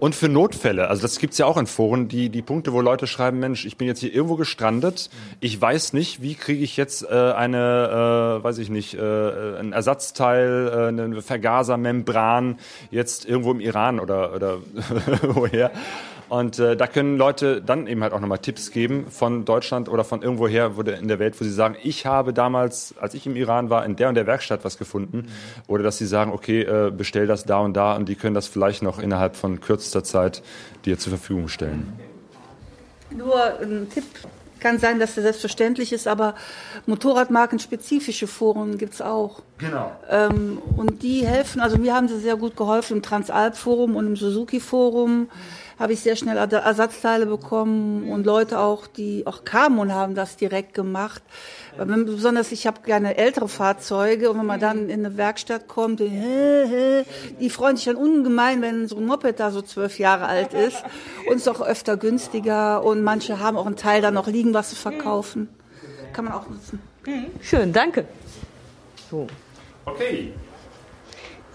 Und 0.00 0.14
für 0.14 0.28
Notfälle, 0.28 0.88
also 0.88 1.02
das 1.02 1.18
gibt's 1.18 1.36
ja 1.36 1.44
auch 1.44 1.58
in 1.58 1.66
Foren, 1.66 2.08
die, 2.08 2.30
die 2.30 2.40
Punkte, 2.40 2.72
wo 2.72 2.80
Leute 2.80 3.06
schreiben, 3.06 3.38
Mensch, 3.38 3.66
ich 3.66 3.76
bin 3.76 3.86
jetzt 3.86 4.00
hier 4.00 4.12
irgendwo 4.12 4.36
gestrandet, 4.36 5.10
ich 5.40 5.60
weiß 5.60 5.92
nicht, 5.92 6.22
wie 6.22 6.34
kriege 6.34 6.64
ich 6.64 6.78
jetzt 6.78 7.02
äh, 7.02 7.14
eine, 7.14 8.38
äh, 8.40 8.42
weiß 8.42 8.58
ich 8.58 8.70
nicht, 8.70 8.94
äh, 8.94 9.58
ein 9.58 9.72
Ersatzteil, 9.72 10.70
äh, 10.72 10.86
eine 10.88 11.20
Vergasermembran 11.20 12.58
jetzt 12.90 13.26
irgendwo 13.26 13.52
im 13.52 13.60
Iran 13.60 14.00
oder, 14.00 14.34
oder 14.34 14.58
woher. 15.22 15.70
Und 16.30 16.60
äh, 16.60 16.76
da 16.76 16.86
können 16.86 17.18
Leute 17.18 17.60
dann 17.60 17.88
eben 17.88 18.04
halt 18.04 18.12
auch 18.12 18.20
nochmal 18.20 18.38
Tipps 18.38 18.70
geben 18.70 19.06
von 19.10 19.44
Deutschland 19.44 19.88
oder 19.88 20.04
von 20.04 20.22
irgendwoher 20.22 20.76
wo 20.76 20.84
der, 20.84 20.98
in 20.98 21.08
der 21.08 21.18
Welt, 21.18 21.34
wo 21.40 21.44
sie 21.44 21.52
sagen, 21.52 21.74
ich 21.82 22.06
habe 22.06 22.32
damals, 22.32 22.94
als 23.00 23.14
ich 23.14 23.26
im 23.26 23.34
Iran 23.34 23.68
war, 23.68 23.84
in 23.84 23.96
der 23.96 24.08
und 24.08 24.14
der 24.14 24.28
Werkstatt 24.28 24.64
was 24.64 24.78
gefunden. 24.78 25.26
Oder 25.66 25.82
dass 25.82 25.98
sie 25.98 26.06
sagen, 26.06 26.30
okay, 26.32 26.62
äh, 26.62 26.92
bestell 26.92 27.26
das 27.26 27.46
da 27.46 27.58
und 27.58 27.74
da 27.74 27.96
und 27.96 28.08
die 28.08 28.14
können 28.14 28.34
das 28.34 28.46
vielleicht 28.46 28.80
noch 28.80 29.00
innerhalb 29.00 29.34
von 29.34 29.60
kürzester 29.60 30.04
Zeit 30.04 30.40
dir 30.84 30.98
zur 30.98 31.10
Verfügung 31.10 31.48
stellen. 31.48 31.92
Nur 33.10 33.58
ein 33.60 33.88
Tipp. 33.92 34.04
Kann 34.60 34.78
sein, 34.78 35.00
dass 35.00 35.14
der 35.14 35.22
selbstverständlich 35.22 35.90
ist, 35.90 36.06
aber 36.06 36.34
Motorradmarkenspezifische 36.84 38.26
Foren 38.26 38.76
gibt's 38.76 39.00
auch. 39.00 39.40
Genau. 39.56 39.90
Ähm, 40.10 40.58
und 40.76 41.02
die 41.02 41.26
helfen, 41.26 41.62
also 41.62 41.78
mir 41.78 41.94
haben 41.94 42.08
sie 42.08 42.20
sehr 42.20 42.36
gut 42.36 42.58
geholfen 42.58 42.98
im 42.98 43.02
Transalp-Forum 43.02 43.96
und 43.96 44.06
im 44.06 44.16
Suzuki-Forum 44.16 45.28
habe 45.80 45.94
ich 45.94 46.00
sehr 46.00 46.14
schnell 46.14 46.36
Ersa- 46.38 46.58
Ersatzteile 46.58 47.26
bekommen 47.26 48.10
und 48.12 48.26
Leute 48.26 48.60
auch, 48.60 48.86
die 48.86 49.26
auch 49.26 49.44
kamen 49.44 49.78
und 49.78 49.92
haben 49.92 50.14
das 50.14 50.36
direkt 50.36 50.74
gemacht. 50.74 51.22
Wenn, 51.76 52.04
besonders 52.04 52.52
ich 52.52 52.66
habe 52.66 52.82
gerne 52.82 53.16
ältere 53.16 53.48
Fahrzeuge 53.48 54.30
und 54.30 54.38
wenn 54.38 54.46
man 54.46 54.60
dann 54.60 54.90
in 54.90 55.04
eine 55.04 55.16
Werkstatt 55.16 55.66
kommt, 55.66 56.00
die, 56.00 57.02
die 57.40 57.50
freuen 57.50 57.76
sich 57.76 57.86
dann 57.86 57.96
ungemein, 57.96 58.60
wenn 58.60 58.86
so 58.86 58.98
ein 58.98 59.06
Moped 59.06 59.40
da 59.40 59.50
so 59.50 59.62
zwölf 59.62 59.98
Jahre 59.98 60.26
alt 60.26 60.52
ist 60.52 60.84
und 61.28 61.36
ist 61.36 61.48
auch 61.48 61.62
öfter 61.62 61.96
günstiger 61.96 62.84
und 62.84 63.02
manche 63.02 63.40
haben 63.40 63.56
auch 63.56 63.66
einen 63.66 63.76
Teil 63.76 64.02
da 64.02 64.10
noch 64.10 64.26
liegen, 64.26 64.52
was 64.52 64.70
sie 64.70 64.76
verkaufen. 64.76 65.48
Kann 66.12 66.26
man 66.26 66.34
auch 66.34 66.48
nutzen. 66.48 66.80
Schön, 67.40 67.72
danke. 67.72 68.04
So. 69.10 69.26
Okay. 69.86 70.34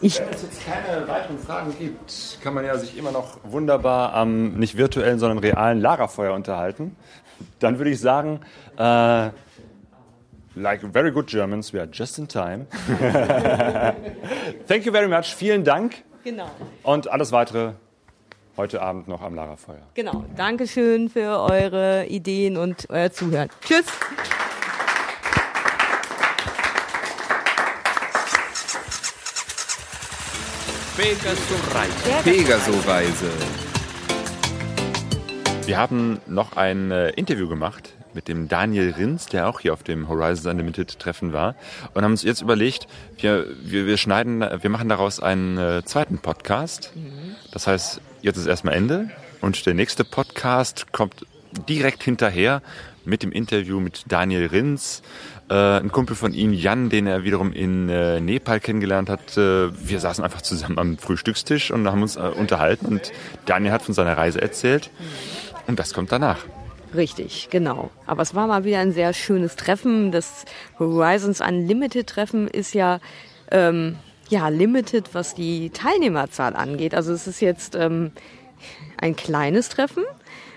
Ich, 0.02 0.20
Wenn 0.20 0.30
es 0.30 0.42
jetzt 0.42 0.66
keine 0.66 1.08
weiteren 1.08 1.40
Fragen 1.40 1.74
gibt, 1.80 2.40
kann 2.44 2.54
man 2.54 2.66
ja 2.66 2.78
sich 2.78 2.98
immer 2.98 3.12
noch 3.12 3.38
wunderbar 3.44 4.14
am 4.14 4.54
nicht 4.56 4.78
virtuellen, 4.78 5.20
sondern 5.20 5.38
realen 5.40 5.80
Lagerfeuer 5.80 6.34
unterhalten. 6.34 6.96
Dann 7.60 7.78
würde 7.80 7.92
ich 7.92 8.00
sagen, 8.00 8.42
äh, 8.78 9.30
like 10.56 10.82
very 10.92 11.12
good 11.12 11.28
Germans, 11.28 11.74
we 11.74 11.80
are 11.80 11.90
just 11.92 12.18
in 12.20 12.28
time. 12.28 12.68
Thank 14.68 14.86
you 14.86 14.92
very 14.92 15.08
much, 15.08 15.34
vielen 15.36 15.64
Dank 15.64 16.04
genau, 16.24 16.50
und 16.84 17.10
alles 17.10 17.32
weitere 17.32 17.74
heute 18.58 18.82
Abend 18.82 19.08
noch 19.08 19.22
am 19.22 19.36
Lagerfeuer. 19.36 19.82
genau. 19.96 20.24
Dankeschön 20.36 21.10
für 21.10 21.40
eure 21.42 22.06
Ideen 22.08 22.58
und 22.58 22.90
euer 22.90 23.12
Zuhören. 23.12 23.50
Tschüss. 23.62 23.86
Pegaso 30.98 31.56
Reise. 31.74 32.24
Pegaso-Reise. 32.24 33.30
Wir 35.66 35.78
haben 35.78 36.22
noch 36.26 36.56
ein 36.56 36.90
äh, 36.90 37.10
Interview 37.10 37.50
gemacht 37.50 37.94
mit 38.14 38.30
dem 38.30 38.48
Daniel 38.48 38.92
Rins, 38.98 39.26
der 39.26 39.50
auch 39.50 39.60
hier 39.60 39.74
auf 39.74 39.84
dem 39.84 40.08
Horizons 40.08 40.46
Unlimited 40.46 40.98
Treffen 40.98 41.34
war 41.34 41.56
und 41.94 42.06
haben 42.06 42.12
uns 42.12 42.24
jetzt 42.24 42.42
überlegt, 42.42 42.88
wir, 43.18 43.46
wir, 43.62 43.88
wir 43.88 43.98
schneiden, 43.98 44.40
wir 44.40 44.70
machen 44.70 44.88
daraus 44.88 45.20
einen 45.20 45.58
äh, 45.58 45.84
zweiten 45.84 46.20
Podcast. 46.20 46.94
Das 47.52 47.68
heißt, 47.68 48.00
jetzt 48.22 48.38
ist 48.38 48.46
erstmal 48.46 48.76
Ende 48.76 49.10
und 49.42 49.66
der 49.66 49.74
nächste 49.74 50.06
Podcast 50.06 50.94
kommt 50.94 51.26
direkt 51.68 52.04
hinterher 52.04 52.62
mit 53.06 53.24
dem 53.24 53.32
Interview 53.32 53.80
mit 53.80 54.04
Daniel 54.08 54.48
Rins, 54.48 55.02
äh, 55.02 55.35
ein 55.54 55.92
Kumpel 55.92 56.16
von 56.16 56.34
ihm, 56.34 56.54
Jan, 56.54 56.90
den 56.90 57.08
er 57.08 57.24
wiederum 57.24 57.54
in 57.54 57.90
äh, 57.90 58.20
Nepal 58.20 58.60
kennengelernt 58.60 59.10
hat. 59.10 59.38
Äh, 59.38 59.70
wir 59.88 60.00
saßen 60.00 60.24
einfach 60.24 60.42
zusammen 60.42 60.80
am 60.80 60.98
Frühstückstisch 60.98 61.72
und 61.72 61.88
haben 61.88 62.02
uns 62.02 62.16
äh, 62.16 62.22
unterhalten 62.22 62.88
und 62.88 63.12
Daniel 63.46 63.72
hat 63.72 63.84
von 63.84 63.94
seiner 63.94 64.18
Reise 64.18 64.42
erzählt 64.42 64.90
und 65.68 65.80
das 65.80 65.94
kommt 65.94 66.12
danach. 66.12 66.46
Richtig, 66.96 67.50
genau. 67.52 67.92
Aber 68.06 68.22
es 68.22 68.34
war 68.34 68.48
mal 68.48 68.64
wieder 68.64 68.80
ein 68.80 68.94
sehr 68.94 69.14
schönes 69.14 69.56
Treffen. 69.56 70.12
Das 70.12 70.46
Horizons 70.80 71.42
Unlimited 71.42 72.08
Treffen 72.08 72.48
ist 72.48 72.74
ja, 72.74 73.00
ähm, 73.52 73.98
ja 74.30 74.48
limited, 74.50 75.14
was 75.14 75.36
die 75.36 75.72
Teilnehmerzahl 75.72 76.56
angeht. 76.56 76.96
Also 76.96 77.12
es 77.14 77.28
ist 77.28 77.42
jetzt 77.42 77.76
ähm, 77.76 78.12
ein 78.98 79.16
kleines 79.16 79.70
Treffen, 79.70 80.04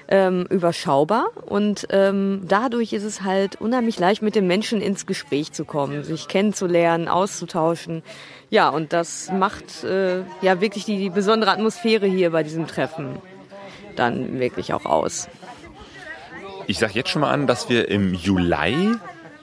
ähm, 0.08 0.46
überschaubar 0.48 1.28
und 1.44 1.86
ähm, 1.90 2.42
dadurch 2.46 2.92
ist 2.92 3.04
es 3.04 3.22
halt 3.22 3.60
unheimlich 3.60 3.98
leicht, 3.98 4.22
mit 4.22 4.34
den 4.34 4.46
Menschen 4.46 4.80
ins 4.80 5.06
Gespräch 5.06 5.52
zu 5.52 5.64
kommen, 5.64 6.02
sich 6.02 6.28
kennenzulernen, 6.28 7.08
auszutauschen. 7.08 8.02
Ja, 8.50 8.70
und 8.70 8.92
das 8.92 9.30
macht 9.30 9.84
äh, 9.84 10.22
ja 10.40 10.60
wirklich 10.60 10.84
die, 10.86 10.98
die 10.98 11.10
besondere 11.10 11.50
Atmosphäre 11.50 12.06
hier 12.06 12.30
bei 12.30 12.42
diesem 12.42 12.66
Treffen 12.66 13.18
dann 13.96 14.38
wirklich 14.38 14.72
auch 14.72 14.86
aus. 14.86 15.28
Ich 16.66 16.78
sage 16.78 16.92
jetzt 16.94 17.10
schon 17.10 17.22
mal 17.22 17.30
an, 17.30 17.46
dass 17.46 17.68
wir 17.68 17.88
im 17.88 18.14
Juli 18.14 18.94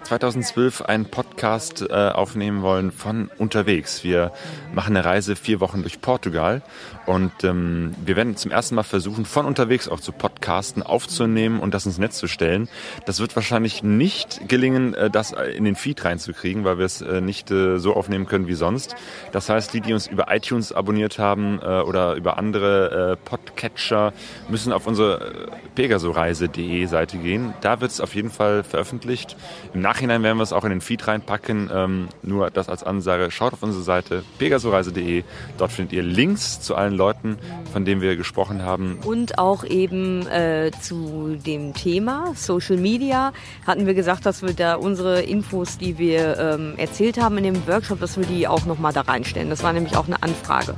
2012 0.06 0.84
einen 0.84 1.06
Podcast 1.06 1.82
äh, 1.90 1.94
aufnehmen 1.94 2.62
wollen 2.62 2.92
von 2.92 3.32
unterwegs. 3.40 4.04
Wir 4.04 4.32
machen 4.74 4.96
eine 4.96 5.04
Reise 5.04 5.36
vier 5.36 5.60
Wochen 5.60 5.82
durch 5.82 6.00
Portugal 6.00 6.62
und 7.08 7.44
ähm, 7.44 7.96
wir 8.04 8.16
werden 8.16 8.36
zum 8.38 8.52
ersten 8.52 8.76
Mal 8.76 8.84
versuchen, 8.84 9.26
von 9.26 9.46
unterwegs 9.46 9.90
auch 9.90 10.00
zu 10.00 10.12
podcasten, 10.12 10.84
aufzunehmen 10.84 11.60
und 11.60 11.74
das 11.74 11.86
ins 11.86 11.98
Netz 11.98 12.18
zu 12.18 12.28
stellen. 12.28 12.70
Das 13.06 13.20
wird 13.20 13.36
wahrscheinlich 13.36 13.82
nicht 13.84 14.48
gelingen, 14.48 14.94
äh, 14.94 15.10
das 15.10 15.32
in 15.32 15.66
den 15.66 15.76
Feed 15.76 16.06
reinzukriegen, 16.06 16.66
weil 16.66 16.78
wir 16.78 16.86
es 16.86 17.02
äh, 17.02 17.22
nicht 17.22 17.50
äh, 17.50 17.80
so 17.80 17.96
aufnehmen 17.96 18.28
können 18.28 18.48
wie 18.48 18.54
sonst. 18.54 18.96
Das 19.32 19.50
heißt, 19.50 19.74
die, 19.74 19.82
die 19.82 19.94
uns 19.94 20.08
über 20.08 20.28
iTunes 20.30 20.72
abonniert 20.72 21.18
haben 21.18 21.60
äh, 21.62 21.82
oder 21.82 22.14
über 22.14 22.38
andere 22.38 23.14
äh, 23.14 23.16
Podcatcher, 23.18 24.14
müssen 24.50 24.72
auf 24.72 24.86
unsere 24.86 25.20
äh, 25.20 25.48
pegasoreise.de 25.74 26.86
Seite 26.86 27.18
gehen. 27.18 27.56
Da 27.62 27.82
wird 27.82 27.92
es 27.92 28.02
auf 28.02 28.14
jeden 28.14 28.30
Fall 28.30 28.64
veröffentlicht. 28.64 29.36
Im 29.74 29.82
Nachhinein 29.96 30.24
werden 30.24 30.38
wir 30.38 30.44
es 30.44 30.52
auch 30.52 30.66
in 30.66 30.72
den 30.72 30.82
Feed 30.82 31.08
reinpacken. 31.08 31.70
Ähm, 31.74 32.10
nur 32.22 32.50
das 32.52 32.68
als 32.68 32.84
Ansage. 32.84 33.32
Schaut 33.32 33.54
auf 33.54 33.64
unsere 33.64 33.82
Seite 33.82 34.24
pegasoreise.de. 34.40 35.24
Dort 35.58 35.72
findet 35.72 35.94
ihr 35.94 36.04
Links 36.04 36.60
zu 36.60 36.76
allen 36.76 36.94
Leuten, 36.96 37.38
von 37.72 37.86
denen 37.86 38.02
wir 38.02 38.18
gesprochen 38.18 38.62
haben. 38.64 39.00
Und 39.06 39.38
auch 39.40 39.64
eben 39.64 40.28
äh, 40.28 40.72
zu 40.82 41.38
dem 41.46 41.74
Thema 41.74 42.34
Social 42.36 42.76
Media 42.76 43.32
hatten 43.66 43.86
wir 43.88 43.94
gesagt, 43.94 44.26
dass 44.26 44.42
wir 44.42 44.52
da 44.54 44.76
unsere 44.76 45.22
Infos, 45.22 45.78
die 45.78 45.98
wir 45.98 46.38
ähm, 46.40 46.74
erzählt 46.76 47.18
haben 47.18 47.38
in 47.38 47.46
dem 47.46 47.66
Workshop, 47.66 48.02
dass 48.02 48.18
wir 48.18 48.26
die 48.26 48.50
auch 48.50 48.66
nochmal 48.66 48.92
da 48.92 49.00
reinstellen. 49.02 49.50
Das 49.50 49.64
war 49.64 49.72
nämlich 49.72 49.96
auch 49.96 50.08
eine 50.08 50.22
Anfrage. 50.22 50.76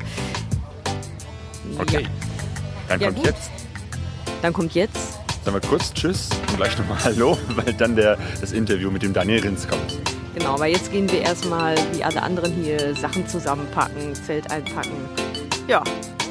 Okay. 1.80 2.03
Ja. 2.03 2.09
Dann 2.89 3.01
Ja, 3.01 3.07
kommt 3.07 3.18
gut. 3.18 3.26
jetzt, 3.26 3.51
Dann 4.43 4.53
kommt 4.53 4.76
jetzt, 4.76 5.16
sagen 5.47 5.63
wir 5.63 5.69
kurz 5.69 5.93
Tschüss 5.93 6.27
und 6.49 6.57
gleich 6.57 6.77
nochmal 6.77 7.01
Hallo, 7.05 7.37
weil 7.55 7.73
dann 7.73 7.95
der, 7.95 8.17
das 8.41 8.51
Interview 8.51 8.91
mit 8.91 9.01
dem 9.01 9.13
Daniel 9.13 9.39
Rins 9.39 9.65
kommt. 9.65 9.97
genau, 10.35 10.55
aber 10.55 10.65
jetzt 10.65 10.91
gehen 10.91 11.09
wir 11.09 11.21
erstmal 11.21 11.77
wie 11.93 12.03
alle 12.03 12.21
anderen 12.21 12.51
hier 12.51 12.93
Sachen 12.95 13.25
zusammenpacken, 13.29 14.13
Zelt 14.13 14.51
einpacken. 14.51 14.91
Ja, 15.69 15.81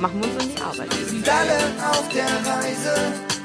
machen 0.00 0.20
wir 0.20 0.28
uns 0.28 0.44
an 0.44 0.50
die 0.54 0.60
Arbeit. 0.60 0.92
sind 0.92 1.26
alle 1.26 1.56
auf 1.90 2.06
der 2.10 2.24
Reise, 2.24 2.94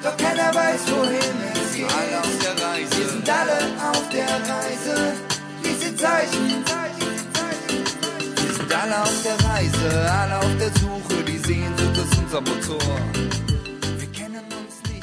doch 0.03 0.17
keiner 0.17 0.53
weiß, 0.53 0.81
wohin 0.87 1.37
es 1.53 1.73
geht. 1.73 1.85
Alle 1.85 2.19
auf 2.19 2.37
der 2.43 2.67
Reise. 2.67 2.97
Wir 2.97 3.07
sind 3.07 3.29
alle 3.29 3.57
auf 3.91 4.09
der 4.09 4.27
Reise, 4.27 5.13
diese 5.63 5.95
Zeichen. 5.95 6.65
Wir 8.35 8.53
sind 8.53 8.75
alle 8.75 9.01
auf 9.01 9.23
der 9.23 9.49
Reise, 9.49 10.11
alle 10.11 10.37
auf 10.37 10.57
der 10.59 10.71
Suche, 10.81 11.23
die 11.23 11.37
Sehnsucht 11.37 11.95
ist 11.95 12.17
unser 12.17 12.41
Motor. 12.41 13.40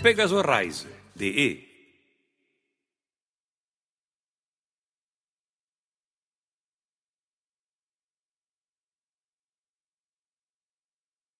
Wir 0.03 0.15
kennen 0.15 0.33
uns 0.33 0.33
nicht. 0.33 0.87
Pegasoreise.de 1.17 1.68